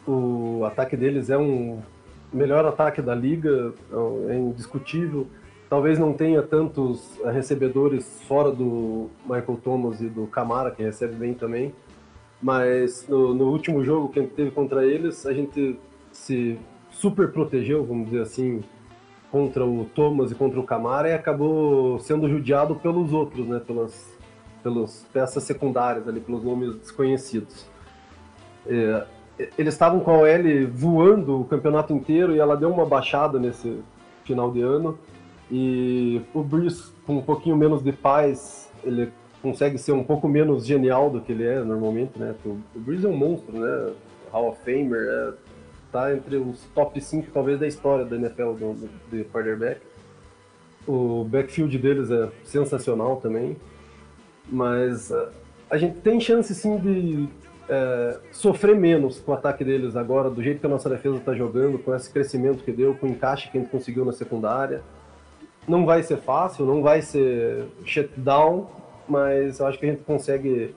o 0.07 0.65
ataque 0.65 0.97
deles 0.97 1.31
é 1.31 1.39
um 1.39 1.81
melhor 2.33 2.65
ataque 2.65 3.01
da 3.01 3.15
liga, 3.15 3.73
é 4.29 4.35
indiscutível. 4.35 5.27
Talvez 5.69 5.99
não 5.99 6.15
tenha 6.15 6.43
tantos 6.43 7.21
recebedores 7.25 8.23
fora 8.27 8.51
do 8.51 9.11
Michael 9.25 9.61
Thomas 9.63 10.01
e 10.01 10.09
do 10.09 10.27
Camara, 10.27 10.71
que 10.71 10.83
recebe 10.83 11.15
bem 11.15 11.35
também. 11.35 11.75
Mas 12.41 13.07
no, 13.09 13.35
no 13.35 13.51
último 13.51 13.85
jogo 13.85 14.09
que 14.09 14.19
a 14.19 14.23
gente 14.23 14.35
teve 14.35 14.51
contra 14.51 14.85
eles, 14.85 15.27
a 15.27 15.33
gente 15.33 15.79
se 16.11 16.59
super 16.91 17.31
protegeu, 17.31 17.85
vamos 17.85 18.07
dizer 18.07 18.23
assim, 18.23 18.63
contra 19.31 19.65
o 19.65 19.85
Thomas 19.95 20.31
e 20.31 20.35
contra 20.35 20.59
o 20.59 20.65
Camara 20.65 21.09
e 21.09 21.13
acabou 21.13 21.99
sendo 22.01 22.29
judiado 22.29 22.75
pelos 22.77 23.13
outros, 23.13 23.47
né? 23.47 23.61
Pelas, 23.67 24.07
pelas 24.63 25.07
peças 25.13 25.43
secundárias 25.45 26.09
ali, 26.09 26.21
pelos 26.21 26.43
nomes 26.43 26.75
desconhecidos. 26.77 27.67
É, 28.67 29.05
eles 29.57 29.75
estavam 29.75 30.01
com 30.01 30.11
a 30.11 30.19
OL 30.19 30.67
voando 30.73 31.41
o 31.41 31.45
campeonato 31.45 31.93
inteiro 31.93 32.35
e 32.35 32.39
ela 32.39 32.57
deu 32.57 32.71
uma 32.71 32.85
baixada 32.85 33.39
nesse 33.39 33.81
final 34.25 34.51
de 34.51 34.61
ano. 34.61 34.99
E 35.51 36.21
o 36.35 36.43
Bruce, 36.43 36.93
com 37.07 37.17
um 37.17 37.23
pouquinho 37.23 37.57
menos 37.57 37.83
de 37.83 37.93
paz, 37.93 38.71
ele 38.85 39.11
consegue 39.41 39.79
ser 39.79 39.93
um 39.93 40.05
pouco 40.05 40.29
menos 40.29 40.67
genial 40.67 41.09
do 41.11 41.21
que 41.21 41.33
ele 41.33 41.45
é 41.45 41.63
normalmente, 41.63 42.19
né? 42.19 42.35
O, 42.45 42.59
Bruce 42.75 43.07
é 43.07 43.09
um 43.09 43.17
monstro, 43.17 43.59
né? 43.59 43.93
Hall 44.31 44.51
of 44.51 44.59
Famer, 44.63 45.01
é, 45.01 45.33
tá 45.93 46.15
entre 46.15 46.37
os 46.37 46.65
top 46.75 47.01
5 47.01 47.31
talvez 47.33 47.59
da 47.59 47.67
história 47.67 48.05
da 48.05 48.17
NFL 48.17 48.53
do, 48.53 48.75
do, 48.75 48.91
de 49.11 49.25
quarterback. 49.25 49.81
O 50.87 51.25
backfield 51.25 51.77
deles 51.79 52.11
é 52.11 52.29
sensacional 52.45 53.17
também, 53.17 53.57
mas 54.51 55.11
uh, 55.11 55.29
a 55.71 55.77
gente 55.77 56.01
tem 56.01 56.19
chance 56.19 56.55
sim 56.55 56.79
de 56.79 57.29
é, 57.69 58.19
sofrer 58.33 58.75
menos 58.75 59.21
com 59.21 59.33
o 59.33 59.35
ataque 59.35 59.63
deles 59.63 59.95
agora, 59.95 60.31
do 60.31 60.43
jeito 60.43 60.61
que 60.61 60.67
a 60.67 60.71
nossa 60.71 60.89
defesa 60.89 61.19
está 61.19 61.35
jogando, 61.35 61.79
com 61.79 61.95
esse 61.95 62.11
crescimento 62.11 62.65
que 62.65 62.73
deu, 62.73 62.95
com 62.95 63.07
o 63.07 63.11
encaixe 63.11 63.51
que 63.51 63.59
a 63.59 63.61
gente 63.61 63.71
conseguiu 63.71 64.05
na 64.05 64.13
secundária. 64.13 64.83
Não 65.67 65.85
vai 65.85 66.03
ser 66.03 66.17
fácil, 66.17 66.65
não 66.65 66.83
vai 66.83 67.03
ser 67.03 67.67
shutdown, 67.85 68.67
mas 69.07 69.61
eu 69.61 69.67
acho 69.67 69.79
que 69.79 69.85
a 69.85 69.91
gente 69.91 70.03
consegue 70.03 70.75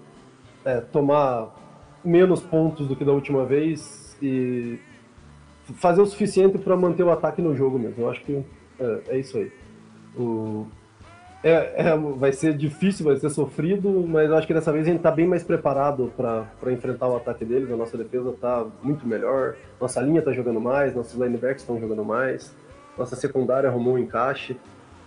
é, 0.65 0.82
tomar 0.82 1.56
menos 2.04 2.41
pontos 2.41 2.88
do 2.88 2.95
que 2.95 3.06
da 3.06 3.13
última 3.13 3.45
vez 3.45 4.17
e 4.21 4.80
fazer 5.73 6.01
o 6.01 6.05
suficiente 6.05 6.57
para 6.57 6.75
manter 6.75 7.03
o 7.03 7.12
ataque 7.12 7.41
no 7.41 7.55
jogo 7.55 7.77
mesmo. 7.77 8.03
Eu 8.03 8.10
acho 8.10 8.21
que 8.23 8.43
é, 8.79 9.01
é 9.10 9.19
isso 9.19 9.38
aí. 9.38 9.51
O, 10.17 10.67
é, 11.43 11.88
é, 11.88 11.97
vai 11.97 12.31
ser 12.31 12.55
difícil, 12.55 13.05
vai 13.05 13.15
ser 13.15 13.29
sofrido, 13.31 14.05
mas 14.07 14.29
eu 14.29 14.38
acho 14.38 14.45
que 14.45 14.53
dessa 14.53 14.71
vez 14.71 14.86
a 14.86 14.89
gente 14.89 14.97
está 14.97 15.10
bem 15.10 15.25
mais 15.25 15.43
preparado 15.43 16.12
para 16.15 16.71
enfrentar 16.71 17.07
o 17.07 17.15
ataque 17.15 17.43
deles. 17.43 17.71
A 17.71 17.75
nossa 17.75 17.97
defesa 17.97 18.29
está 18.29 18.65
muito 18.84 19.07
melhor, 19.07 19.55
nossa 19.79 19.99
linha 20.01 20.19
está 20.19 20.31
jogando 20.31 20.62
mais, 20.62 20.95
nossos 20.95 21.19
linebackers 21.19 21.62
estão 21.62 21.79
jogando 21.79 22.05
mais, 22.05 22.55
nossa 22.97 23.15
secundária 23.15 23.69
arrumou 23.69 23.95
um 23.95 23.97
encaixe. 23.97 24.55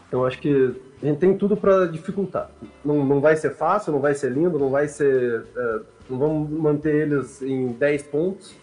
Então 0.09 0.25
acho 0.25 0.41
que 0.41 0.75
a 1.03 1.07
gente 1.07 1.19
tem 1.19 1.37
tudo 1.37 1.57
para 1.57 1.87
dificultar. 1.87 2.51
Não, 2.85 3.05
não 3.05 3.21
vai 3.21 3.37
ser 3.37 3.51
fácil, 3.51 3.93
não 3.93 4.01
vai 4.01 4.15
ser 4.15 4.33
lindo, 4.33 4.59
não 4.59 4.71
vai 4.71 4.89
ser. 4.89 5.45
É, 5.57 5.81
não 6.11 6.19
vamos 6.19 6.51
manter 6.51 6.95
eles 6.95 7.43
em 7.43 7.69
10 7.69 8.03
pontos, 8.05 8.57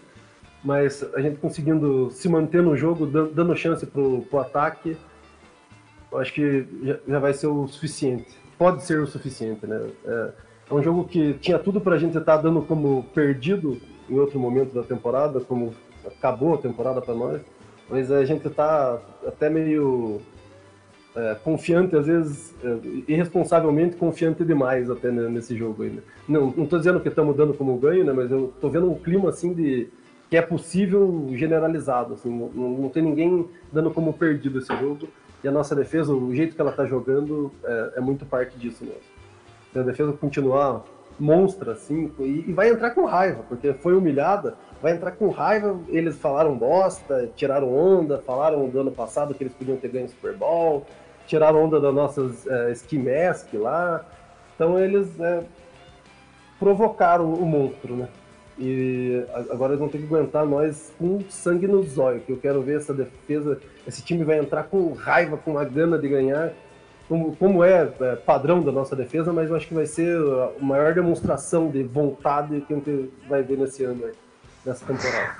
mas 0.63 1.03
a 1.15 1.21
gente 1.21 1.37
conseguindo 1.39 2.09
se 2.11 2.29
manter 2.29 2.61
no 2.61 2.75
jogo, 2.75 3.05
dando 3.05 3.55
chance 3.55 3.85
pro, 3.85 4.21
pro 4.21 4.39
ataque, 4.39 4.95
acho 6.15 6.33
que 6.33 6.67
já, 6.83 6.99
já, 7.07 7.19
vai 7.19 7.33
ser 7.33 7.47
o 7.47 7.67
suficiente. 7.67 8.27
Pode 8.57 8.83
ser 8.83 8.99
o 8.99 9.07
suficiente, 9.07 9.65
né? 9.65 9.89
É, 10.05 10.31
é 10.69 10.73
um 10.73 10.83
jogo 10.83 11.05
que 11.05 11.33
tinha 11.35 11.57
tudo 11.57 11.81
para 11.81 11.95
a 11.95 11.97
gente 11.97 12.17
estar 12.17 12.37
tá 12.37 12.41
dando 12.41 12.61
como 12.61 13.03
perdido 13.13 13.81
em 14.09 14.19
outro 14.19 14.39
momento 14.39 14.73
da 14.73 14.83
temporada, 14.83 15.39
como 15.39 15.73
acabou 16.05 16.55
a 16.55 16.57
temporada 16.57 17.01
para 17.01 17.13
nós, 17.13 17.41
mas 17.89 18.11
a 18.11 18.23
gente 18.25 18.47
está 18.47 18.99
até 19.25 19.49
meio 19.49 20.21
é, 21.15 21.35
confiante, 21.43 21.95
às 21.95 22.05
vezes, 22.05 22.55
é, 22.63 22.77
irresponsavelmente 23.07 23.95
confiante 23.95 24.43
demais 24.43 24.89
até 24.89 25.11
nesse 25.11 25.57
jogo 25.57 25.83
ainda. 25.83 25.95
Né? 25.95 26.01
Não, 26.27 26.53
não 26.55 26.65
tô 26.65 26.77
dizendo 26.77 26.99
que 26.99 27.09
estamos 27.09 27.35
dando 27.35 27.53
como 27.53 27.75
ganho, 27.77 28.03
né, 28.03 28.13
mas 28.13 28.31
eu 28.31 28.53
tô 28.61 28.69
vendo 28.69 28.89
um 28.89 28.95
clima 28.95 29.29
assim 29.29 29.53
de 29.53 29.89
que 30.31 30.37
é 30.37 30.41
possível 30.41 31.27
generalizado, 31.33 32.13
assim, 32.13 32.29
não, 32.29 32.69
não 32.69 32.89
tem 32.89 33.03
ninguém 33.03 33.49
dando 33.69 33.91
como 33.91 34.13
perdido 34.13 34.59
esse 34.59 34.73
jogo. 34.77 35.09
E 35.43 35.47
a 35.47 35.51
nossa 35.51 35.75
defesa, 35.75 36.13
o 36.13 36.33
jeito 36.33 36.55
que 36.55 36.61
ela 36.61 36.71
tá 36.71 36.85
jogando, 36.85 37.51
é, 37.65 37.93
é 37.97 37.99
muito 37.99 38.25
parte 38.25 38.57
disso 38.57 38.85
mesmo. 38.85 39.01
Se 39.73 39.79
a 39.79 39.83
defesa 39.83 40.13
continuar 40.13 40.85
monstra, 41.19 41.73
assim, 41.73 42.13
e, 42.17 42.45
e 42.47 42.53
vai 42.53 42.69
entrar 42.69 42.91
com 42.91 43.03
raiva, 43.03 43.43
porque 43.49 43.73
foi 43.73 43.93
humilhada, 43.93 44.55
vai 44.81 44.93
entrar 44.93 45.11
com 45.11 45.27
raiva. 45.27 45.77
Eles 45.89 46.17
falaram 46.17 46.57
bosta, 46.57 47.29
tiraram 47.35 47.67
onda, 47.75 48.19
falaram 48.19 48.69
do 48.69 48.79
ano 48.79 48.91
passado 48.91 49.33
que 49.33 49.43
eles 49.43 49.53
podiam 49.53 49.75
ter 49.75 49.89
ganho 49.89 50.05
o 50.05 50.09
Super 50.09 50.33
Bowl, 50.33 50.85
tiraram 51.27 51.65
onda 51.65 51.77
das 51.77 51.93
nossas 51.93 52.47
é, 52.47 52.71
ski 52.71 52.97
mask 52.97 53.53
lá. 53.55 54.05
Então 54.55 54.79
eles 54.79 55.19
é, 55.19 55.43
provocaram 56.57 57.33
o 57.33 57.45
monstro, 57.45 57.97
né? 57.97 58.07
E 58.57 59.23
agora 59.49 59.71
eles 59.71 59.79
vão 59.79 59.89
ter 59.89 59.97
que 59.97 60.05
aguentar 60.05 60.45
nós 60.45 60.93
com 60.97 61.19
sangue 61.29 61.67
nos 61.67 61.97
olhos, 61.97 62.23
que 62.23 62.31
eu 62.31 62.37
quero 62.37 62.61
ver 62.61 62.77
essa 62.77 62.93
defesa, 62.93 63.59
esse 63.87 64.03
time 64.03 64.23
vai 64.23 64.39
entrar 64.39 64.63
com 64.63 64.93
raiva, 64.93 65.37
com 65.37 65.57
a 65.57 65.63
gana 65.63 65.97
de 65.97 66.07
ganhar, 66.07 66.53
como, 67.07 67.35
como 67.35 67.63
é, 67.63 67.91
é, 67.99 68.15
padrão 68.15 68.61
da 68.61 68.71
nossa 68.71 68.95
defesa, 68.95 69.33
mas 69.33 69.49
eu 69.49 69.55
acho 69.55 69.67
que 69.67 69.73
vai 69.73 69.85
ser 69.85 70.15
a 70.17 70.63
maior 70.63 70.93
demonstração 70.93 71.69
de 71.69 71.83
vontade 71.83 72.61
que 72.61 72.73
a 72.73 72.75
gente 72.75 73.11
vai 73.27 73.41
ver 73.41 73.57
nesse 73.57 73.83
ano, 73.83 74.05
aí, 74.05 74.13
nessa 74.65 74.85
temporada. 74.85 75.35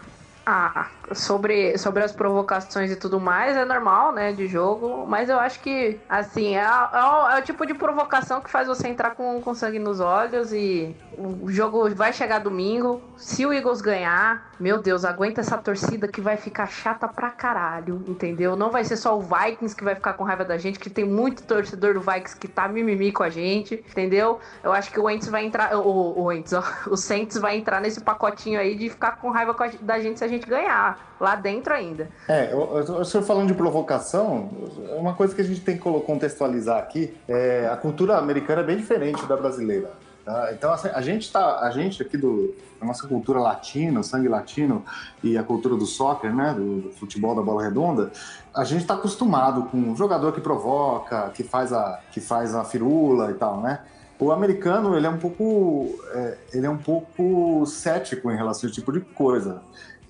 Ah, 0.45 0.89
sobre, 1.13 1.77
sobre 1.77 2.03
as 2.03 2.11
provocações 2.11 2.91
e 2.91 2.95
tudo 2.95 3.19
mais, 3.19 3.55
é 3.55 3.65
normal, 3.65 4.11
né, 4.11 4.31
de 4.31 4.47
jogo, 4.47 5.05
mas 5.07 5.29
eu 5.29 5.39
acho 5.39 5.59
que, 5.59 5.99
assim, 6.09 6.55
é, 6.55 6.61
é, 6.61 7.03
o, 7.03 7.29
é 7.29 7.39
o 7.39 7.41
tipo 7.43 7.65
de 7.65 7.73
provocação 7.73 8.41
que 8.41 8.49
faz 8.49 8.67
você 8.67 8.87
entrar 8.87 9.11
com, 9.11 9.41
com 9.41 9.53
sangue 9.53 9.79
nos 9.79 9.99
olhos 9.99 10.51
e 10.53 10.95
o 11.17 11.49
jogo 11.51 11.89
vai 11.93 12.13
chegar 12.13 12.39
domingo. 12.39 13.01
Se 13.17 13.45
o 13.45 13.53
Eagles 13.53 13.81
ganhar, 13.81 14.51
meu 14.59 14.81
Deus, 14.81 15.05
aguenta 15.05 15.41
essa 15.41 15.57
torcida 15.57 16.07
que 16.07 16.21
vai 16.21 16.37
ficar 16.37 16.67
chata 16.67 17.07
pra 17.07 17.29
caralho, 17.29 18.03
entendeu? 18.07 18.55
Não 18.55 18.71
vai 18.71 18.83
ser 18.83 18.97
só 18.97 19.17
o 19.17 19.21
Vikings 19.21 19.75
que 19.75 19.83
vai 19.83 19.95
ficar 19.95 20.13
com 20.13 20.23
raiva 20.23 20.45
da 20.45 20.57
gente, 20.57 20.79
que 20.79 20.89
tem 20.89 21.05
muito 21.05 21.43
torcedor 21.43 21.93
do 21.93 22.01
Vikings 22.01 22.37
que 22.37 22.47
tá 22.47 22.67
mimimi 22.67 23.11
com 23.11 23.23
a 23.23 23.29
gente, 23.29 23.75
entendeu? 23.75 24.39
Eu 24.63 24.71
acho 24.71 24.91
que 24.91 24.99
o 24.99 25.09
Ents 25.09 25.27
vai 25.27 25.45
entrar, 25.45 25.75
o, 25.77 26.23
o 26.23 26.31
Ents, 26.31 26.53
ó, 26.53 26.63
o 26.89 26.97
Saints 26.97 27.37
vai 27.37 27.57
entrar 27.57 27.81
nesse 27.81 28.01
pacotinho 28.01 28.59
aí 28.59 28.75
de 28.75 28.89
ficar 28.89 29.17
com 29.17 29.29
raiva 29.29 29.55
da 29.81 29.99
gente 29.99 30.19
se 30.19 30.25
a 30.25 30.27
gente 30.27 30.47
ganhar 30.47 31.00
lá 31.19 31.35
dentro 31.35 31.73
ainda. 31.73 32.09
É, 32.27 32.53
o 32.55 33.05
senhor 33.05 33.23
falando 33.23 33.47
de 33.47 33.53
provocação, 33.53 34.49
uma 34.97 35.13
coisa 35.13 35.35
que 35.35 35.41
a 35.41 35.43
gente 35.43 35.61
tem 35.61 35.77
que 35.77 35.83
contextualizar 35.83 36.79
aqui 36.79 37.13
é 37.27 37.69
a 37.71 37.77
cultura 37.77 38.17
americana 38.17 38.61
é 38.61 38.65
bem 38.65 38.77
diferente 38.77 39.25
da 39.27 39.37
brasileira. 39.37 39.91
Tá? 40.25 40.49
Então, 40.51 40.71
assim, 40.71 40.89
a 40.89 41.01
gente 41.01 41.31
tá, 41.31 41.59
a 41.59 41.71
gente 41.71 42.01
aqui 42.01 42.17
do 42.17 42.53
a 42.79 42.85
nossa 42.85 43.07
cultura 43.07 43.39
latina, 43.39 44.01
sangue 44.01 44.27
latino 44.27 44.83
e 45.23 45.37
a 45.37 45.43
cultura 45.43 45.75
do 45.75 45.85
soccer, 45.85 46.33
né, 46.33 46.53
do, 46.55 46.81
do 46.81 46.91
futebol 46.91 47.35
da 47.35 47.41
bola 47.43 47.63
redonda, 47.63 48.11
a 48.53 48.63
gente 48.63 48.81
está 48.81 48.95
acostumado 48.95 49.63
com 49.65 49.77
um 49.77 49.95
jogador 49.95 50.31
que 50.31 50.41
provoca, 50.41 51.29
que 51.29 51.43
faz 51.43 51.71
a 51.71 51.99
que 52.11 52.19
faz 52.19 52.55
a 52.55 52.63
firula 52.63 53.29
e 53.31 53.35
tal, 53.35 53.61
né? 53.61 53.81
O 54.19 54.31
americano 54.31 54.95
ele 54.95 55.07
é 55.07 55.09
um 55.09 55.17
pouco 55.17 55.99
é, 56.13 56.37
ele 56.53 56.65
é 56.65 56.69
um 56.69 56.77
pouco 56.77 57.65
cético 57.65 58.31
em 58.31 58.35
relação 58.35 58.67
a 58.67 58.71
esse 58.71 58.79
tipo 58.79 58.91
de 58.91 59.01
coisa 59.01 59.61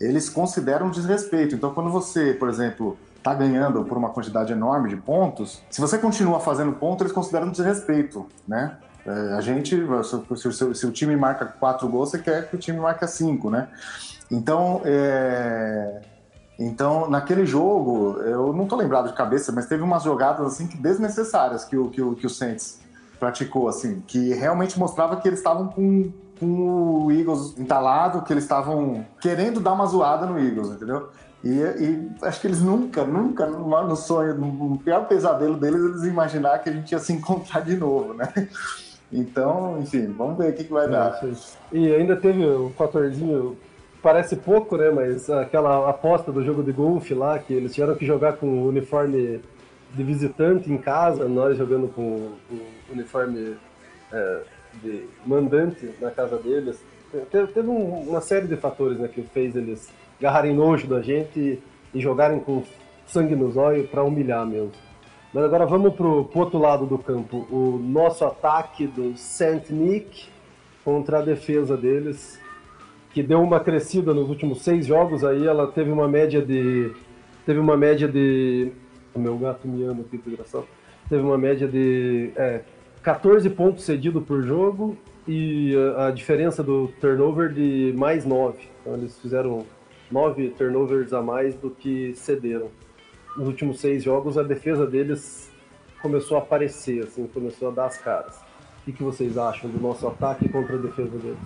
eles 0.02 0.30
consideram 0.30 0.89
desrespeito. 0.89 1.56
Então, 1.56 1.74
quando 1.74 1.89
você, 1.89 2.34
por 2.34 2.49
exemplo, 2.49 2.97
está 3.18 3.34
ganhando 3.34 3.84
por 3.86 3.97
uma 3.97 4.10
quantidade 4.10 4.52
enorme 4.52 4.89
de 4.89 4.97
pontos, 4.97 5.62
se 5.70 5.80
você 5.80 5.97
continua 5.97 6.39
fazendo 6.39 6.74
ponto, 6.74 7.04
eles 7.04 7.14
consideram 7.14 7.49
desrespeito, 7.49 8.26
né? 8.47 8.78
É, 9.06 9.34
a 9.34 9.41
gente, 9.41 9.76
se, 10.36 10.52
se, 10.52 10.76
se, 10.76 10.86
o 10.86 10.91
time 10.91 11.16
marca 11.16 11.45
quatro 11.45 11.88
gols, 11.88 12.12
você 12.12 12.20
quer 12.20 12.49
que 12.49 12.56
o 12.56 12.60
time 12.60 12.80
marque 12.80 13.08
cinco, 13.08 13.49
né? 13.49 13.68
Então, 14.30 14.82
é... 14.86 16.02
então 16.58 17.10
naquele 17.10 17.45
jogo, 17.45 18.20
eu 18.22 18.54
não 18.54 18.68
tô 18.68 18.76
lembrado 18.76 19.08
de 19.08 19.14
cabeça, 19.14 19.52
mas 19.52 19.66
teve 19.66 19.84
umas 19.84 20.04
jogadas 20.04 20.45
assim 20.45 20.68
que 20.68 20.78
desnecessárias 20.78 21.66
que 21.66 21.76
o 21.76 21.89
que 21.89 22.02
o, 22.02 22.16
que 22.16 22.26
o 22.26 22.30
Saints 22.30 22.80
praticou, 23.20 23.68
assim, 23.68 24.02
que 24.08 24.34
realmente 24.34 24.80
mostrava 24.80 25.18
que 25.18 25.28
eles 25.28 25.39
estavam 25.39 25.68
com, 25.68 26.12
com 26.41 27.05
o 27.05 27.11
Eagles 27.11 27.55
entalado, 27.55 28.23
que 28.23 28.33
eles 28.33 28.43
estavam 28.43 29.05
querendo 29.21 29.59
dar 29.59 29.73
uma 29.73 29.85
zoada 29.85 30.25
no 30.25 30.39
Eagles, 30.39 30.69
entendeu? 30.69 31.09
E, 31.43 31.49
e, 31.49 32.09
acho 32.23 32.41
que 32.41 32.47
eles 32.47 32.61
nunca, 32.61 33.03
nunca, 33.03 33.45
no 33.45 33.95
sonho, 33.95 34.33
no 34.35 34.79
pior 34.79 35.07
pesadelo 35.07 35.55
deles, 35.55 35.79
eles 35.79 36.03
imaginar 36.03 36.57
que 36.59 36.69
a 36.69 36.73
gente 36.73 36.91
ia 36.91 36.97
se 36.97 37.13
encontrar 37.13 37.61
de 37.61 37.77
novo, 37.77 38.15
né? 38.15 38.27
Então, 39.13 39.77
enfim, 39.79 40.07
vamos 40.17 40.37
ver 40.37 40.51
o 40.51 40.55
que, 40.55 40.63
que 40.63 40.71
vai 40.71 40.85
é, 40.85 40.89
dar. 40.89 41.21
E 41.71 41.93
ainda 41.93 42.15
teve 42.15 42.43
um 42.43 42.71
fatorzinho, 42.71 43.57
parece 44.01 44.35
pouco, 44.35 44.77
né? 44.77 44.89
Mas 44.89 45.29
aquela 45.29 45.89
aposta 45.89 46.31
do 46.31 46.43
jogo 46.43 46.63
de 46.63 46.71
golfe 46.71 47.13
lá, 47.13 47.37
que 47.37 47.53
eles 47.53 47.73
tiveram 47.73 47.95
que 47.95 48.05
jogar 48.05 48.33
com 48.33 48.47
o 48.47 48.67
uniforme 48.67 49.41
de 49.93 50.03
visitante 50.03 50.71
em 50.71 50.77
casa, 50.77 51.27
nós 51.27 51.57
jogando 51.57 51.87
com 51.89 52.01
o 52.01 52.61
uniforme 52.89 53.57
é, 54.11 54.41
de 54.82 55.05
mandante 55.26 55.89
na 55.99 56.11
casa 56.11 56.38
deles. 56.38 56.84
Teve, 57.30 57.67
um, 57.67 58.09
uma 58.09 58.22
série 58.22 58.47
de 58.47 58.55
fatores 58.55 58.97
né, 58.97 59.07
que 59.07 59.22
fez 59.22 59.55
eles 59.55 59.89
agarrarem 60.19 60.55
nojo 60.55 60.88
da 60.88 61.01
gente 61.01 61.59
e, 61.93 61.99
jogarem 61.99 62.39
com 62.39 62.63
sangue 63.05 63.36
nos 63.36 63.57
olhos 63.57 63.89
para 63.89 64.03
humilhar 64.03 64.45
mesmo. 64.45 64.72
Mas 65.34 65.43
agora 65.43 65.65
vamos 65.65 65.93
pro, 65.93 66.26
pro 66.26 66.39
outro 66.39 66.59
lado 66.59 66.86
do 66.86 66.97
campo. 66.97 67.47
O 67.49 67.80
nosso 67.82 68.24
ataque 68.24 68.88
do 68.88 69.17
Saint 69.17 69.69
Nick 69.69 70.30
contra 70.84 71.19
a 71.19 71.22
defesa 71.22 71.76
deles, 71.76 72.39
que 73.13 73.22
deu 73.22 73.41
uma 73.41 73.59
crescida 73.59 74.13
nos 74.13 74.30
últimos 74.30 74.61
seis 74.61 74.86
jogos. 74.86 75.24
Aí 75.24 75.45
ela 75.45 75.67
teve 75.67 75.91
uma 75.91 76.07
média 76.07 76.41
de. 76.41 76.91
Teve 77.45 77.59
uma 77.59 77.78
média 77.78 78.07
de. 78.07 78.72
O 79.13 79.19
meu 79.19 79.38
gato 79.38 79.67
me 79.67 79.84
ama 79.84 80.01
aqui, 80.01 80.17
desgraçado. 80.17 80.67
Teve 81.09 81.22
uma 81.22 81.38
média 81.38 81.67
de 81.67 82.32
é, 82.36 82.61
14 83.04 83.49
pontos 83.49 83.84
cedidos 83.84 84.24
por 84.24 84.43
jogo 84.43 84.97
e 85.28 85.76
a, 85.97 86.08
a 86.08 86.12
diferença 86.12 86.64
do 86.64 86.88
turnover 86.99 87.52
de 87.52 87.93
mais 87.97 88.26
9. 88.26 88.60
Então 88.82 88.93
eles 88.95 89.18
fizeram 89.20 89.66
nove 90.12 90.49
turnovers 90.49 91.14
a 91.14 91.22
mais 91.22 91.56
do 91.56 91.70
que 91.70 92.14
cederam. 92.16 92.70
Nos 93.36 93.47
últimos 93.47 93.80
seis 93.80 94.04
jogos, 94.04 94.38
a 94.38 94.43
defesa 94.43 94.86
deles 94.86 95.49
começou 96.02 96.38
a 96.38 96.41
aparecer, 96.41 97.06
assim, 97.06 97.26
começou 97.28 97.70
a 97.70 97.72
dar 97.72 97.86
as 97.86 97.97
caras. 97.97 98.39
O 98.86 98.91
que 98.91 99.04
vocês 99.04 99.38
acham 99.38 99.70
do 99.70 99.80
nosso 99.80 100.08
ataque 100.08 100.49
contra 100.49 100.76
a 100.76 100.80
defesa 100.80 101.18
deles? 101.18 101.38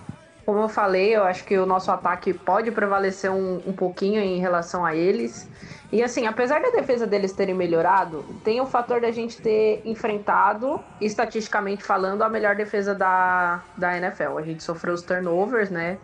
Como 0.46 0.60
eu 0.60 0.68
falei, 0.68 1.16
eu 1.16 1.24
acho 1.24 1.44
que 1.44 1.58
o 1.58 1.66
nosso 1.66 1.90
ataque 1.90 2.32
pode 2.32 2.70
prevalecer 2.70 3.28
um, 3.32 3.60
um 3.66 3.72
pouquinho 3.72 4.20
em 4.20 4.38
relação 4.38 4.86
a 4.86 4.94
eles. 4.94 5.50
E 5.90 6.00
assim, 6.04 6.24
apesar 6.28 6.62
da 6.62 6.70
defesa 6.70 7.04
deles 7.04 7.32
terem 7.32 7.52
melhorado, 7.52 8.24
tem 8.44 8.60
o 8.60 8.66
fator 8.66 9.00
da 9.00 9.10
gente 9.10 9.42
ter 9.42 9.82
enfrentado, 9.84 10.80
estatisticamente 11.00 11.82
falando, 11.82 12.22
a 12.22 12.28
melhor 12.28 12.54
defesa 12.54 12.94
da, 12.94 13.60
da 13.76 13.96
NFL. 13.96 14.38
A 14.38 14.42
gente 14.42 14.62
sofreu 14.62 14.94
os 14.94 15.02
turnovers, 15.02 15.68
né? 15.68 15.98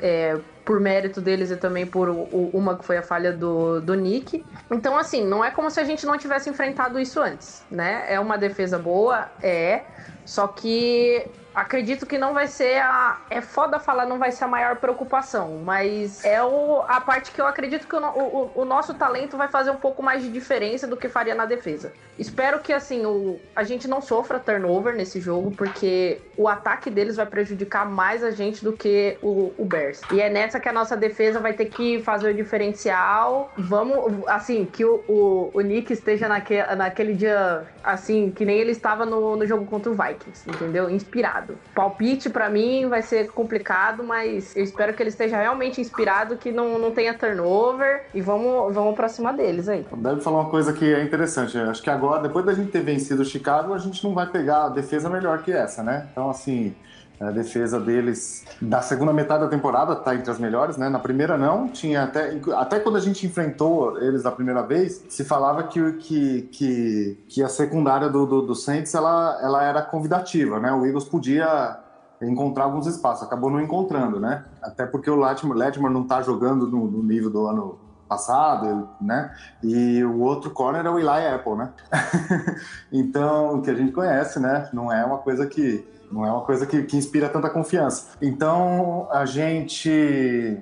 É, 0.00 0.38
por 0.64 0.78
mérito 0.78 1.20
deles 1.20 1.50
e 1.50 1.56
também 1.56 1.84
por 1.84 2.08
uma 2.08 2.76
que 2.76 2.84
foi 2.84 2.98
a 2.98 3.02
falha 3.02 3.32
do, 3.32 3.80
do 3.80 3.94
Nick. 3.94 4.46
Então, 4.70 4.96
assim, 4.96 5.24
não 5.24 5.44
é 5.44 5.50
como 5.50 5.68
se 5.72 5.80
a 5.80 5.84
gente 5.84 6.06
não 6.06 6.16
tivesse 6.16 6.48
enfrentado 6.48 7.00
isso 7.00 7.20
antes, 7.20 7.64
né? 7.68 8.04
É 8.08 8.20
uma 8.20 8.38
defesa 8.38 8.78
boa, 8.78 9.28
é. 9.42 9.82
Só 10.24 10.46
que 10.46 11.28
acredito 11.56 12.04
que 12.04 12.18
não 12.18 12.34
vai 12.34 12.46
ser 12.46 12.82
a. 12.82 13.18
É 13.30 13.40
foda 13.40 13.78
falar, 13.78 14.04
não 14.04 14.18
vai 14.18 14.30
ser 14.30 14.44
a 14.44 14.48
maior 14.48 14.76
preocupação, 14.76 15.62
mas 15.64 16.22
é 16.22 16.42
o, 16.42 16.82
a 16.86 17.00
parte 17.00 17.32
que 17.32 17.40
eu 17.40 17.46
acredito 17.46 17.88
que 17.88 17.96
o, 17.96 17.98
o, 17.98 18.50
o, 18.54 18.64
nosso 18.66 18.92
talento 18.92 19.38
vai 19.38 19.48
fazer 19.48 19.70
um 19.70 19.76
pouco 19.76 20.02
mais 20.02 20.22
de 20.22 20.28
diferença 20.28 20.86
do 20.86 20.98
que 20.98 21.08
faria 21.08 21.34
na 21.34 21.46
defesa. 21.46 21.92
Espero 22.18 22.60
que 22.60 22.74
assim 22.74 23.06
o, 23.06 23.40
a 23.54 23.64
gente 23.64 23.88
não 23.88 24.02
sofra 24.02 24.38
turnover 24.38 24.94
nesse 24.94 25.18
jogo, 25.18 25.50
porque 25.50 26.20
o 26.36 26.46
ataque 26.46 26.90
deles 26.90 27.16
vai 27.16 27.26
prejudicar 27.26 27.88
mais 27.88 28.22
a 28.22 28.30
gente 28.30 28.62
do 28.62 28.74
que 28.74 29.16
o, 29.22 29.54
o 29.56 29.64
Bears. 29.64 30.02
E 30.12 30.20
é 30.20 30.28
nessa 30.28 30.60
que 30.60 30.68
a 30.68 30.72
nossa 30.72 30.96
defesa 30.96 31.40
vai 31.40 31.54
ter 31.54 31.66
que 31.66 32.02
fazer 32.02 32.30
o 32.30 32.34
diferencial. 32.34 33.50
Vamos, 33.56 34.28
assim, 34.28 34.66
que 34.66 34.84
o, 34.84 35.02
o, 35.08 35.50
o 35.54 35.60
Nick 35.62 35.90
esteja 35.90 36.28
naque, 36.28 36.62
naquele 36.76 37.14
dia, 37.14 37.64
assim, 37.82 38.30
que 38.30 38.44
nem 38.44 38.58
ele 38.58 38.72
estava 38.72 39.06
no, 39.06 39.36
no 39.36 39.46
jogo 39.46 39.64
contra 39.64 39.90
o 39.90 39.94
Vikings, 39.94 40.50
entendeu? 40.50 40.90
Inspirado 40.90 41.45
inspirado. 41.46 41.58
Palpite 41.74 42.30
para 42.30 42.50
mim 42.50 42.88
vai 42.88 43.02
ser 43.02 43.30
complicado, 43.30 44.02
mas 44.02 44.56
eu 44.56 44.64
espero 44.64 44.92
que 44.94 45.02
ele 45.02 45.10
esteja 45.10 45.38
realmente 45.38 45.80
inspirado, 45.80 46.36
que 46.36 46.50
não, 46.50 46.78
não 46.78 46.90
tenha 46.90 47.14
turnover 47.14 48.06
e 48.12 48.20
vamos, 48.20 48.74
vamos 48.74 48.94
pra 48.94 49.08
cima 49.08 49.32
deles 49.32 49.68
aí. 49.68 49.86
Deve 49.96 50.20
falar 50.20 50.40
uma 50.40 50.50
coisa 50.50 50.72
que 50.72 50.92
é 50.92 51.02
interessante. 51.02 51.56
Acho 51.58 51.82
que 51.82 51.90
agora, 51.90 52.22
depois 52.22 52.44
da 52.44 52.54
gente 52.54 52.70
ter 52.70 52.82
vencido 52.82 53.22
o 53.22 53.24
Chicago, 53.24 53.72
a 53.72 53.78
gente 53.78 54.02
não 54.04 54.14
vai 54.14 54.26
pegar 54.26 54.64
a 54.64 54.68
defesa 54.68 55.08
melhor 55.08 55.42
que 55.42 55.52
essa, 55.52 55.82
né? 55.82 56.08
Então, 56.12 56.30
assim, 56.30 56.74
a 57.20 57.30
defesa 57.30 57.80
deles 57.80 58.44
da 58.60 58.82
segunda 58.82 59.12
metade 59.12 59.44
da 59.44 59.48
temporada 59.48 59.94
está 59.94 60.14
entre 60.14 60.30
as 60.30 60.38
melhores, 60.38 60.76
né? 60.76 60.88
Na 60.88 60.98
primeira 60.98 61.38
não, 61.38 61.68
tinha 61.68 62.04
até 62.04 62.38
até 62.54 62.78
quando 62.80 62.96
a 62.96 63.00
gente 63.00 63.26
enfrentou 63.26 63.98
eles 64.00 64.22
da 64.22 64.30
primeira 64.30 64.62
vez, 64.62 65.04
se 65.08 65.24
falava 65.24 65.62
que 65.62 65.92
que, 65.94 66.42
que, 66.42 67.24
que 67.28 67.42
a 67.42 67.48
secundária 67.48 68.08
do, 68.08 68.26
do, 68.26 68.42
do 68.42 68.54
Saints 68.54 68.94
ela, 68.94 69.38
ela 69.42 69.62
era 69.62 69.82
convidativa, 69.82 70.60
né? 70.60 70.72
O 70.72 70.84
Eagles 70.84 71.04
podia 71.04 71.78
encontrar 72.20 72.64
alguns 72.64 72.86
espaços, 72.86 73.26
acabou 73.26 73.50
não 73.50 73.60
encontrando, 73.60 74.20
né? 74.20 74.44
Até 74.62 74.86
porque 74.86 75.10
o 75.10 75.16
Latimer, 75.16 75.56
Latimer 75.56 75.90
não 75.90 76.02
está 76.02 76.22
jogando 76.22 76.66
no, 76.66 76.86
no 76.86 77.02
nível 77.02 77.30
do 77.30 77.46
ano 77.46 77.78
passado, 78.08 78.88
né? 79.00 79.34
E 79.62 80.02
o 80.04 80.20
outro 80.20 80.50
corner 80.50 80.84
é 80.84 80.90
o 80.90 80.98
Eli 80.98 81.26
Apple, 81.34 81.56
né? 81.56 81.72
então, 82.92 83.60
que 83.62 83.70
a 83.70 83.74
gente 83.74 83.92
conhece, 83.92 84.38
né? 84.38 84.68
Não 84.72 84.92
é 84.92 85.04
uma 85.04 85.18
coisa 85.18 85.46
que 85.46 85.95
não 86.10 86.24
é 86.24 86.30
uma 86.30 86.42
coisa 86.42 86.66
que, 86.66 86.82
que 86.82 86.96
inspira 86.96 87.28
tanta 87.28 87.50
confiança. 87.50 88.16
Então, 88.20 89.08
a 89.10 89.24
gente. 89.24 90.58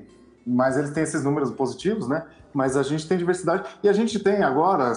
Mas 0.47 0.77
eles 0.77 0.91
têm 0.91 1.03
esses 1.03 1.25
números 1.25 1.51
positivos, 1.51 2.09
né? 2.09 2.25
Mas 2.53 2.77
a 2.77 2.83
gente 2.83 3.09
tem 3.09 3.19
diversidade. 3.19 3.65
E 3.83 3.89
a 3.89 3.93
gente 3.93 4.19
tem 4.19 4.43
agora. 4.43 4.93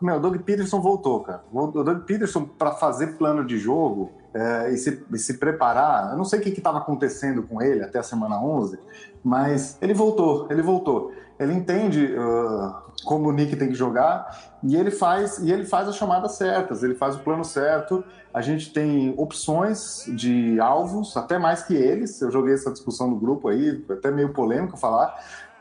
Meu, 0.00 0.16
o 0.16 0.20
Doug 0.20 0.36
Peterson 0.38 0.80
voltou, 0.80 1.20
cara. 1.20 1.42
O 1.52 1.66
Doug 1.66 2.04
Peterson, 2.04 2.44
para 2.44 2.72
fazer 2.72 3.18
plano 3.18 3.44
de 3.44 3.58
jogo 3.58 4.21
é, 4.34 4.72
e, 4.72 4.76
se, 4.76 5.04
e, 5.12 5.18
se, 5.18 5.38
preparar, 5.38 6.12
eu 6.12 6.16
não 6.16 6.24
sei 6.24 6.38
o 6.38 6.42
que 6.42 6.48
estava 6.50 6.78
acontecendo 6.78 7.42
com 7.42 7.60
ele 7.60 7.82
até 7.82 7.98
a 7.98 8.02
semana 8.02 8.42
11, 8.42 8.78
mas 9.22 9.76
ele 9.80 9.92
voltou, 9.92 10.46
ele 10.50 10.62
voltou. 10.62 11.12
Ele 11.38 11.52
entende 11.52 12.14
uh, 12.14 12.74
como 13.04 13.28
o 13.28 13.32
Nick 13.32 13.56
tem 13.56 13.68
que 13.68 13.74
jogar 13.74 14.52
e 14.62 14.76
ele 14.76 14.90
faz 14.90 15.38
e 15.38 15.50
ele 15.50 15.64
faz 15.64 15.88
as 15.88 15.96
chamadas 15.96 16.32
certas, 16.32 16.82
ele 16.82 16.94
faz 16.94 17.16
o 17.16 17.18
plano 17.18 17.44
certo. 17.44 18.04
A 18.32 18.40
gente 18.40 18.72
tem 18.72 19.12
opções 19.18 20.04
de 20.08 20.58
alvos, 20.60 21.16
até 21.16 21.38
mais 21.38 21.62
que 21.62 21.74
eles. 21.74 22.20
Eu 22.22 22.30
joguei 22.30 22.54
essa 22.54 22.70
discussão 22.70 23.08
no 23.08 23.16
grupo 23.16 23.48
aí, 23.48 23.84
até 23.90 24.10
meio 24.10 24.32
polêmico 24.32 24.78
falar, 24.78 25.14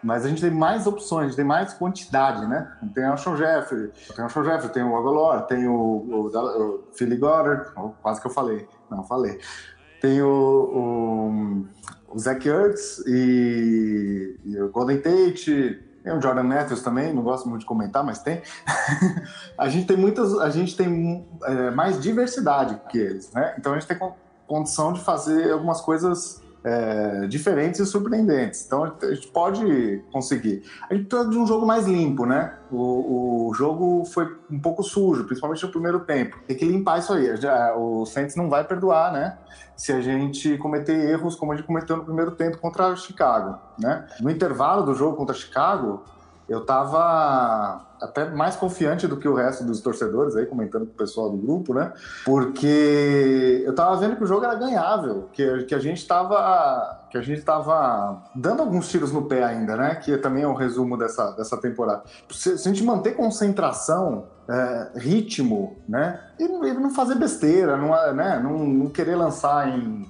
mas 0.03 0.25
a 0.25 0.29
gente 0.29 0.41
tem 0.41 0.51
mais 0.51 0.87
opções, 0.87 1.25
a 1.25 1.27
gente 1.27 1.35
tem 1.35 1.45
mais 1.45 1.73
quantidade, 1.73 2.47
né? 2.47 2.71
Tem 2.93 3.09
o 3.09 3.17
Sean 3.17 3.37
Jeffrey, 3.37 3.91
tem 4.15 4.25
o 4.25 4.29
Sean 4.29 4.43
Jeffrey, 4.43 4.69
tem 4.71 4.83
o 4.83 4.97
Aguilar, 4.97 5.45
tem 5.45 5.67
o, 5.67 5.73
o, 5.73 6.27
o 6.27 6.83
Philly 6.93 7.17
Goddard, 7.17 7.71
oh, 7.77 7.89
quase 8.01 8.19
que 8.19 8.27
eu 8.27 8.31
falei, 8.31 8.67
não 8.89 9.03
falei. 9.03 9.39
Tem 10.01 10.21
o, 10.21 10.27
o, 10.27 12.13
o 12.13 12.19
Zach 12.19 12.47
Ertz 12.47 13.03
e, 13.05 14.39
e 14.43 14.59
o 14.59 14.69
Golden 14.69 14.99
Tate, 14.99 15.79
tem 16.03 16.13
o 16.13 16.21
Jordan 16.21 16.43
Matthews 16.43 16.81
também, 16.81 17.13
não 17.13 17.21
gosto 17.21 17.47
muito 17.47 17.61
de 17.61 17.67
comentar, 17.67 18.03
mas 18.03 18.19
tem. 18.19 18.41
a 19.57 19.69
gente 19.69 19.85
tem 19.85 19.97
muitas, 19.97 20.37
a 20.39 20.49
gente 20.49 20.75
tem 20.75 21.27
é, 21.43 21.69
mais 21.69 22.01
diversidade 22.01 22.81
que 22.89 22.97
eles, 22.97 23.31
né? 23.31 23.53
Então 23.57 23.73
a 23.73 23.79
gente 23.79 23.87
tem 23.87 23.97
condição 24.47 24.91
de 24.91 24.99
fazer 24.99 25.51
algumas 25.51 25.79
coisas 25.79 26.40
é, 26.63 27.27
diferentes 27.27 27.79
e 27.79 27.85
surpreendentes. 27.85 28.65
Então 28.65 28.83
a 28.83 29.13
gente 29.13 29.27
pode 29.27 30.03
conseguir. 30.11 30.63
A 30.89 30.93
gente 30.93 31.07
precisa 31.07 31.29
de 31.29 31.37
um 31.37 31.47
jogo 31.47 31.65
mais 31.65 31.85
limpo, 31.87 32.25
né? 32.25 32.55
O, 32.71 33.49
o 33.49 33.53
jogo 33.53 34.05
foi 34.05 34.37
um 34.49 34.59
pouco 34.59 34.83
sujo, 34.83 35.25
principalmente 35.25 35.63
no 35.63 35.71
primeiro 35.71 36.01
tempo. 36.01 36.37
Tem 36.47 36.55
que 36.55 36.65
limpar 36.65 36.99
isso 36.99 37.13
aí. 37.13 37.27
O 37.75 38.05
Saints 38.05 38.35
não 38.35 38.49
vai 38.49 38.63
perdoar, 38.63 39.11
né? 39.11 39.37
Se 39.75 39.91
a 39.91 40.01
gente 40.01 40.57
cometer 40.57 40.93
erros 41.09 41.35
como 41.35 41.51
a 41.51 41.55
gente 41.55 41.65
cometeu 41.65 41.97
no 41.97 42.05
primeiro 42.05 42.31
tempo 42.31 42.57
contra 42.59 42.95
Chicago, 42.95 43.57
né? 43.79 44.07
No 44.19 44.29
intervalo 44.29 44.83
do 44.83 44.93
jogo 44.93 45.17
contra 45.17 45.33
Chicago, 45.33 46.03
eu 46.51 46.65
tava 46.65 47.81
até 48.01 48.29
mais 48.29 48.57
confiante 48.57 49.07
do 49.07 49.15
que 49.15 49.25
o 49.25 49.33
resto 49.33 49.63
dos 49.63 49.79
torcedores 49.79 50.35
aí, 50.35 50.45
comentando 50.45 50.85
com 50.85 50.91
o 50.91 50.95
pessoal 50.95 51.29
do 51.29 51.37
grupo, 51.37 51.73
né? 51.73 51.93
Porque 52.25 53.63
eu 53.65 53.73
tava 53.73 53.95
vendo 53.95 54.17
que 54.17 54.23
o 54.25 54.27
jogo 54.27 54.43
era 54.43 54.55
ganhável, 54.55 55.29
que, 55.31 55.63
que 55.63 55.73
a 55.73 55.79
gente 55.79 56.05
tava 56.05 56.99
que 57.09 57.17
a 57.17 57.21
gente 57.21 57.41
tava 57.41 58.21
dando 58.35 58.61
alguns 58.61 58.89
tiros 58.89 59.13
no 59.13 59.23
pé 59.23 59.43
ainda, 59.43 59.77
né? 59.77 59.95
Que 59.95 60.17
também 60.17 60.43
é 60.43 60.47
um 60.47 60.53
resumo 60.53 60.97
dessa, 60.97 61.31
dessa 61.31 61.55
temporada. 61.55 62.03
Se, 62.29 62.57
se 62.57 62.67
a 62.67 62.73
gente 62.73 62.83
manter 62.83 63.15
concentração, 63.15 64.25
é, 64.49 64.99
ritmo, 64.99 65.77
né? 65.87 66.19
E, 66.37 66.43
e, 66.43 66.73
não 66.73 66.89
fazer 66.89 67.15
besteira, 67.15 67.77
não, 67.77 67.91
né? 68.13 68.41
não, 68.43 68.59
não 68.59 68.89
querer 68.89 69.15
lançar 69.15 69.69
em, 69.69 70.05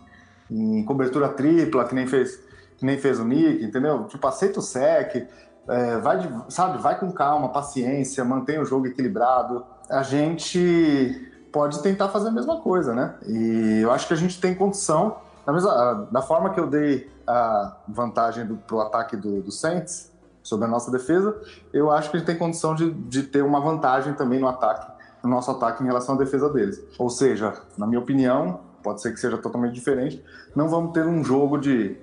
em 0.50 0.84
cobertura 0.86 1.30
tripla, 1.30 1.86
que 1.86 1.94
nem 1.94 2.08
fez 2.08 2.50
que 2.82 2.86
nem 2.86 2.98
fez 2.98 3.20
o 3.20 3.24
Nick, 3.24 3.64
entendeu? 3.64 4.06
Tipo, 4.06 4.26
aceita 4.26 4.58
o 4.58 4.64
sec, 4.64 5.28
é, 5.72 5.98
vai, 6.00 6.20
de, 6.20 6.30
sabe, 6.50 6.80
vai 6.80 7.00
com 7.00 7.10
calma, 7.12 7.48
paciência, 7.50 8.26
mantém 8.26 8.60
o 8.60 8.66
jogo 8.66 8.88
equilibrado. 8.88 9.64
A 9.90 10.04
gente 10.04 11.32
pode 11.52 11.82
tentar 11.82 12.10
fazer 12.10 12.28
a 12.28 12.32
mesma 12.32 12.60
coisa, 12.60 12.94
né? 12.94 13.16
E 13.26 13.80
eu 13.82 13.92
acho 13.92 14.06
que 14.06 14.14
a 14.14 14.18
gente 14.18 14.40
tem 14.40 14.54
condição, 14.54 15.16
da, 15.46 15.54
mesma, 15.54 16.08
da 16.12 16.22
forma 16.22 16.50
que 16.50 16.60
eu 16.60 16.68
dei 16.68 17.10
a 17.26 17.78
vantagem 17.88 18.46
do, 18.46 18.58
pro 18.58 18.82
ataque 18.82 19.16
do, 19.16 19.42
do 19.42 19.52
Saints 19.52 20.12
sobre 20.44 20.66
a 20.66 20.68
nossa 20.68 20.92
defesa, 20.92 21.40
eu 21.72 21.90
acho 21.90 22.10
que 22.10 22.18
a 22.18 22.20
gente 22.20 22.28
tem 22.28 22.38
condição 22.38 22.76
de, 22.76 22.92
de 22.92 23.24
ter 23.24 23.42
uma 23.42 23.62
vantagem 23.62 24.14
também 24.14 24.40
no 24.40 24.48
ataque, 24.48 24.92
no 25.24 25.30
nosso 25.30 25.52
ataque 25.52 25.84
em 25.84 25.86
relação 25.86 26.16
à 26.16 26.18
defesa 26.18 26.50
deles. 26.50 26.82
Ou 26.98 27.10
seja, 27.10 27.54
na 27.78 27.88
minha 27.88 28.00
opinião, 28.00 28.60
pode 28.84 29.02
ser 29.02 29.14
que 29.14 29.20
seja 29.20 29.38
totalmente 29.38 29.74
diferente, 29.74 30.24
não 30.54 30.68
vamos 30.68 30.92
ter 30.92 31.06
um 31.06 31.24
jogo 31.24 31.58
de 31.58 31.96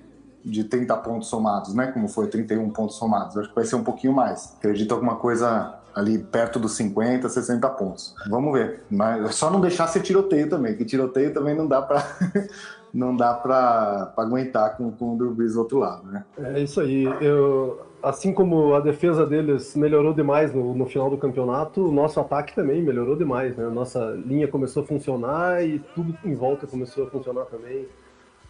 de 0.45 0.65
30 0.65 0.97
pontos 0.99 1.29
somados, 1.29 1.75
né? 1.75 1.89
Como 1.89 2.09
foi 2.09 2.29
31 2.29 2.71
pontos 2.71 2.97
somados. 2.97 3.37
acho 3.37 3.49
que 3.49 3.55
vai 3.55 3.65
ser 3.65 3.77
um 3.77 3.85
pouquinho 3.85 4.13
mais. 4.13 4.55
Acredito 4.59 4.93
alguma 4.93 5.17
coisa 5.17 5.79
ali 5.95 6.19
perto 6.19 6.59
dos 6.59 6.73
50, 6.77 7.29
60 7.29 7.69
pontos. 7.71 8.15
Vamos 8.29 8.53
ver. 8.53 8.85
Mas 8.91 9.35
só 9.35 9.51
não 9.51 9.61
deixar 9.61 9.89
ser 9.89 10.01
tiroteio 10.01 10.49
também, 10.49 10.77
que 10.77 10.85
tiroteio 10.85 11.35
também 11.35 11.55
não 11.55 11.67
dá 11.67 11.83
para 11.83 12.05
não 12.95 13.15
dá 13.17 13.35
para 13.35 14.13
aguentar 14.17 14.77
com, 14.77 14.91
com 14.93 15.15
o 15.15 15.19
Drew 15.19 15.35
Brees 15.35 15.55
do 15.55 15.61
outro 15.61 15.79
lado, 15.79 16.07
né? 16.07 16.25
É 16.39 16.61
isso 16.61 16.81
aí. 16.81 17.05
Eu, 17.21 17.81
assim 18.03 18.33
como 18.33 18.75
a 18.75 18.81
defesa 18.81 19.27
deles 19.27 19.75
melhorou 19.75 20.15
demais 20.15 20.55
no, 20.55 20.75
no 20.75 20.87
final 20.87 21.11
do 21.11 21.19
campeonato, 21.19 21.87
o 21.87 21.93
nosso 21.93 22.21
ataque 22.21 22.55
também 22.55 22.83
melhorou 22.83 23.17
demais, 23.17 23.57
né? 23.57 23.67
A 23.67 23.71
nossa 23.71 24.17
linha 24.25 24.49
começou 24.49 24.83
a 24.83 24.87
funcionar 24.87 25.65
e 25.67 25.81
tudo 25.95 26.17
em 26.25 26.35
volta 26.35 26.67
começou 26.67 27.07
a 27.07 27.11
funcionar 27.11 27.45
também. 27.47 27.87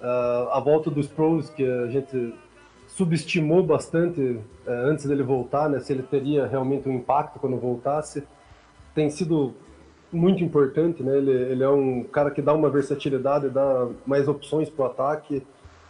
Uh, 0.01 0.51
a 0.53 0.61
volta 0.61 0.91
dos 0.91 1.09
pros, 1.09 1.51
que 1.51 1.65
a 1.65 1.89
gente 1.89 2.35
subestimou 2.87 3.63
bastante 3.63 4.21
uh, 4.21 4.71
antes 4.87 5.07
dele 5.07 5.23
voltar, 5.23 5.69
né, 5.69 5.81
se 5.81 5.93
ele 5.93 6.03
teria 6.03 6.47
realmente 6.47 6.89
um 6.89 6.93
impacto 6.93 7.39
quando 7.39 7.57
voltasse, 7.57 8.23
tem 8.95 9.11
sido 9.11 9.55
muito 10.13 10.43
importante. 10.43 11.03
Né, 11.03 11.17
ele, 11.17 11.31
ele 11.31 11.63
é 11.65 11.69
um 11.69 12.05
cara 12.05 12.31
que 12.31 12.41
dá 12.41 12.53
uma 12.53 12.71
versatilidade, 12.71 13.51
dá 13.51 13.89
mais 14.07 14.29
opções 14.29 14.71
para 14.71 14.85
o 14.85 14.87
ataque, 14.87 15.43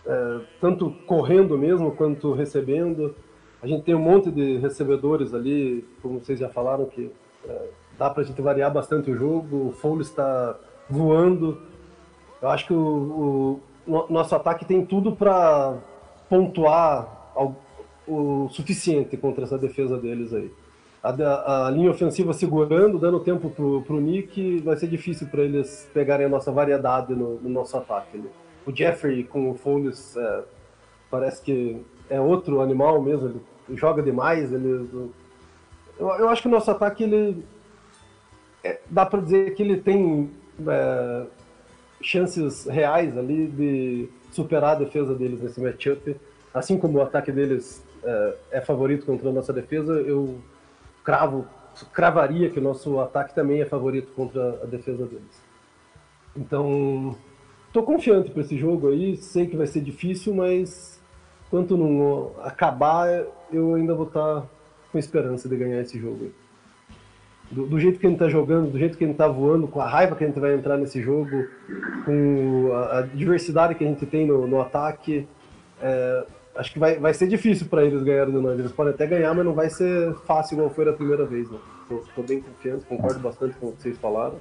uh, 0.07 0.43
tanto 0.61 0.91
correndo 1.07 1.59
mesmo 1.59 1.93
quanto 1.93 2.33
recebendo. 2.33 3.15
A 3.63 3.67
gente 3.67 3.83
tem 3.83 3.95
um 3.95 4.01
monte 4.01 4.31
de 4.31 4.57
recebedores 4.59 5.35
ali, 5.35 5.85
como 6.01 6.21
vocês 6.21 6.39
já 6.39 6.49
falaram, 6.49 6.87
que 6.87 7.11
é, 7.45 7.69
dá 7.99 8.09
para 8.09 8.23
a 8.23 8.25
gente 8.25 8.41
variar 8.41 8.73
bastante 8.73 9.11
o 9.11 9.17
jogo. 9.17 9.69
O 9.69 9.73
Foles 9.73 10.07
está 10.07 10.57
voando. 10.89 11.61
Eu 12.41 12.49
acho 12.51 12.69
que 12.69 12.73
o, 12.73 13.59
nosso 14.09 14.35
ataque 14.35 14.65
tem 14.65 14.85
tudo 14.85 15.17
para 15.17 15.77
pontuar 16.29 17.31
ao, 17.35 17.57
o 18.07 18.49
suficiente 18.51 19.17
contra 19.17 19.45
essa 19.45 19.59
defesa 19.59 19.97
deles 19.97 20.33
aí. 20.33 20.51
A, 21.03 21.67
a, 21.67 21.71
linha 21.71 21.91
ofensiva 21.91 22.33
segurando, 22.33 22.99
dando 22.99 23.21
tempo 23.21 23.49
pro, 23.51 23.83
pro 23.83 24.01
Nick, 24.01 24.59
vai 24.61 24.77
ser 24.77 24.89
difícil 24.89 25.29
para 25.29 25.43
eles 25.43 25.89
pegarem 25.95 26.27
a 26.27 26.29
nossa 26.29 26.51
variedade 26.51 27.15
no, 27.15 27.37
no 27.37 27.49
nosso 27.49 27.77
ataque. 27.77 28.19
Né? 28.19 28.29
O 28.67 28.75
Jeffrey 28.75 29.25
com 29.25 29.51
o 29.51 29.55
Foles 29.55 30.17
é, 30.17 30.43
parece 31.11 31.41
que 31.41 31.81
é 32.11 32.21
outro 32.21 32.61
animal 32.61 33.01
mesmo, 33.01 33.29
ele 33.29 33.77
joga 33.77 34.03
demais. 34.03 34.53
Ele, 34.53 35.13
eu, 35.99 36.09
eu 36.09 36.29
acho 36.29 36.43
que 36.43 36.49
o 36.49 36.51
nosso 36.51 36.71
ataque, 36.71 37.05
ele 37.05 37.45
é, 38.65 38.81
dá 38.91 39.07
para 39.07 39.21
dizer 39.21 39.55
que 39.55 39.63
ele 39.63 39.77
tem 39.77 40.31
é, 40.67 41.27
chances 42.01 42.67
reais 42.67 43.17
ali 43.17 43.47
de 43.47 44.09
superar 44.31 44.77
a 44.77 44.79
defesa 44.79 45.15
deles 45.15 45.41
nesse 45.41 45.61
matchup. 45.61 46.17
Assim 46.53 46.79
como 46.79 46.99
o 46.99 47.03
ataque 47.03 47.31
deles 47.31 47.85
é, 48.03 48.35
é 48.53 48.61
favorito 48.61 49.07
contra 49.07 49.29
a 49.29 49.33
nossa 49.33 49.53
defesa, 49.53 49.93
eu 49.93 50.39
cravo, 51.05 51.47
cravaria 51.93 52.51
que 52.51 52.59
o 52.59 52.63
nosso 52.63 53.01
ataque 53.01 53.35
também 53.35 53.61
é 53.61 53.67
favorito 53.67 54.13
contra 54.15 54.61
a 54.63 54.67
defesa 54.67 55.07
deles. 55.07 55.43
Então, 56.37 57.17
tô 57.73 57.83
confiante 57.83 58.31
para 58.31 58.43
esse 58.43 58.57
jogo 58.57 58.89
aí, 58.89 59.17
sei 59.17 59.47
que 59.47 59.57
vai 59.57 59.67
ser 59.67 59.81
difícil, 59.81 60.35
mas 60.35 61.01
quanto 61.51 61.77
não 61.77 62.33
acabar, 62.43 63.25
eu 63.53 63.75
ainda 63.75 63.95
vou 63.95 64.07
estar 64.07 64.43
tá 64.43 64.47
com 64.93 64.99
esperança 64.99 65.49
de 65.49 65.57
ganhar 65.57 65.81
esse 65.81 65.99
jogo 65.99 66.25
aí 66.25 66.48
do, 67.51 67.67
do, 67.67 67.81
jeito 67.81 67.99
que 67.99 68.07
a 68.07 68.11
gente 68.11 68.19
tá 68.19 68.29
jogando, 68.29 68.71
do 68.71 68.79
jeito 68.79 68.97
que 68.97 69.05
a 69.05 69.07
gente 69.07 69.17
tá 69.17 69.27
voando, 69.27 69.67
com 69.67 69.81
a 69.81 69.89
raiva 69.89 70.15
que 70.15 70.25
a 70.25 70.27
gente 70.27 70.39
vai 70.39 70.55
entrar 70.55 70.77
nesse 70.77 71.01
jogo, 71.01 71.47
com 72.05 72.71
a, 72.73 72.99
a 72.99 73.03
diversidade 73.03 73.75
que 73.75 73.85
a 73.85 73.87
gente 73.87 74.05
tem 74.07 74.27
no, 74.27 74.47
no 74.47 74.61
ataque, 74.61 75.27
é, 75.81 76.27
acho 76.57 76.73
que 76.73 76.79
vai, 76.79 76.99
vai 76.99 77.15
ser 77.15 77.27
difícil 77.27 77.67
para 77.69 77.85
eles 77.85 78.03
ganharem 78.03 78.35
de 78.35 78.41
nós. 78.41 78.59
Eles 78.59 78.73
podem 78.73 78.93
até 78.93 79.07
ganhar, 79.07 79.35
mas 79.35 79.45
não 79.45 79.55
vai 79.55 79.71
ser 79.71 80.15
fácil 80.27 80.55
igual 80.55 80.71
foi 80.71 80.89
a 80.89 80.93
primeira 80.93 81.25
vez. 81.25 81.51
Né? 81.51 81.59
Estou 81.91 82.25
bem 82.25 82.41
confiante, 82.41 82.85
concordo 82.85 83.21
bastante 83.21 83.55
com 83.57 83.69
o 83.69 83.73
que 83.73 83.83
vocês 83.83 83.97
falaram. 83.99 84.37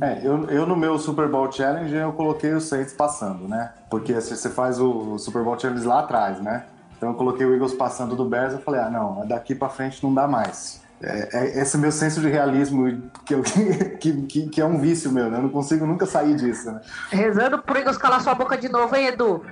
É, 0.00 0.26
eu, 0.26 0.44
eu 0.50 0.66
no 0.66 0.76
meu 0.76 0.98
Super 0.98 1.28
Bowl 1.28 1.50
Challenge 1.50 1.94
eu 1.94 2.12
coloquei 2.12 2.52
os 2.52 2.64
Saints 2.64 2.92
passando, 2.92 3.46
né? 3.46 3.72
Porque 3.88 4.20
se 4.20 4.36
você 4.36 4.50
faz 4.50 4.80
o 4.80 5.16
Super 5.18 5.44
Bowl 5.44 5.58
Challenge 5.58 5.86
lá 5.86 6.00
atrás, 6.00 6.40
né? 6.42 6.66
Então 6.96 7.10
eu 7.10 7.14
coloquei 7.14 7.46
o 7.46 7.54
Eagles 7.54 7.72
passando 7.74 8.16
do 8.16 8.24
Bears, 8.24 8.54
eu 8.54 8.58
falei, 8.58 8.80
ah, 8.80 8.90
não, 8.90 9.26
daqui 9.26 9.54
para 9.54 9.68
frente 9.68 10.02
não 10.02 10.12
dá 10.12 10.26
mais. 10.26 10.83
É, 11.02 11.28
é, 11.32 11.60
esse 11.60 11.76
meu 11.76 11.92
senso 11.92 12.20
de 12.20 12.28
realismo 12.28 13.02
que, 13.26 13.34
eu, 13.34 13.42
que, 14.00 14.22
que, 14.22 14.48
que, 14.48 14.60
é 14.60 14.64
um 14.64 14.78
vício 14.78 15.10
meu, 15.12 15.30
né? 15.30 15.38
Eu 15.38 15.42
não 15.42 15.48
consigo 15.48 15.86
nunca 15.86 16.06
sair 16.06 16.34
disso, 16.34 16.70
né? 16.70 16.80
Rezando 17.10 17.58
pro 17.58 17.78
Igor 17.78 17.98
calar 17.98 18.20
sua 18.22 18.34
boca 18.34 18.56
de 18.56 18.68
novo, 18.68 18.94
hein, 18.94 19.08
Edu? 19.08 19.42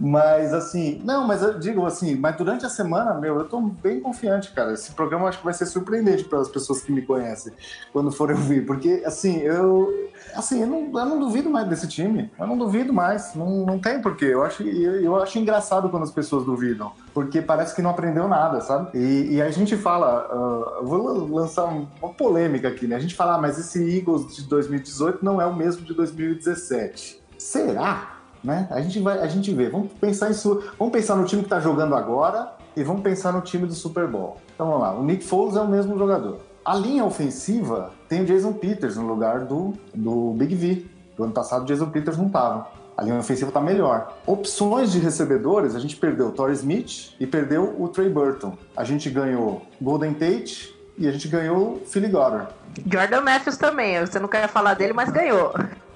Mas 0.00 0.52
assim, 0.54 1.00
não, 1.04 1.26
mas 1.26 1.42
eu 1.42 1.58
digo 1.58 1.84
assim, 1.84 2.14
mas 2.14 2.36
durante 2.36 2.64
a 2.64 2.68
semana, 2.68 3.14
meu, 3.14 3.38
eu 3.38 3.44
tô 3.44 3.60
bem 3.60 4.00
confiante, 4.00 4.52
cara. 4.52 4.72
Esse 4.72 4.92
programa 4.92 5.28
acho 5.28 5.38
que 5.38 5.44
vai 5.44 5.54
ser 5.54 5.66
surpreendente 5.66 6.24
para 6.24 6.40
as 6.40 6.48
pessoas 6.48 6.80
que 6.80 6.92
me 6.92 7.02
conhecem 7.02 7.52
quando 7.92 8.10
forem 8.10 8.36
ouvir, 8.36 8.64
porque 8.64 9.02
assim, 9.04 9.40
eu 9.40 10.10
assim, 10.34 10.60
eu 10.62 10.66
não, 10.66 11.00
eu 11.00 11.06
não 11.06 11.18
duvido 11.18 11.48
mais 11.48 11.68
desse 11.68 11.86
time. 11.86 12.30
Eu 12.38 12.46
não 12.46 12.56
duvido 12.56 12.92
mais. 12.92 13.34
Não, 13.34 13.64
não 13.64 13.78
tem 13.78 14.00
porquê. 14.00 14.26
Eu 14.26 14.42
acho, 14.42 14.62
eu, 14.62 15.00
eu 15.00 15.22
acho 15.22 15.38
engraçado 15.38 15.88
quando 15.88 16.02
as 16.02 16.10
pessoas 16.10 16.44
duvidam, 16.44 16.92
porque 17.12 17.40
parece 17.40 17.74
que 17.74 17.82
não 17.82 17.90
aprendeu 17.90 18.28
nada, 18.28 18.60
sabe? 18.60 18.96
E, 18.98 19.36
e 19.36 19.42
a 19.42 19.50
gente 19.50 19.76
fala, 19.76 20.80
uh, 20.82 20.83
vou 20.86 21.28
lançar 21.34 21.64
uma 21.64 22.12
polêmica 22.12 22.68
aqui, 22.68 22.86
né? 22.86 22.96
A 22.96 23.00
gente 23.00 23.14
fala, 23.14 23.34
ah, 23.34 23.38
mas 23.40 23.58
esse 23.58 23.96
Eagles 23.96 24.34
de 24.34 24.42
2018 24.44 25.24
não 25.24 25.40
é 25.40 25.46
o 25.46 25.54
mesmo 25.54 25.82
de 25.84 25.94
2017. 25.94 27.20
Será? 27.38 28.20
Né? 28.42 28.68
A 28.70 28.80
gente 28.80 29.00
vai, 29.00 29.18
a 29.20 29.26
gente 29.26 29.52
vê. 29.54 29.68
Vamos 29.70 29.92
pensar 29.92 30.30
isso, 30.30 30.62
vamos 30.78 30.92
pensar 30.92 31.16
no 31.16 31.24
time 31.24 31.42
que 31.42 31.46
está 31.46 31.60
jogando 31.60 31.94
agora 31.94 32.52
e 32.76 32.82
vamos 32.82 33.02
pensar 33.02 33.32
no 33.32 33.40
time 33.40 33.66
do 33.66 33.74
Super 33.74 34.06
Bowl. 34.06 34.36
Então 34.54 34.66
vamos 34.66 34.82
lá. 34.82 34.94
O 34.94 35.02
Nick 35.02 35.24
Foles 35.24 35.56
é 35.56 35.60
o 35.60 35.68
mesmo 35.68 35.96
jogador. 35.96 36.38
A 36.64 36.74
linha 36.74 37.04
ofensiva 37.04 37.92
tem 38.08 38.22
o 38.22 38.24
Jason 38.24 38.52
Peters 38.52 38.96
no 38.96 39.06
lugar 39.06 39.40
do, 39.40 39.72
do 39.94 40.32
Big 40.32 40.54
V. 40.54 40.86
Do 41.16 41.24
ano 41.24 41.32
passado 41.32 41.62
o 41.62 41.66
Jason 41.66 41.90
Peters 41.90 42.16
não 42.16 42.26
estava. 42.26 42.68
A 42.96 43.02
linha 43.02 43.18
ofensiva 43.18 43.48
está 43.48 43.60
melhor. 43.60 44.16
Opções 44.26 44.92
de 44.92 44.98
recebedores, 44.98 45.74
a 45.74 45.80
gente 45.80 45.96
perdeu 45.96 46.28
o 46.28 46.32
Torrey 46.32 46.54
Smith 46.54 47.14
e 47.18 47.26
perdeu 47.26 47.74
o 47.78 47.88
Trey 47.88 48.08
Burton. 48.08 48.56
A 48.76 48.84
gente 48.84 49.10
ganhou 49.10 49.62
Golden 49.80 50.14
Tate 50.14 50.73
e 50.96 51.08
a 51.08 51.12
gente 51.12 51.28
ganhou 51.28 51.82
Philly 51.86 52.08
Goddard. 52.08 52.48
Jordan 52.86 53.20
Matthews 53.20 53.56
também, 53.56 54.00
você 54.00 54.18
não 54.18 54.28
quer 54.28 54.48
falar 54.48 54.74
dele, 54.74 54.92
mas 54.92 55.10
ganhou. 55.10 55.52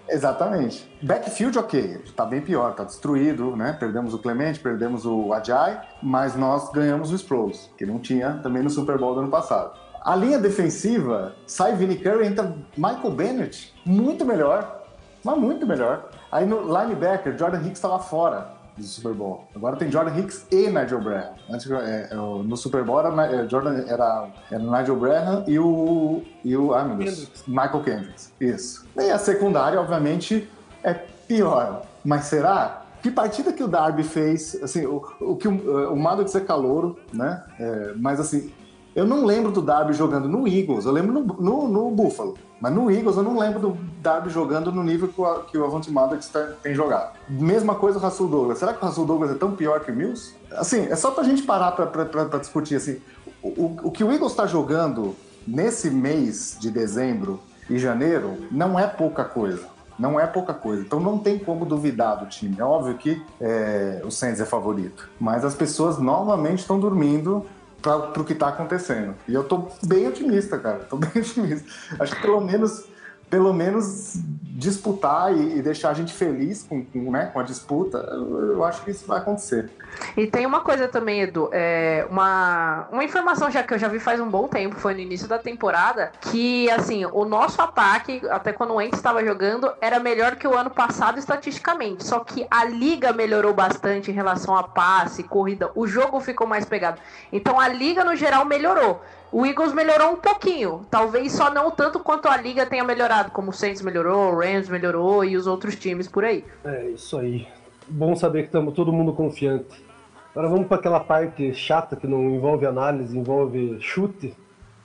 Exatamente. 0.09 0.91
Backfield, 1.03 1.59
ok, 1.59 2.03
tá 2.17 2.25
bem 2.25 2.41
pior, 2.41 2.75
tá 2.75 2.85
destruído, 2.85 3.55
né? 3.55 3.77
Perdemos 3.79 4.15
o 4.15 4.19
Clemente, 4.19 4.59
perdemos 4.59 5.05
o 5.05 5.33
Ajay, 5.35 5.79
mas 6.03 6.35
nós 6.35 6.73
ganhamos 6.73 7.13
o 7.13 7.15
Sproles, 7.15 7.71
que 7.77 7.85
não 7.85 7.99
tinha 7.99 8.41
também 8.43 8.63
no 8.63 8.71
Super 8.71 8.97
Bowl 8.99 9.15
do 9.15 9.21
ano 9.21 9.31
passado. 9.31 9.73
A 10.01 10.17
linha 10.17 10.39
defensiva, 10.39 11.35
sai 11.47 11.75
Vinny 11.75 11.97
Curry, 11.97 12.27
entra 12.27 12.55
Michael 12.77 13.11
Bennett, 13.11 13.75
muito 13.85 14.25
melhor, 14.25 14.83
mas 15.23 15.37
muito 15.37 15.67
melhor. 15.67 16.09
Aí 16.33 16.47
no 16.47 16.61
linebacker, 16.63 17.37
Jordan 17.37 17.59
Hicks 17.59 17.73
estava 17.73 17.99
fora 17.99 18.58
do 18.79 18.85
Super 18.85 19.13
Bowl. 19.13 19.45
Agora 19.55 19.77
tem 19.77 19.91
Jordan 19.91 20.19
Hicks 20.19 20.47
e 20.51 20.69
Nigel 20.69 21.01
Braham. 21.01 21.33
Antes, 21.51 21.71
é, 21.71 22.09
é 22.11 22.15
no 22.15 22.57
Super 22.57 22.85
Bowl 22.85 23.01
era, 23.01 23.27
é, 23.27 23.49
Jordan, 23.49 23.85
era, 23.87 24.29
era 24.51 24.63
Nigel 24.63 24.97
Braham 24.97 25.45
e 25.47 25.59
o, 25.59 26.23
e 26.45 26.57
o 26.57 26.69
meu 26.85 26.97
Deus, 26.97 27.31
Michael 27.47 27.83
Kendricks. 27.83 28.33
Isso. 28.41 28.87
E 28.97 29.11
a 29.11 29.19
secundária, 29.19 29.81
obviamente, 29.81 30.49
é 30.83 30.95
pior. 30.95 31.83
Mas 32.05 32.25
será? 32.25 32.83
Que 33.03 33.11
partida 33.11 33.53
que 33.53 33.63
o 33.63 33.69
Darby 33.69 34.03
fez? 34.03 34.59
Assim, 34.63 34.87
o, 34.87 35.03
o 35.21 35.37
que 35.37 35.47
o, 35.47 35.93
o 35.93 35.97
Maddox 35.97 36.35
é 36.35 36.41
calouro, 36.41 36.99
né? 37.13 37.45
É, 37.59 37.93
mas 37.97 38.19
assim, 38.19 38.51
Eu 38.99 39.07
não 39.07 39.25
lembro 39.25 39.53
do 39.53 39.63
Darby 39.63 39.93
jogando 39.93 40.29
no 40.29 40.49
Eagles, 40.49 40.85
eu 40.85 40.91
lembro 40.91 41.13
no, 41.13 41.23
no, 41.23 41.69
no 41.69 41.91
Buffalo. 41.93 42.37
Mas 42.61 42.73
no 42.73 42.91
Eagles 42.91 43.17
eu 43.17 43.23
não 43.23 43.39
lembro 43.39 43.61
do 43.61 43.79
Darby 44.01 44.31
jogando 44.31 44.73
no 44.73 44.83
nível 44.83 45.09
que 45.09 45.21
o, 45.21 45.35
que 45.45 45.59
o 45.59 45.65
Avante 45.65 45.91
Maddox 45.91 46.29
tá, 46.29 46.53
tem 46.63 46.75
jogado. 46.75 47.13
Mesma 47.29 47.75
coisa 47.75 47.99
o 47.99 48.03
Russell 48.03 48.27
Douglas. 48.27 48.59
Será 48.59 48.73
que 48.73 48.85
o 48.85 48.87
Russell 48.89 49.05
Douglas 49.05 49.31
é 49.31 49.35
tão 49.35 49.53
pior 49.53 49.81
que 49.81 49.91
o 49.91 49.95
Mills? 49.95 50.35
Assim, 50.53 50.87
é 50.87 50.97
só 50.97 51.11
pra 51.13 51.23
gente 51.23 51.43
parar 51.43 51.73
pra, 51.73 51.87
pra, 51.87 52.05
pra, 52.05 52.25
pra 52.25 52.39
discutir 52.39 52.75
assim. 52.75 53.01
O, 53.43 53.49
o, 53.49 53.77
o 53.85 53.91
que 53.91 54.03
o 54.03 54.13
Eagles 54.13 54.35
tá 54.35 54.47
jogando 54.47 55.15
nesse 55.47 55.91
mês 55.91 56.57
de 56.59 56.71
dezembro 56.71 57.41
e 57.71 57.79
janeiro 57.79 58.37
não 58.51 58.79
é 58.79 58.87
pouca 58.87 59.25
coisa. 59.25 59.67
Não 59.99 60.19
é 60.19 60.27
pouca 60.27 60.55
coisa. 60.55 60.83
Então 60.83 61.01
não 61.01 61.19
tem 61.19 61.39
como 61.39 61.65
duvidar 61.65 62.19
do 62.19 62.27
time. 62.27 62.57
É 62.59 62.63
óbvio 62.63 62.95
que 62.97 63.21
é, 63.41 64.01
o 64.05 64.11
Saints 64.11 64.41
é 64.41 64.45
favorito. 64.45 65.09
Mas 65.19 65.45
as 65.45 65.55
pessoas 65.55 65.99
novamente 65.99 66.61
estão 66.61 66.79
dormindo 66.79 67.45
para 67.81 68.21
o 68.21 68.25
que 68.25 68.33
está 68.33 68.49
acontecendo. 68.49 69.15
E 69.27 69.35
eu 69.35 69.45
tô 69.45 69.69
bem 69.85 70.09
otimista, 70.09 70.59
cara. 70.59 70.81
Tô 70.81 70.97
bem 70.97 71.11
otimista. 71.17 71.69
Acho 71.99 72.17
que 72.17 72.23
pelo 72.23 72.41
menos 72.41 72.85
pelo 73.31 73.53
menos 73.53 74.21
disputar 74.59 75.33
e, 75.33 75.63
deixar 75.63 75.91
a 75.91 75.95
gente 75.95 76.13
feliz 76.13 76.65
com, 76.65 76.85
com, 76.85 77.13
né, 77.13 77.27
com 77.33 77.39
a 77.39 77.45
disputa, 77.45 77.99
eu, 78.11 78.55
eu, 78.55 78.65
acho 78.65 78.83
que 78.83 78.91
isso 78.91 79.07
vai 79.07 79.19
acontecer. 79.19 79.71
E 80.17 80.27
tem 80.27 80.45
uma 80.45 80.61
coisa 80.61 80.89
também, 80.89 81.21
Edu, 81.21 81.49
é 81.53 82.05
uma, 82.11 82.89
uma 82.91 83.05
informação 83.05 83.49
já 83.53 83.63
que 83.63 83.73
eu 83.73 83.79
já 83.79 83.87
vi 83.87 84.01
faz 84.01 84.19
um 84.21 84.29
bom 84.29 84.49
tempo, 84.49 84.75
foi 84.75 84.95
no 84.95 85.01
início 85.01 85.29
da 85.29 85.39
temporada, 85.39 86.11
que 86.21 86.69
assim, 86.73 87.07
o 87.07 87.25
nosso 87.25 87.63
ataque, 87.63 88.21
até 88.29 88.53
quando 88.53 88.75
o 88.75 88.83
Ents 88.83 88.99
estava 88.99 89.25
jogando, 89.25 89.73
era 89.81 90.01
melhor 90.01 90.35
que 90.35 90.49
o 90.49 90.57
ano 90.57 90.71
passado 90.71 91.21
estatisticamente. 91.21 92.05
Só 92.05 92.19
que 92.21 92.45
a 92.51 92.65
liga 92.65 93.13
melhorou 93.13 93.55
bastante 93.55 94.11
em 94.11 94.15
relação 94.15 94.57
a 94.57 94.65
passe, 94.65 95.23
corrida, 95.23 95.71
o 95.77 95.87
jogo 95.87 96.19
ficou 96.19 96.49
mais 96.49 96.65
pegado. 96.65 97.01
Então 97.33 97.61
a 97.61 97.69
liga 97.69 98.03
no 98.03 98.17
geral 98.17 98.45
melhorou. 98.45 99.01
O 99.31 99.45
Eagles 99.45 99.75
melhorou 99.75 100.13
um 100.13 100.17
pouquinho, 100.17 100.87
talvez 100.91 101.33
só 101.33 101.53
não 101.53 101.71
tanto 101.71 101.99
quanto 101.99 102.29
a 102.29 102.37
liga 102.37 102.65
tenha 102.65 102.83
melhorado, 102.83 103.31
como 103.31 103.51
o 103.51 103.53
Saints 103.53 103.83
melhorou, 103.83 104.33
o 104.33 104.39
Rams 104.39 104.69
melhorou 104.71 105.23
e 105.23 105.37
os 105.37 105.47
outros 105.47 105.77
times 105.77 106.09
por 106.09 106.25
aí. 106.25 106.45
É 106.65 106.87
isso 106.91 107.19
aí. 107.19 107.47
Bom 107.87 108.17
saber 108.17 108.43
que 108.43 108.49
estamos 108.49 108.75
todo 108.75 108.93
mundo 108.93 109.13
confiante. 109.13 109.85
Agora 110.31 110.49
vamos 110.49 110.67
para 110.67 110.79
aquela 110.79 111.01
parte 111.01 111.53
chata 111.55 111.95
que 111.95 112.07
não 112.07 112.23
envolve 112.31 112.65
análise, 112.65 113.17
envolve 113.17 113.79
chute. 113.81 114.35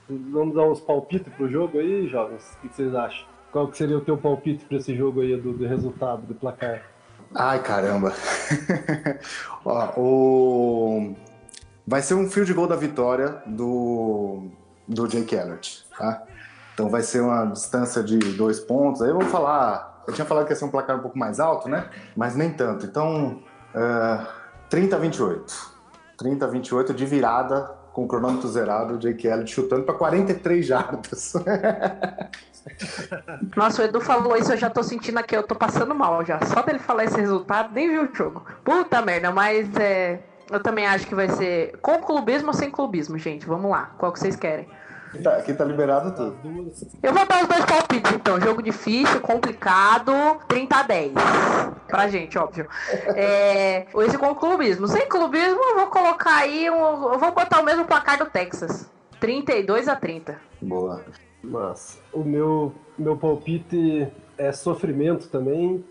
Vamos 0.08 0.54
dar 0.54 0.64
uns 0.64 0.80
palpites 0.80 1.32
pro 1.32 1.48
jogo 1.48 1.78
aí, 1.78 2.06
jovens. 2.08 2.56
O 2.56 2.68
que 2.68 2.74
vocês 2.74 2.94
acham? 2.94 3.26
Qual 3.50 3.68
que 3.68 3.78
seria 3.78 3.96
o 3.96 4.00
teu 4.00 4.18
palpite 4.18 4.64
para 4.64 4.76
esse 4.76 4.94
jogo 4.94 5.22
aí 5.22 5.36
do, 5.36 5.52
do 5.52 5.66
resultado, 5.66 6.22
do 6.22 6.34
placar? 6.34 6.82
Ai, 7.34 7.62
caramba. 7.62 8.12
Ó, 9.64 9.92
o 9.96 11.14
Vai 11.86 12.00
ser 12.00 12.14
um 12.14 12.30
field 12.30 12.52
goal 12.54 12.66
da 12.66 12.76
vitória 12.76 13.42
do, 13.46 14.48
do 14.88 15.06
Jake 15.06 15.34
Elliott, 15.34 15.86
tá? 15.98 16.22
Então 16.72 16.88
vai 16.88 17.02
ser 17.02 17.20
uma 17.20 17.44
distância 17.46 18.02
de 18.02 18.18
dois 18.18 18.58
pontos. 18.58 19.02
Aí 19.02 19.10
eu 19.10 19.18
vou 19.18 19.28
falar. 19.28 20.02
Eu 20.06 20.12
tinha 20.12 20.24
falado 20.24 20.46
que 20.46 20.52
ia 20.52 20.56
ser 20.56 20.64
um 20.64 20.70
placar 20.70 20.96
um 20.96 21.00
pouco 21.00 21.18
mais 21.18 21.38
alto, 21.38 21.68
né? 21.68 21.88
Mas 22.16 22.34
nem 22.34 22.50
tanto. 22.50 22.84
Então, 22.84 23.42
uh, 23.74 24.26
30 24.68 24.96
a 24.96 24.98
28. 24.98 25.74
30 26.16 26.44
a 26.44 26.48
28 26.48 26.94
de 26.94 27.06
virada 27.06 27.70
com 27.92 28.04
o 28.04 28.08
cronômetro 28.08 28.48
zerado, 28.48 28.94
o 28.94 28.98
Jake 28.98 29.26
Elliott 29.26 29.52
chutando 29.52 29.84
para 29.84 29.94
43 29.94 30.66
jardas. 30.66 31.34
Nossa, 33.56 33.82
o 33.82 33.84
Edu 33.84 34.00
falou 34.00 34.36
isso, 34.36 34.52
eu 34.52 34.56
já 34.56 34.68
tô 34.68 34.82
sentindo 34.82 35.18
aqui, 35.18 35.36
eu 35.36 35.44
tô 35.44 35.54
passando 35.54 35.94
mal 35.94 36.24
já. 36.24 36.44
Só 36.46 36.62
dele 36.62 36.80
falar 36.80 37.04
esse 37.04 37.20
resultado, 37.20 37.72
nem 37.72 37.88
vi 37.88 37.98
o 37.98 38.12
jogo. 38.12 38.44
Puta 38.64 39.00
merda, 39.00 39.30
mas 39.30 39.76
é 39.76 40.20
eu 40.50 40.62
também 40.62 40.86
acho 40.86 41.06
que 41.06 41.14
vai 41.14 41.28
ser 41.28 41.76
com 41.78 41.98
clubismo 41.98 42.48
ou 42.48 42.54
sem 42.54 42.70
clubismo, 42.70 43.18
gente. 43.18 43.46
Vamos 43.46 43.70
lá. 43.70 43.92
Qual 43.98 44.12
que 44.12 44.18
vocês 44.18 44.36
querem? 44.36 44.68
Tá, 45.22 45.36
aqui 45.36 45.54
tá 45.54 45.64
liberado 45.64 46.12
tudo. 46.12 46.72
Eu 47.02 47.12
vou 47.12 47.26
dar 47.26 47.42
os 47.42 47.48
dois 47.48 47.64
palpites, 47.64 48.12
então. 48.12 48.40
Jogo 48.40 48.62
difícil, 48.62 49.20
complicado, 49.20 50.12
30 50.48 50.76
a 50.76 50.82
10. 50.82 51.12
Pra 51.86 52.08
gente, 52.08 52.36
óbvio. 52.36 52.66
É, 53.14 53.86
esse 54.06 54.18
com 54.18 54.34
clubismo. 54.34 54.88
Sem 54.88 55.08
clubismo, 55.08 55.60
eu 55.62 55.76
vou 55.76 55.86
colocar 55.86 56.38
aí. 56.38 56.68
Um, 56.68 57.12
eu 57.12 57.18
vou 57.18 57.32
botar 57.32 57.60
o 57.60 57.64
mesmo 57.64 57.84
placar 57.84 58.18
do 58.18 58.26
Texas. 58.26 58.90
32 59.20 59.88
a 59.88 59.94
30. 59.94 60.38
Boa. 60.60 61.04
Mas 61.42 62.00
o 62.12 62.24
meu, 62.24 62.74
meu 62.98 63.16
palpite 63.16 64.08
é 64.36 64.50
sofrimento 64.50 65.28
também. 65.28 65.84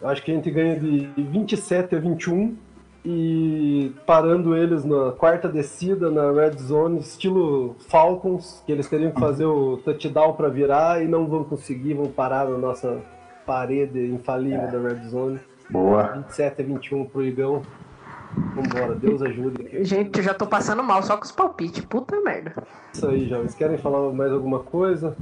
Eu 0.00 0.08
acho 0.08 0.22
que 0.22 0.30
a 0.30 0.34
gente 0.34 0.50
ganha 0.50 0.78
de 0.78 1.10
27 1.16 1.96
a 1.96 1.98
21 1.98 2.56
e 3.04 3.92
parando 4.06 4.56
eles 4.56 4.84
na 4.84 5.12
quarta 5.12 5.48
descida 5.48 6.10
na 6.10 6.30
red 6.30 6.56
zone, 6.58 7.00
estilo 7.00 7.74
Falcons, 7.88 8.62
que 8.64 8.70
eles 8.70 8.88
teriam 8.88 9.10
que 9.10 9.18
fazer 9.18 9.44
o 9.44 9.78
touchdown 9.78 10.34
para 10.34 10.48
virar 10.48 11.02
e 11.02 11.08
não 11.08 11.26
vão 11.26 11.42
conseguir, 11.42 11.94
vão 11.94 12.06
parar 12.06 12.48
na 12.48 12.58
nossa 12.58 13.00
parede 13.44 14.06
infalível 14.06 14.60
é. 14.60 14.70
da 14.70 14.78
red 14.78 15.08
zone. 15.08 15.40
Boa. 15.68 16.04
27 16.26 16.62
a 16.62 16.64
21 16.64 17.04
pro 17.06 17.24
Igão. 17.24 17.62
Vambora, 18.54 18.94
Deus 18.94 19.20
ajude. 19.20 19.84
Gente, 19.84 20.18
eu 20.18 20.24
já 20.24 20.32
tô 20.32 20.46
passando 20.46 20.82
mal 20.82 21.02
só 21.02 21.16
com 21.16 21.24
os 21.24 21.32
palpites, 21.32 21.84
puta 21.84 22.18
merda. 22.20 22.54
Isso 22.92 23.06
aí, 23.06 23.28
jovens. 23.28 23.54
Querem 23.54 23.76
falar 23.76 24.10
mais 24.12 24.32
alguma 24.32 24.60
coisa? 24.60 25.16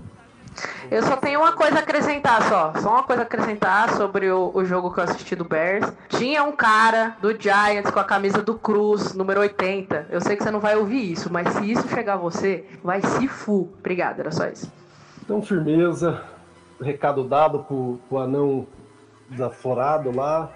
Eu 0.90 1.02
só 1.02 1.16
tenho 1.16 1.40
uma 1.40 1.52
coisa 1.52 1.76
a 1.76 1.78
acrescentar 1.80 2.42
só. 2.48 2.72
Só 2.80 2.90
uma 2.90 3.02
coisa 3.02 3.22
a 3.22 3.24
acrescentar 3.24 3.90
sobre 3.94 4.30
o, 4.30 4.50
o, 4.52 4.64
jogo 4.64 4.92
que 4.92 4.98
eu 4.98 5.04
assisti 5.04 5.36
do 5.36 5.44
Bears. 5.44 5.92
Tinha 6.08 6.42
um 6.42 6.52
cara 6.52 7.16
do 7.20 7.30
Giants 7.40 7.90
com 7.90 8.00
a 8.00 8.04
camisa 8.04 8.42
do 8.42 8.54
Cruz, 8.58 9.14
número 9.14 9.40
80. 9.40 10.08
Eu 10.10 10.20
sei 10.20 10.36
que 10.36 10.42
você 10.42 10.50
não 10.50 10.60
vai 10.60 10.76
ouvir 10.76 11.12
isso, 11.12 11.32
mas 11.32 11.48
se 11.54 11.70
isso 11.70 11.88
chegar 11.88 12.14
a 12.14 12.16
você, 12.16 12.64
vai 12.82 13.00
se 13.00 13.28
fu. 13.28 13.68
Obrigado, 13.78 14.20
era 14.20 14.32
só 14.32 14.46
isso. 14.48 14.70
Então, 15.22 15.40
firmeza. 15.40 16.22
Recado 16.80 17.22
dado 17.24 17.60
pro, 17.60 18.00
pro 18.08 18.18
anão 18.18 18.66
desaforado 19.28 20.14
lá. 20.14 20.50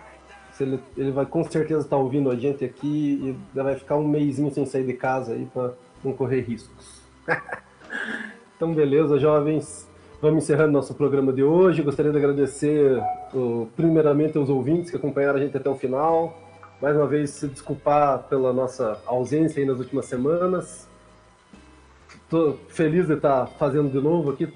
Ele, 0.59 0.81
ele 0.97 1.11
vai 1.11 1.27
com 1.27 1.45
certeza 1.45 1.81
estar 1.81 1.97
tá 1.97 2.03
ouvindo 2.03 2.31
a 2.31 2.37
gente 2.37 2.65
aqui 2.65 3.37
e 3.55 3.61
vai 3.61 3.75
ficar 3.75 3.97
um 3.97 4.07
mêsinho 4.07 4.53
sem 4.53 4.65
sair 4.65 4.87
de 4.87 4.95
casa 4.95 5.33
aí 5.33 5.47
para 5.53 5.73
não 6.03 6.13
correr 6.13 6.41
riscos. 6.41 7.03
então, 8.57 8.73
beleza, 8.73 9.19
jovens. 9.19 9.89
Vamos 10.21 10.45
encerrando 10.45 10.73
nosso 10.73 10.95
programa 10.95 11.33
de 11.33 11.43
hoje. 11.43 11.83
Gostaria 11.83 12.11
de 12.11 12.17
agradecer, 12.17 13.03
primeiramente, 13.77 14.39
aos 14.39 14.49
ouvintes 14.49 14.91
que 14.91 14.97
acompanharam 14.97 15.39
a 15.39 15.43
gente 15.43 15.57
até 15.57 15.69
o 15.69 15.75
final. 15.75 16.39
Mais 16.81 16.97
uma 16.97 17.07
vez, 17.07 17.31
se 17.31 17.47
desculpar 17.47 18.25
pela 18.29 18.53
nossa 18.53 19.01
ausência 19.07 19.61
aí 19.61 19.67
nas 19.67 19.79
últimas 19.79 20.07
semanas. 20.07 20.89
Estou 22.15 22.59
feliz 22.69 23.07
de 23.07 23.15
estar 23.15 23.47
fazendo 23.59 23.91
de 23.91 24.01
novo 24.01 24.31
aqui, 24.31 24.53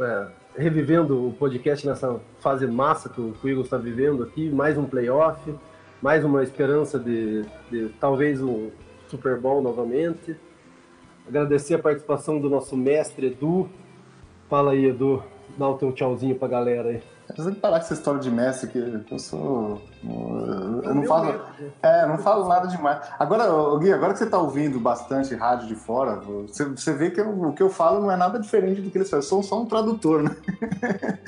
é, 0.00 0.26
revivendo 0.56 1.28
o 1.28 1.32
podcast 1.32 1.86
nessa 1.86 2.18
fase 2.40 2.66
massa 2.66 3.08
que 3.08 3.20
o, 3.20 3.34
Eagles 3.44 3.66
está 3.66 3.76
vivendo 3.76 4.22
aqui. 4.22 4.48
Mais 4.48 4.78
um 4.78 4.84
playoff, 4.84 5.54
mais 6.00 6.24
uma 6.24 6.42
esperança 6.42 6.98
de, 6.98 7.44
de 7.70 7.88
talvez 8.00 8.40
um 8.42 8.70
Super 9.06 9.38
Bowl 9.38 9.60
novamente. 9.60 10.36
Agradecer 11.30 11.74
a 11.74 11.78
participação 11.78 12.40
do 12.40 12.50
nosso 12.50 12.76
mestre 12.76 13.28
Edu, 13.28 13.70
Fala 14.48 14.72
aí, 14.72 14.86
Edu. 14.86 15.22
Dá 15.56 15.68
o 15.68 15.78
teu 15.78 15.92
tchauzinho 15.92 16.34
pra 16.34 16.48
galera 16.48 16.88
aí. 16.88 17.02
Que 17.32 17.54
parar 17.60 17.78
com 17.78 17.84
essa 17.84 17.94
história 17.94 18.18
de 18.18 18.28
Messi, 18.28 18.66
que 18.66 18.78
eu 19.08 19.18
sou. 19.20 19.80
Eu 20.02 20.94
não 20.94 21.02
falo. 21.04 21.40
É, 21.82 22.06
não 22.06 22.16
falo 22.16 22.48
nada 22.48 22.66
demais. 22.68 23.00
Agora, 23.18 23.44
Gui, 23.78 23.92
agora 23.92 24.14
que 24.14 24.18
você 24.18 24.26
tá 24.26 24.38
ouvindo 24.38 24.80
bastante 24.80 25.34
rádio 25.34 25.68
de 25.68 25.74
fora, 25.74 26.16
você, 26.16 26.64
você 26.64 26.94
vê 26.94 27.10
que 27.10 27.20
eu, 27.20 27.28
o 27.28 27.52
que 27.52 27.62
eu 27.62 27.68
falo 27.68 28.00
não 28.00 28.10
é 28.10 28.16
nada 28.16 28.38
diferente 28.38 28.80
do 28.80 28.90
que 28.90 28.96
eles 28.96 29.10
falam. 29.10 29.22
Eu 29.22 29.28
sou 29.28 29.42
só 29.42 29.60
um 29.60 29.66
tradutor, 29.66 30.22
né? 30.22 30.34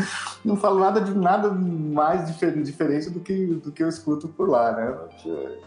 Não 0.44 0.56
falo 0.56 0.80
nada 0.80 1.00
de 1.00 1.14
nada 1.14 1.50
mais 1.50 2.26
diferente 2.36 3.10
do 3.10 3.20
que, 3.20 3.46
do 3.46 3.70
que 3.70 3.80
eu 3.80 3.88
escuto 3.88 4.26
por 4.26 4.48
lá, 4.48 4.72
né? 4.72 4.92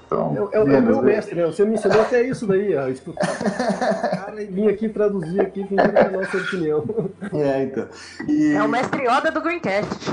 Então, 0.05 0.49
é, 0.51 0.57
é, 0.57 0.59
o 0.59 0.65
meu 0.65 1.01
mestre, 1.01 1.35
né? 1.35 1.45
Você 1.45 1.63
me 1.63 1.75
ensinou 1.75 2.01
até 2.01 2.23
isso 2.23 2.45
daí, 2.45 2.75
ó. 2.75 2.89
Escutar. 2.89 3.25
Cara, 4.25 4.43
e 4.43 4.47
vim 4.47 4.67
aqui 4.67 4.89
traduzir 4.89 5.39
aqui, 5.39 5.63
fingindo 5.63 5.93
que 5.93 5.97
é 5.97 6.07
a 6.07 6.11
nossa 6.11 6.37
opinião. 6.37 6.83
É, 7.31 7.63
então. 7.63 7.87
E... 8.27 8.53
É 8.53 8.61
o 8.61 8.67
mestre 8.67 9.07
Oda 9.07 9.31
do 9.31 9.39
Greencast. 9.39 10.11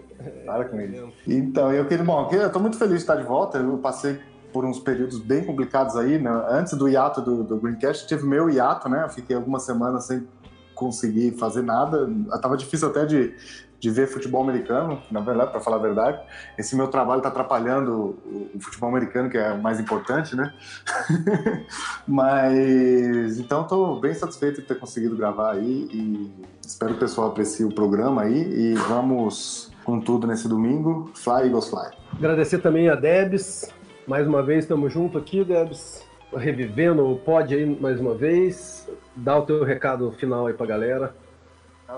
Para 0.44 0.64
com 0.66 0.80
isso. 0.80 1.12
Então, 1.26 1.72
eu 1.72 1.86
queria, 1.86 2.04
bom, 2.04 2.28
eu 2.30 2.52
tô 2.52 2.58
muito 2.58 2.76
feliz 2.76 2.96
de 2.96 3.00
estar 3.00 3.16
de 3.16 3.24
volta. 3.24 3.58
Eu 3.58 3.78
passei 3.78 4.18
por 4.52 4.64
uns 4.64 4.78
períodos 4.78 5.18
bem 5.18 5.44
complicados 5.44 5.96
aí, 5.96 6.18
né? 6.18 6.30
Antes 6.48 6.74
do 6.74 6.88
hiato 6.88 7.20
do, 7.20 7.44
do 7.44 7.56
Greencast, 7.56 8.06
tive 8.06 8.24
meu 8.26 8.50
hiato, 8.50 8.88
né? 8.88 9.04
Eu 9.04 9.08
fiquei 9.08 9.36
algumas 9.36 9.62
semanas 9.62 10.06
sem 10.06 10.26
conseguir 10.74 11.32
fazer 11.32 11.62
nada. 11.62 12.08
Tava 12.40 12.56
difícil 12.56 12.88
até 12.88 13.04
de, 13.04 13.34
de 13.78 13.90
ver 13.90 14.06
futebol 14.06 14.42
americano, 14.42 15.00
na 15.10 15.20
verdade, 15.20 15.50
para 15.50 15.60
falar 15.60 15.76
a 15.76 15.80
verdade. 15.80 16.20
Esse 16.58 16.74
meu 16.74 16.88
trabalho 16.88 17.18
está 17.18 17.28
atrapalhando 17.28 18.18
o, 18.24 18.50
o, 18.54 18.60
futebol 18.60 18.88
americano, 18.88 19.28
que 19.28 19.38
é 19.38 19.52
o 19.52 19.62
mais 19.62 19.78
importante, 19.78 20.34
né? 20.34 20.52
Mas 22.08 23.38
então 23.38 23.62
estou 23.62 24.00
bem 24.00 24.14
satisfeito 24.14 24.60
de 24.62 24.66
ter 24.66 24.78
conseguido 24.78 25.16
gravar 25.16 25.52
aí 25.52 25.88
e 25.92 26.32
espero 26.66 26.92
que 26.92 26.98
o 26.98 27.00
pessoal 27.00 27.28
aprecie 27.28 27.64
o 27.64 27.74
programa 27.74 28.22
aí 28.22 28.40
e 28.40 28.74
vamos 28.88 29.70
com 29.90 30.00
tudo 30.00 30.24
nesse 30.24 30.46
domingo. 30.46 31.10
Fly 31.16 31.46
Eagles 31.46 31.68
Fly. 31.68 31.90
Agradecer 32.16 32.58
também 32.58 32.88
a 32.88 32.94
Debs. 32.94 33.68
Mais 34.06 34.24
uma 34.24 34.40
vez 34.40 34.64
estamos 34.64 34.92
junto 34.92 35.18
aqui, 35.18 35.42
Debs. 35.42 36.06
revivendo 36.32 37.10
o 37.10 37.16
pod 37.18 37.52
aí 37.52 37.66
mais 37.66 37.98
uma 37.98 38.14
vez. 38.14 38.88
Dá 39.16 39.36
o 39.36 39.42
teu 39.42 39.64
recado 39.64 40.12
final 40.12 40.46
aí 40.46 40.54
pra 40.54 40.64
galera. 40.64 41.12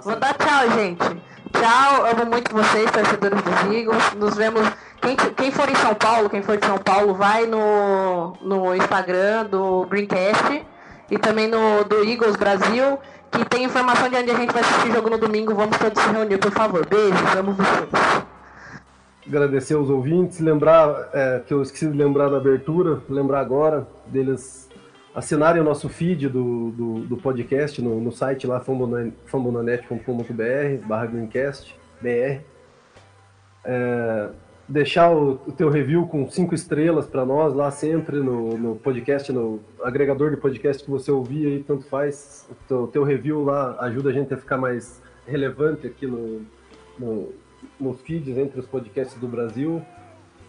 Vou 0.02 0.16
dar 0.16 0.32
tchau, 0.38 0.70
gente. 0.70 1.04
Tchau, 1.52 2.06
amo 2.06 2.30
muito 2.30 2.50
vocês, 2.54 2.90
torcedores 2.90 3.42
dos 3.42 3.74
Eagles. 3.74 4.14
Nos 4.14 4.34
vemos. 4.36 4.66
Quem, 5.02 5.16
quem 5.16 5.50
for 5.50 5.68
em 5.68 5.74
São 5.74 5.94
Paulo, 5.94 6.30
quem 6.30 6.42
for 6.42 6.56
de 6.56 6.64
São 6.64 6.78
Paulo, 6.78 7.12
vai 7.12 7.46
no, 7.46 8.32
no 8.40 8.74
Instagram 8.74 9.44
do 9.46 9.84
Greencast 9.84 10.64
e 11.10 11.18
também 11.18 11.46
no 11.46 11.84
do 11.84 12.02
Eagles 12.08 12.36
Brasil, 12.36 12.98
que 13.32 13.44
tem 13.46 13.64
informação 13.64 14.08
de 14.08 14.16
onde 14.16 14.30
a 14.30 14.34
gente 14.34 14.52
vai 14.52 14.62
assistir 14.62 14.92
jogo 14.92 15.10
no 15.10 15.18
domingo. 15.18 15.54
Vamos 15.54 15.76
todos 15.78 16.00
se 16.00 16.08
reunir, 16.10 16.38
por 16.38 16.52
favor. 16.52 16.86
Beijos, 16.86 17.36
amo 17.36 17.52
vocês. 17.52 17.88
Agradecer 19.26 19.74
aos 19.74 19.88
ouvintes, 19.88 20.40
lembrar 20.40 21.08
é, 21.12 21.42
que 21.46 21.54
eu 21.54 21.62
esqueci 21.62 21.86
de 21.86 21.96
lembrar 21.96 22.28
na 22.28 22.36
abertura, 22.36 23.00
lembrar 23.08 23.40
agora 23.40 23.86
deles 24.06 24.68
assinarem 25.14 25.60
o 25.60 25.64
nosso 25.64 25.88
feed 25.88 26.28
do, 26.28 26.70
do, 26.70 26.94
do 27.00 27.16
podcast 27.16 27.80
no, 27.80 28.00
no, 28.00 28.10
site 28.10 28.46
lá, 28.46 28.60
fambonanet.com.br 28.60 30.86
barra 30.86 31.06
Greencast, 31.06 31.76
BR. 32.00 32.40
É, 33.64 34.28
deixar 34.68 35.10
o, 35.10 35.40
o, 35.46 35.52
teu 35.52 35.68
review 35.68 36.06
com 36.06 36.30
cinco 36.30 36.54
estrelas 36.54 37.06
para 37.06 37.24
nós 37.26 37.52
lá 37.52 37.70
sempre 37.70 38.18
no, 38.18 38.56
no, 38.56 38.76
podcast, 38.76 39.32
no 39.32 39.60
agregador 39.82 40.30
de 40.30 40.36
podcast 40.36 40.84
que 40.84 40.90
você 40.90 41.10
ouvir 41.10 41.46
aí, 41.46 41.62
tanto 41.62 41.84
faz. 41.86 42.48
O 42.50 42.54
teu, 42.66 42.86
teu, 42.86 43.04
review 43.04 43.44
lá 43.44 43.76
ajuda 43.80 44.10
a 44.10 44.12
gente 44.12 44.32
a 44.32 44.36
ficar 44.36 44.56
mais 44.56 45.02
relevante 45.26 45.86
aqui 45.86 46.06
no, 46.06 46.42
no, 46.98 47.32
no 47.78 47.94
feeds 47.94 48.36
entre 48.36 48.60
os 48.60 48.66
podcasts 48.66 49.18
do 49.18 49.28
Brasil 49.28 49.82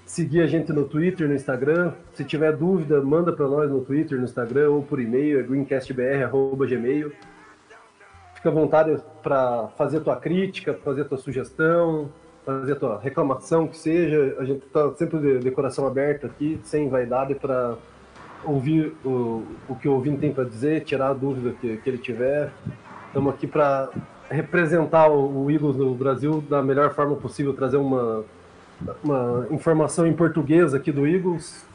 seguir 0.06 0.42
a 0.42 0.48
gente 0.48 0.72
no 0.72 0.86
Twitter, 0.86 1.28
no 1.28 1.34
Instagram. 1.34 1.94
Se 2.14 2.24
tiver 2.24 2.56
dúvida, 2.56 3.02
manda 3.02 3.32
para 3.32 3.48
nós 3.48 3.70
no 3.70 3.82
Twitter, 3.82 4.18
no 4.18 4.26
Instagram 4.26 4.70
ou 4.70 4.84
por 4.84 5.00
e-mail, 5.00 5.40
é 5.40 5.44
greencastbr@gmail. 5.44 7.12
Fica 8.36 8.50
à 8.50 8.52
vontade 8.52 9.02
para 9.22 9.70
fazer 9.78 10.02
tua 10.02 10.18
crítica, 10.18 10.74
fazer 10.74 11.06
tua 11.06 11.18
sugestão, 11.18 12.12
fazer 12.46 12.76
tua 12.76 13.00
reclamação, 13.00 13.68
que 13.68 13.78
seja. 13.78 14.36
A 14.40 14.46
gente 14.46 14.66
está 14.66 14.92
sempre 14.94 15.20
de, 15.20 15.40
de, 15.40 15.52
coração 15.52 15.88
aberto 15.88 16.26
aqui, 16.26 16.60
sem 16.64 16.90
vaidade, 16.90 17.36
para 17.36 17.76
ouvir 18.44 18.94
o, 19.06 19.44
o 19.70 19.76
que 19.76 19.88
o 19.88 19.94
ouvinte 19.94 20.18
tem 20.18 20.34
para 20.34 20.44
dizer, 20.44 20.84
tirar 20.84 21.10
a 21.10 21.14
dúvida 21.14 21.56
que, 21.60 21.78
que 21.78 21.90
ele 21.90 21.98
tiver. 21.98 22.52
Estamos 23.08 23.34
aqui 23.34 23.48
para 23.48 23.90
representar 24.30 25.10
o, 25.10 25.46
o 25.46 25.52
Eagles 25.52 25.76
no 25.76 25.94
Brasil 25.94 26.44
da 26.50 26.62
melhor 26.62 26.94
forma 26.94 27.16
possível, 27.16 27.54
trazer 27.54 27.78
uma 27.78 28.26
uma 29.04 29.48
informação 29.52 30.06
em 30.06 30.14
português 30.14 30.74
aqui 30.74 30.92
do 30.92 31.08
Eagles, 31.08 31.66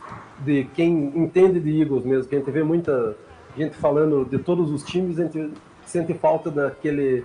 de 0.40 0.64
quem 0.74 1.12
entende 1.16 1.60
de 1.60 1.80
Eagles 1.80 2.04
mesmo, 2.04 2.28
que 2.28 2.34
a 2.34 2.38
gente 2.38 2.50
vê 2.50 2.62
muita 2.62 3.16
gente 3.56 3.76
falando 3.76 4.24
de 4.24 4.38
todos 4.38 4.70
os 4.70 4.82
times, 4.82 5.18
a 5.18 5.24
gente 5.24 5.52
sente 5.84 6.14
falta 6.14 6.50
daquele 6.50 7.24